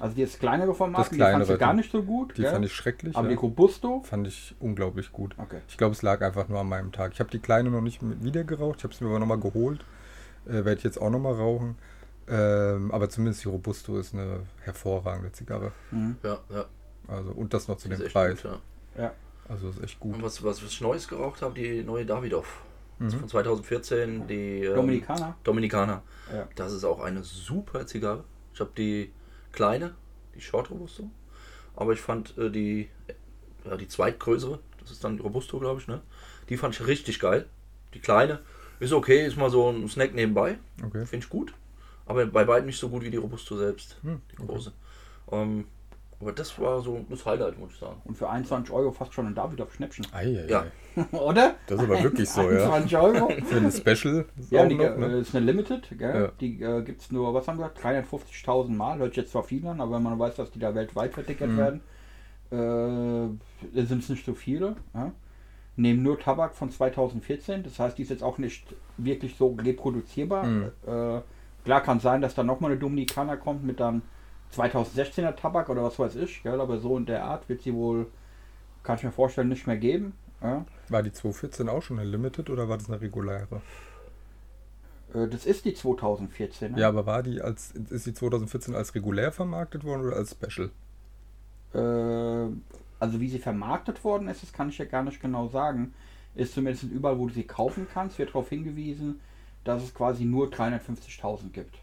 Also 0.00 0.14
die 0.14 0.22
ist 0.22 0.38
kleinere 0.38 0.74
Format, 0.74 1.00
Das 1.00 1.10
die 1.10 1.18
fandst 1.18 1.32
du 1.40 1.44
kleinere, 1.46 1.58
gar 1.58 1.70
die- 1.72 1.76
nicht 1.78 1.90
so 1.90 2.02
gut. 2.02 2.36
die 2.36 2.42
gell? 2.42 2.52
fand 2.52 2.64
ich 2.64 2.72
schrecklich. 2.74 3.16
Aber 3.16 3.26
ja. 3.26 3.30
die 3.34 3.40
Robusto. 3.40 4.02
fand 4.04 4.28
ich 4.28 4.54
unglaublich 4.60 5.10
gut. 5.10 5.34
Okay. 5.38 5.60
Ich 5.68 5.76
glaube, 5.78 5.92
es 5.94 6.02
lag 6.02 6.20
einfach 6.22 6.48
nur 6.48 6.60
an 6.60 6.68
meinem 6.68 6.92
Tag. 6.92 7.12
Ich 7.14 7.20
habe 7.20 7.30
die 7.30 7.40
kleine 7.40 7.70
noch 7.70 7.80
nicht 7.80 8.02
mit- 8.02 8.22
wieder 8.22 8.44
geraucht. 8.44 8.76
Ich 8.78 8.84
habe 8.84 8.94
es 8.94 9.00
mir 9.00 9.08
aber 9.08 9.18
nochmal 9.18 9.40
geholt. 9.40 9.84
Äh, 10.46 10.52
Werde 10.64 10.74
ich 10.74 10.84
jetzt 10.84 11.00
auch 11.00 11.10
nochmal 11.10 11.34
rauchen. 11.34 11.76
Ähm, 12.28 12.92
aber 12.92 13.08
zumindest 13.08 13.42
die 13.44 13.48
Robusto 13.48 13.98
ist 13.98 14.12
eine 14.14 14.40
hervorragende 14.62 15.32
Zigarre. 15.32 15.72
Mhm. 15.90 16.16
Ja, 16.22 16.38
ja. 16.50 16.64
Also, 17.08 17.30
und 17.32 17.54
das 17.54 17.66
noch 17.68 17.78
zu 17.78 17.88
die 17.88 17.96
dem 17.96 18.08
Preis. 18.12 18.42
gut, 18.42 18.52
ja. 18.96 19.02
Ja. 19.04 19.12
Also 19.48 19.70
ist 19.70 19.82
echt 19.82 19.98
gut. 20.00 20.14
Und 20.14 20.22
was, 20.22 20.42
was, 20.42 20.62
was 20.62 20.70
ich 20.70 20.80
Neues 20.80 21.08
geraucht 21.08 21.42
habe, 21.42 21.54
die 21.54 21.82
neue 21.82 22.04
Davidoff. 22.04 22.62
Mhm. 22.98 23.10
Von 23.10 23.28
2014, 23.28 24.26
die 24.26 24.64
ähm, 24.64 24.74
Dominikaner. 24.74 25.36
Dominikaner. 25.44 26.02
Ja. 26.32 26.48
Das 26.56 26.72
ist 26.72 26.84
auch 26.84 27.00
eine 27.00 27.22
super 27.22 27.86
Zigarre. 27.86 28.24
Ich 28.52 28.60
habe 28.60 28.70
die 28.76 29.12
kleine, 29.52 29.94
die 30.34 30.40
Short 30.40 30.70
Robusto. 30.70 31.08
Aber 31.76 31.92
ich 31.92 32.00
fand 32.00 32.36
äh, 32.36 32.50
die, 32.50 32.88
ja, 33.64 33.76
die 33.76 33.86
zweitgrößere, 33.88 34.58
das 34.80 34.90
ist 34.90 35.04
dann 35.04 35.16
die 35.16 35.22
Robusto, 35.22 35.58
glaube 35.60 35.80
ich, 35.80 35.86
ne? 35.86 36.02
Die 36.48 36.56
fand 36.56 36.74
ich 36.74 36.86
richtig 36.86 37.20
geil. 37.20 37.46
Die 37.94 38.00
kleine 38.00 38.40
ist 38.80 38.92
okay, 38.92 39.26
ist 39.26 39.36
mal 39.36 39.50
so 39.50 39.70
ein 39.70 39.88
Snack 39.88 40.14
nebenbei. 40.14 40.58
Okay. 40.84 41.06
Finde 41.06 41.24
ich 41.24 41.30
gut. 41.30 41.54
Aber 42.06 42.26
bei 42.26 42.44
beiden 42.44 42.66
nicht 42.66 42.78
so 42.78 42.88
gut 42.88 43.02
wie 43.04 43.10
die 43.10 43.16
Robusto 43.16 43.56
selbst. 43.56 43.98
Hm, 44.02 44.22
Die 44.32 44.36
große. 44.36 44.72
Ähm, 45.30 45.66
aber 46.20 46.32
das 46.32 46.58
war 46.58 46.80
so 46.80 47.04
das 47.08 47.24
Highlight, 47.24 47.58
muss 47.58 47.72
ich 47.72 47.78
sagen. 47.78 48.00
Und 48.04 48.16
für 48.18 48.28
21 48.28 48.74
Euro 48.74 48.90
fast 48.90 49.14
schon 49.14 49.26
ein 49.26 49.34
Davidoff 49.34 49.72
Schnäppchen. 49.74 50.06
Eieiei. 50.12 50.46
Ja. 50.48 50.64
Oder? 51.12 51.54
Das 51.66 51.78
ist 51.78 51.84
aber 51.84 52.02
wirklich 52.02 52.28
so, 52.28 52.42
ja. 52.42 52.64
21 52.72 52.96
Euro. 52.96 53.28
Für 53.44 53.56
ein 53.56 53.70
Special 53.70 54.24
Ja, 54.50 54.66
die 54.66 54.74
noch, 54.74 54.84
äh, 54.84 54.98
ne? 54.98 55.06
ist 55.18 55.34
eine 55.36 55.46
Limited, 55.46 55.96
gell? 55.96 56.22
Ja. 56.22 56.32
Die 56.40 56.60
äh, 56.60 56.82
gibt 56.82 57.02
es 57.02 57.12
nur, 57.12 57.32
was 57.34 57.46
haben 57.46 57.58
wir 57.58 57.68
gesagt, 57.68 58.10
350.000 58.10 58.70
Mal. 58.70 58.98
Hört 58.98 59.10
sich 59.14 59.18
jetzt 59.22 59.32
zwar 59.32 59.44
viel 59.44 59.64
an, 59.66 59.80
aber 59.80 59.96
wenn 59.96 60.02
man 60.02 60.18
weiß, 60.18 60.34
dass 60.36 60.50
die 60.50 60.58
da 60.58 60.74
weltweit 60.74 61.14
vertickert 61.14 61.50
Mhm. 61.50 61.56
werden, 61.56 61.80
äh, 62.50 63.80
sind 63.84 64.02
es 64.02 64.08
nicht 64.08 64.24
so 64.24 64.34
viele. 64.34 64.76
Ja? 64.94 65.12
Nehmen 65.76 66.02
nur 66.02 66.18
Tabak 66.18 66.56
von 66.56 66.70
2014, 66.70 67.62
das 67.62 67.78
heißt, 67.78 67.96
die 67.96 68.02
ist 68.02 68.10
jetzt 68.10 68.24
auch 68.24 68.38
nicht 68.38 68.74
wirklich 68.96 69.36
so 69.36 69.56
reproduzierbar. 69.62 70.44
Mhm. 70.44 70.64
Äh, 70.84 71.20
klar 71.64 71.80
kann 71.82 72.00
sein, 72.00 72.20
dass 72.20 72.34
da 72.34 72.42
nochmal 72.42 72.72
eine 72.72 72.80
Dominikaner 72.80 73.36
kommt 73.36 73.62
mit 73.64 73.78
dann 73.78 74.02
2016er 74.56 75.36
Tabak 75.36 75.68
oder 75.68 75.82
was 75.82 75.98
weiß 75.98 76.16
ich, 76.16 76.42
gell? 76.42 76.60
aber 76.60 76.78
so 76.78 76.96
in 76.96 77.06
der 77.06 77.24
Art 77.24 77.48
wird 77.48 77.62
sie 77.62 77.74
wohl, 77.74 78.06
kann 78.82 78.96
ich 78.96 79.04
mir 79.04 79.12
vorstellen, 79.12 79.48
nicht 79.48 79.66
mehr 79.66 79.76
geben. 79.76 80.14
Ja? 80.42 80.64
War 80.88 81.02
die 81.02 81.12
214 81.12 81.68
auch 81.68 81.82
schon 81.82 81.98
eine 81.98 82.08
Limited 82.08 82.50
oder 82.50 82.68
war 82.68 82.78
das 82.78 82.88
eine 82.88 83.00
reguläre? 83.00 83.60
Äh, 85.14 85.28
das 85.28 85.46
ist 85.46 85.64
die 85.64 85.74
2014. 85.74 86.76
Ja, 86.76 86.88
aber 86.88 87.06
war 87.06 87.22
die 87.22 87.40
als 87.40 87.72
ist 87.72 88.06
die 88.06 88.14
2014 88.14 88.74
als 88.74 88.94
regulär 88.94 89.32
vermarktet 89.32 89.84
worden 89.84 90.06
oder 90.06 90.16
als 90.16 90.32
Special? 90.32 90.70
Äh, 91.74 92.52
also 93.00 93.20
wie 93.20 93.28
sie 93.28 93.38
vermarktet 93.38 94.02
worden 94.04 94.28
ist, 94.28 94.42
das 94.42 94.52
kann 94.52 94.68
ich 94.68 94.78
ja 94.78 94.84
gar 94.84 95.02
nicht 95.02 95.20
genau 95.20 95.48
sagen. 95.48 95.94
Ist 96.34 96.54
zumindest 96.54 96.84
überall, 96.84 97.18
wo 97.18 97.26
du 97.26 97.34
sie 97.34 97.44
kaufen 97.44 97.86
kannst, 97.92 98.18
wird 98.18 98.30
darauf 98.30 98.48
hingewiesen, 98.48 99.20
dass 99.64 99.82
es 99.82 99.94
quasi 99.94 100.24
nur 100.24 100.48
350.000 100.48 101.50
gibt. 101.52 101.78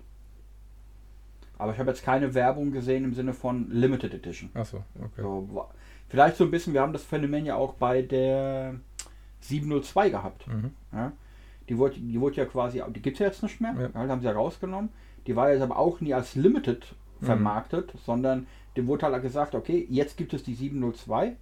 Aber 1.58 1.72
ich 1.74 1.80
habe 1.80 1.90
jetzt 1.90 2.04
keine 2.04 2.34
Werbung 2.34 2.72
gesehen 2.72 3.04
im 3.06 3.14
Sinne 3.14 3.34
von 3.34 3.70
Limited 3.72 4.14
Edition. 4.14 4.50
Achso, 4.54 4.84
okay. 5.00 5.22
So, 5.22 5.68
vielleicht 6.10 6.36
so 6.38 6.44
ein 6.44 6.52
bisschen, 6.52 6.74
wir 6.74 6.82
haben 6.82 6.94
das 6.94 7.04
Phänomen 7.04 7.46
ja 7.46 7.56
auch 7.56 7.74
bei 7.76 8.02
der 8.02 8.76
702 9.42 10.10
gehabt. 10.10 10.48
Mhm. 10.48 10.72
Ja? 10.92 11.12
Die, 11.70 11.78
wurde, 11.78 11.96
die 12.00 12.20
wurde 12.20 12.36
ja 12.38 12.46
quasi, 12.46 12.82
die 12.90 13.02
gibt 13.02 13.16
es 13.16 13.20
ja 13.20 13.28
jetzt 13.28 13.44
nicht 13.44 13.62
mehr, 13.62 13.74
Ja. 13.74 13.82
ja. 13.94 14.06
die 14.06 14.12
haben 14.12 14.20
sie 14.22 14.28
ja 14.28 14.34
rausgenommen. 14.34 14.90
Die 15.28 15.36
war 15.36 15.52
jetzt 15.52 15.62
aber 15.62 15.78
auch 15.78 16.02
nie 16.02 16.14
als 16.14 16.36
Limited 16.36 16.94
Mhm. 17.22 17.28
vermarktet, 17.28 17.94
sondern 18.06 18.46
dem 18.76 18.88
wurde 18.88 19.06
halt 19.06 19.22
gesagt, 19.22 19.56
okay, 19.56 19.88
jetzt 19.90 20.18
gibt 20.18 20.34
es 20.34 20.44
die 20.44 20.54
702, 20.54 21.38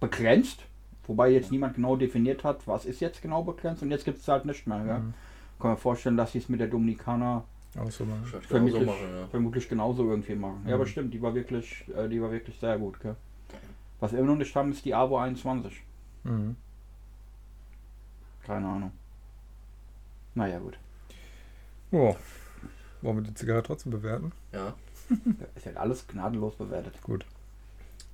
begrenzt, 0.00 0.64
wobei 1.06 1.30
jetzt 1.30 1.52
niemand 1.52 1.74
genau 1.76 1.94
definiert 1.94 2.42
hat, 2.42 2.66
was 2.66 2.84
ist 2.84 3.00
jetzt 3.00 3.22
genau 3.22 3.44
begrenzt 3.44 3.82
und 3.84 3.90
jetzt 3.92 4.04
gibt 4.04 4.18
es 4.18 4.26
halt 4.26 4.44
nicht 4.46 4.66
mehr. 4.66 4.84
Ja? 4.84 4.98
Mhm. 4.98 5.14
Kann 5.60 5.70
man 5.70 5.76
vorstellen, 5.76 6.16
dass 6.16 6.32
sie 6.32 6.38
es 6.38 6.48
mit 6.48 6.58
der 6.58 6.66
Dominikaner 6.66 7.44
Auch 7.78 7.90
so 7.90 8.04
mal. 8.04 8.18
Wahrscheinlich 8.20 8.48
genauso 8.48 8.48
vermutlich, 8.48 8.86
machen, 8.86 9.16
ja. 9.16 9.26
vermutlich 9.28 9.68
genauso 9.68 10.10
irgendwie 10.10 10.34
machen. 10.34 10.60
Ja, 10.64 10.68
Mhm. 10.68 10.74
aber 10.74 10.86
stimmt, 10.86 11.12
die 11.14 11.20
war 11.22 11.34
wirklich, 11.34 11.84
äh, 11.96 12.08
die 12.08 12.20
war 12.22 12.30
wirklich 12.30 12.58
sehr 12.58 12.78
gut. 12.78 12.98
Gell? 13.00 13.16
Was 14.00 14.12
wir 14.12 14.18
immer 14.18 14.28
noch 14.28 14.36
nicht 14.38 14.54
haben, 14.54 14.70
ist 14.72 14.84
die 14.84 14.94
AVO 14.94 15.18
21. 15.18 15.82
Mhm. 16.24 16.56
Keine 18.44 18.66
Ahnung. 18.66 18.92
Naja, 20.34 20.58
gut. 20.58 20.78
Ja. 21.90 22.14
Wollen 23.02 23.16
wir 23.18 23.22
die 23.22 23.34
Zigarre 23.34 23.62
trotzdem 23.62 23.92
bewerten? 23.92 24.32
Ja. 24.52 24.74
Ist 25.54 25.66
ja 25.66 25.72
alles 25.74 26.06
gnadenlos 26.06 26.56
bewertet. 26.56 26.94
Gut. 27.02 27.24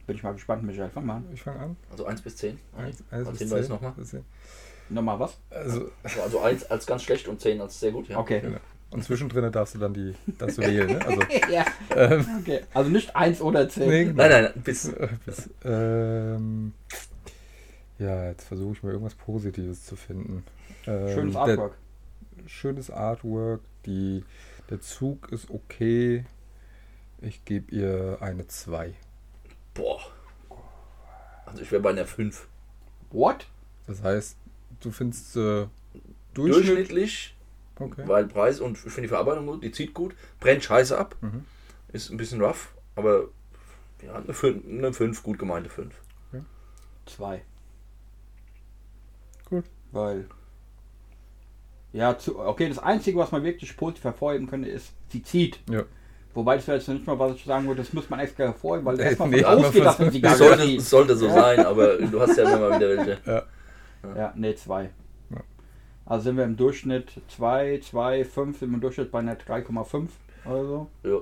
Bin 0.06 0.16
ich 0.16 0.22
mal 0.22 0.32
gespannt, 0.32 0.62
Michael. 0.64 0.90
Fang 0.90 1.06
mal 1.06 1.16
an. 1.16 1.24
Ich 1.32 1.42
fange 1.42 1.60
an. 1.60 1.76
Also 1.90 2.04
1 2.06 2.20
bis 2.22 2.36
10. 2.36 2.58
Eins, 2.76 3.02
eins 3.10 3.28
als 3.28 3.38
bis 3.38 3.48
Hinweis 3.48 3.66
zehn. 3.66 3.74
nochmal. 3.74 3.92
Bis 3.92 4.10
zehn. 4.10 4.24
Nochmal 4.88 5.20
was? 5.20 5.38
Also, 5.50 5.90
Also 6.02 6.40
1 6.40 6.64
als 6.70 6.86
ganz 6.86 7.02
schlecht 7.02 7.28
und 7.28 7.40
10 7.40 7.60
als 7.60 7.78
sehr 7.80 7.92
gut. 7.92 8.08
Ja. 8.08 8.18
Okay. 8.18 8.40
genau. 8.40 8.58
Und 8.92 9.02
zwischendrin 9.04 9.50
darfst 9.50 9.74
du 9.74 9.78
dann 9.78 9.94
die, 9.94 10.14
darfst 10.38 10.58
du 10.58 10.62
wählen, 10.62 10.86
ne? 10.98 11.06
Also, 11.06 11.22
ja. 11.52 11.64
ähm, 11.96 12.26
Okay. 12.40 12.60
Also 12.74 12.90
nicht 12.90 13.16
1 13.16 13.40
oder 13.40 13.68
10. 13.68 13.88
nee, 13.88 14.04
genau. 14.04 14.16
Nein, 14.16 14.30
nein, 14.30 14.42
nein, 14.54 14.62
bis. 14.62 14.88
Äh, 14.88 15.08
bis, 15.24 15.50
ähm, 15.64 16.74
ja, 17.98 18.28
jetzt 18.28 18.44
versuche 18.48 18.72
ich 18.74 18.82
mal 18.82 18.90
irgendwas 18.90 19.14
Positives 19.14 19.84
zu 19.86 19.96
finden. 19.96 20.44
Ähm, 20.86 21.08
Schönes 21.14 21.32
der- 21.34 21.42
Artwork. 21.42 21.76
schönes 22.46 22.90
Artwork. 22.90 23.60
Die, 23.86 24.24
der 24.70 24.80
Zug 24.80 25.30
ist 25.32 25.50
okay. 25.50 26.24
Ich 27.20 27.44
gebe 27.44 27.74
ihr 27.74 28.18
eine 28.20 28.46
2. 28.46 28.92
Boah. 29.74 30.00
Also 31.46 31.62
ich 31.62 31.70
wäre 31.72 31.82
bei 31.82 31.90
einer 31.90 32.06
5. 32.06 32.46
What? 33.10 33.46
Das 33.86 34.02
heißt, 34.02 34.36
du 34.80 34.90
findest 34.90 35.36
äh, 35.36 35.66
Durchschnitt. 36.34 36.66
Durchschnittlich, 36.66 37.36
Okay. 37.78 38.02
weil 38.06 38.26
Preis 38.26 38.60
und 38.60 38.72
ich 38.76 38.80
finde 38.82 39.02
die 39.02 39.08
Verarbeitung 39.08 39.46
gut, 39.46 39.64
die 39.64 39.72
zieht 39.72 39.94
gut, 39.94 40.14
brennt 40.40 40.62
scheiße 40.62 40.96
ab, 40.96 41.16
Mhm. 41.20 41.44
ist 41.92 42.10
ein 42.10 42.16
bisschen 42.16 42.42
rough, 42.42 42.74
aber 42.96 43.24
ja, 44.04 44.14
eine 44.14 44.34
5, 44.34 44.64
eine 44.68 44.92
5 44.92 45.22
gut 45.22 45.38
gemeinte 45.38 45.70
5. 45.70 45.94
2. 47.06 47.42
Gut. 49.48 49.64
Weil. 49.90 50.26
Ja, 51.92 52.16
zu, 52.16 52.38
okay, 52.38 52.68
das 52.68 52.78
Einzige, 52.78 53.18
was 53.18 53.32
man 53.32 53.42
wirklich 53.42 53.76
positiv 53.76 54.04
hervorheben 54.04 54.48
könnte, 54.48 54.68
ist, 54.68 54.92
sie 55.08 55.22
zieht. 55.22 55.60
Ja. 55.68 55.82
Wobei 56.32 56.56
das 56.56 56.66
wäre 56.66 56.78
jetzt 56.78 56.88
nicht 56.88 57.06
mal, 57.06 57.18
was 57.18 57.34
ich 57.36 57.44
sagen 57.44 57.66
würde, 57.66 57.82
das 57.82 57.92
muss 57.92 58.08
man 58.08 58.20
extra 58.20 58.44
hervorheben, 58.44 58.86
weil 58.86 58.96
Nee, 58.96 59.02
erstmal 59.02 59.28
nee, 59.28 59.44
ausgeht, 59.44 59.84
dass 59.84 59.98
man 59.98 60.10
sie 60.10 60.18
Es 60.18 60.22
gar 60.22 60.36
sollte, 60.36 60.64
nicht 60.64 60.80
sollte 60.82 61.16
so 61.16 61.26
Ja. 61.26 61.32
sein, 61.34 61.66
aber 61.66 61.98
du 61.98 62.20
hast 62.20 62.36
ja 62.38 62.44
immer 62.44 62.70
mal 62.70 62.76
wieder 62.80 62.88
welche. 62.96 63.18
Ja. 63.26 63.42
Ja, 64.16 64.32
nee, 64.36 64.54
2. 64.54 64.90
Also 66.04 66.24
sind 66.24 66.36
wir 66.36 66.44
im 66.44 66.56
Durchschnitt 66.56 67.20
2, 67.28 67.80
2, 67.82 68.24
5, 68.24 68.58
sind 68.58 68.70
wir 68.70 68.74
im 68.74 68.80
Durchschnitt 68.80 69.10
bei 69.12 69.20
einer 69.20 69.34
3,5 69.36 70.08
oder 70.44 70.64
so. 70.64 70.88
Ja. 71.04 71.18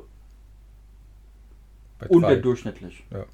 Unterdurchschnittlich. 2.09 3.05
Ja. 3.11 3.25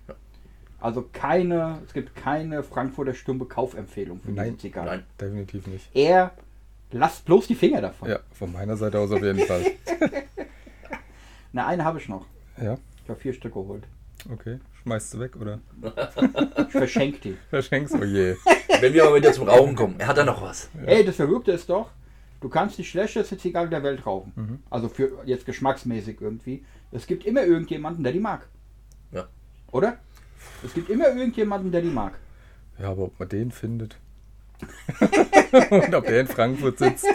Also 0.80 1.08
keine, 1.12 1.80
es 1.86 1.92
gibt 1.92 2.14
keine 2.16 2.62
Frankfurter 2.62 3.14
Stumpe 3.14 3.46
Kaufempfehlung 3.46 4.20
für 4.20 4.32
Nein. 4.32 4.46
diese 4.46 4.58
Zigarre. 4.58 4.86
Nein. 4.86 5.04
Definitiv 5.20 5.66
nicht. 5.68 5.88
Er 5.94 6.32
lasst 6.90 7.24
bloß 7.24 7.46
die 7.46 7.54
Finger 7.54 7.80
davon. 7.80 8.08
Ja, 8.08 8.20
von 8.32 8.52
meiner 8.52 8.76
Seite 8.76 8.98
aus 8.98 9.10
auf 9.12 9.22
jeden 9.22 9.40
Fall. 9.40 9.64
Na, 11.52 11.66
eine 11.66 11.84
habe 11.84 11.98
ich 11.98 12.08
noch. 12.08 12.26
Ja, 12.60 12.76
Ich 13.04 13.08
habe 13.08 13.20
vier 13.20 13.32
Stück 13.32 13.54
geholt. 13.54 13.84
okay. 14.32 14.58
Schmeißt 14.86 15.14
du 15.14 15.18
weg 15.18 15.34
oder 15.34 15.58
Ich 16.68 16.70
verschenke 16.70 17.18
die. 17.18 17.36
verschenkst? 17.50 17.96
Oh 18.00 18.04
je. 18.04 18.36
Wenn 18.80 18.92
wir 18.94 19.04
aber 19.04 19.16
wieder 19.16 19.32
zum 19.32 19.48
Rauchen 19.48 19.74
kommen, 19.74 19.96
er 19.98 20.06
hat 20.06 20.16
da 20.16 20.24
noch 20.24 20.40
was. 20.40 20.70
Ey, 20.84 21.04
das 21.04 21.16
Verrückte 21.16 21.50
ist 21.50 21.68
doch, 21.68 21.90
du 22.40 22.48
kannst 22.48 22.78
die 22.78 22.84
schlechteste 22.84 23.36
Zigarre 23.36 23.68
der 23.68 23.82
Welt 23.82 24.06
rauchen. 24.06 24.32
Mhm. 24.36 24.58
Also 24.70 24.88
für 24.88 25.10
jetzt 25.24 25.44
geschmacksmäßig 25.44 26.20
irgendwie. 26.20 26.64
Es 26.92 27.08
gibt 27.08 27.26
immer 27.26 27.42
irgendjemanden, 27.42 28.04
der 28.04 28.12
die 28.12 28.20
mag. 28.20 28.46
Ja. 29.10 29.26
Oder? 29.72 29.98
Es 30.64 30.72
gibt 30.72 30.88
immer 30.88 31.08
irgendjemanden, 31.08 31.72
der 31.72 31.82
die 31.82 31.88
mag. 31.90 32.12
Ja, 32.78 32.90
aber 32.90 33.02
ob 33.06 33.18
man 33.18 33.28
den 33.28 33.50
findet. 33.50 33.96
Und 35.70 35.94
ob 35.96 36.06
der 36.06 36.20
in 36.20 36.28
Frankfurt 36.28 36.78
sitzt. 36.78 37.06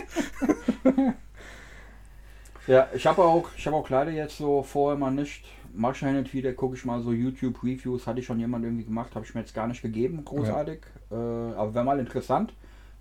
Ja, 2.68 2.90
ich 2.94 3.08
habe 3.08 3.24
auch, 3.24 3.48
ich 3.56 3.66
habe 3.66 3.78
auch 3.78 3.90
leider 3.90 4.12
jetzt 4.12 4.38
so 4.38 4.62
vorher 4.62 4.98
mal 5.00 5.12
nicht, 5.12 5.46
mach 5.74 5.96
ich 5.96 6.02
ja 6.02 6.08
hin 6.10 6.18
und 6.18 6.34
wieder, 6.34 6.54
gucke 6.54 6.76
ich 6.76 6.86
mal 6.86 7.02
so 7.02 7.12
YouTube-Reviews, 7.12 8.08
hatte 8.08 8.20
ich 8.20 8.26
schon 8.26 8.40
jemand 8.40 8.66
irgendwie 8.66 8.86
gemacht, 8.86 9.16
habe 9.16 9.26
ich 9.26 9.34
mir 9.34 9.42
jetzt 9.42 9.54
gar 9.54 9.68
nicht 9.68 9.82
gegeben, 9.82 10.24
großartig. 10.26 10.80
Äh, 11.12 11.16
aber 11.16 11.74
wäre 11.74 11.86
mal 11.86 12.00
interessant, 12.00 12.54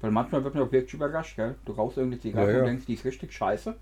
Weil 0.03 0.11
manchmal 0.13 0.43
wird 0.45 0.55
man 0.55 0.63
auch 0.65 0.73
wirklich 0.73 0.95
überrascht, 0.95 1.37
gell? 1.37 1.57
Du 1.67 1.73
rauchst 1.73 1.99
irgendeine 1.99 2.23
Zigarre 2.23 2.47
Ja, 2.49 2.53
ja. 2.55 2.59
und 2.61 2.67
denkst, 2.69 2.87
die 2.87 2.95
ist 2.95 3.05
richtig 3.05 3.33
scheiße. 3.35 3.75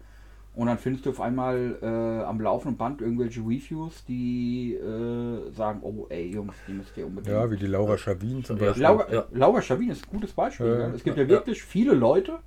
Und 0.56 0.66
dann 0.66 0.76
findest 0.78 1.06
du 1.06 1.10
auf 1.10 1.20
einmal 1.20 1.76
äh, 1.80 2.24
am 2.24 2.40
laufenden 2.40 2.76
Band 2.76 3.00
irgendwelche 3.00 3.38
Reviews, 3.40 4.04
die 4.06 4.74
äh, 4.74 5.52
sagen, 5.52 5.78
oh 5.82 6.06
ey 6.08 6.32
Jungs, 6.32 6.54
die 6.66 6.72
müsst 6.72 6.96
ihr 6.96 7.06
unbedingt. 7.06 7.32
Ja, 7.36 7.48
wie 7.48 7.56
die 7.56 7.68
Laura 7.68 7.96
Schavin 7.96 8.42
zum 8.42 8.56
Ja. 8.58 8.64
Beispiel. 8.66 8.82
Laura, 8.82 9.12
Ja. 9.12 9.24
Laura 9.32 9.62
Schavin 9.62 9.90
ist 9.90 10.04
ein 10.04 10.10
gutes 10.10 10.32
Beispiel. 10.32 10.66
Ja? 10.66 10.88
Es 10.92 11.04
gibt 11.04 11.16
ja, 11.16 11.22
ja. 11.22 11.28
wirklich 11.28 11.62
viele 11.62 11.94
Leute, 11.94 12.40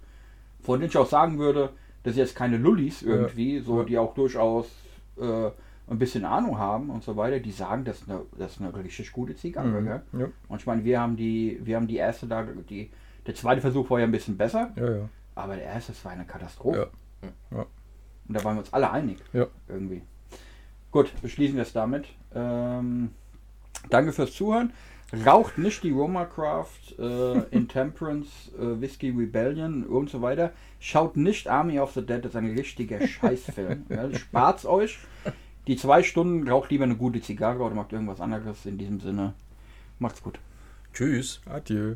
von 0.59 0.81
denen 0.81 0.89
ich 0.89 0.97
auch 0.97 1.07
sagen 1.07 1.39
würde, 1.39 1.69
das 2.03 2.15
sind 2.15 2.23
jetzt 2.25 2.35
keine 2.35 2.57
Lullis 2.57 3.03
irgendwie, 3.03 3.59
so 3.59 3.77
Ja. 3.79 3.83
die 3.85 3.97
auch 3.97 4.13
durchaus 4.13 4.67
äh, 5.17 5.49
ein 5.91 5.99
bisschen 5.99 6.23
Ahnung 6.23 6.57
haben 6.57 6.89
und 6.89 7.03
so 7.03 7.17
weiter, 7.17 7.39
die 7.39 7.51
sagen, 7.51 7.83
das 7.83 8.01
ist 8.01 8.09
eine, 8.09 8.21
das 8.37 8.53
ist 8.53 8.61
eine 8.61 8.73
richtig 8.75 9.11
gute 9.11 9.35
Zigarre. 9.35 9.81
Mhm. 9.81 9.87
Ja, 9.87 10.27
Und 10.47 10.61
ich 10.61 10.65
meine, 10.65 10.85
wir 10.85 11.01
haben 11.01 11.17
die, 11.17 11.59
wir 11.63 11.75
haben 11.75 11.87
die 11.87 11.97
erste 11.97 12.27
da, 12.27 12.43
die, 12.43 12.89
der 13.27 13.35
zweite 13.35 13.59
Versuch 13.59 13.89
war 13.89 13.99
ja 13.99 14.05
ein 14.05 14.11
bisschen 14.11 14.37
besser, 14.37 14.71
ja, 14.77 14.89
ja. 14.89 15.09
aber 15.35 15.55
der 15.55 15.65
erste, 15.65 15.91
das 15.91 16.03
war 16.05 16.13
eine 16.13 16.25
Katastrophe. 16.25 16.89
Ja. 17.51 17.65
Und 18.27 18.37
da 18.37 18.43
waren 18.43 18.55
wir 18.55 18.61
uns 18.61 18.73
alle 18.73 18.89
einig. 18.89 19.17
Ja. 19.33 19.47
Irgendwie. 19.67 20.01
Gut, 20.91 21.11
beschließen 21.21 21.55
wir 21.55 21.63
es 21.63 21.73
damit. 21.73 22.07
Ähm, 22.33 23.11
danke 23.89 24.13
fürs 24.13 24.33
Zuhören. 24.33 24.71
Raucht 25.25 25.57
nicht 25.57 25.83
die 25.83 25.91
Roma 25.91 26.23
Craft, 26.23 26.97
äh, 26.97 27.39
Intemperance, 27.51 28.49
äh, 28.57 28.79
Whiskey 28.79 29.09
Rebellion 29.09 29.85
und 29.85 30.09
so 30.09 30.21
weiter. 30.21 30.53
Schaut 30.79 31.17
nicht 31.17 31.49
Army 31.49 31.79
of 31.79 31.91
the 31.91 32.05
Dead, 32.05 32.23
das 32.23 32.31
ist 32.31 32.37
ein 32.37 32.55
richtiger 32.57 33.05
Scheißfilm. 33.05 33.87
ja, 33.89 34.13
spart's 34.13 34.65
euch. 34.65 34.99
Die 35.67 35.75
zwei 35.75 36.03
Stunden 36.03 36.47
raucht 36.47 36.71
lieber 36.71 36.85
eine 36.85 36.95
gute 36.95 37.21
Zigarre 37.21 37.63
oder 37.63 37.75
macht 37.75 37.93
irgendwas 37.93 38.19
anderes. 38.19 38.65
In 38.65 38.77
diesem 38.77 38.99
Sinne, 38.99 39.33
macht's 39.99 40.23
gut. 40.23 40.39
Tschüss. 40.93 41.41
Adieu. 41.45 41.95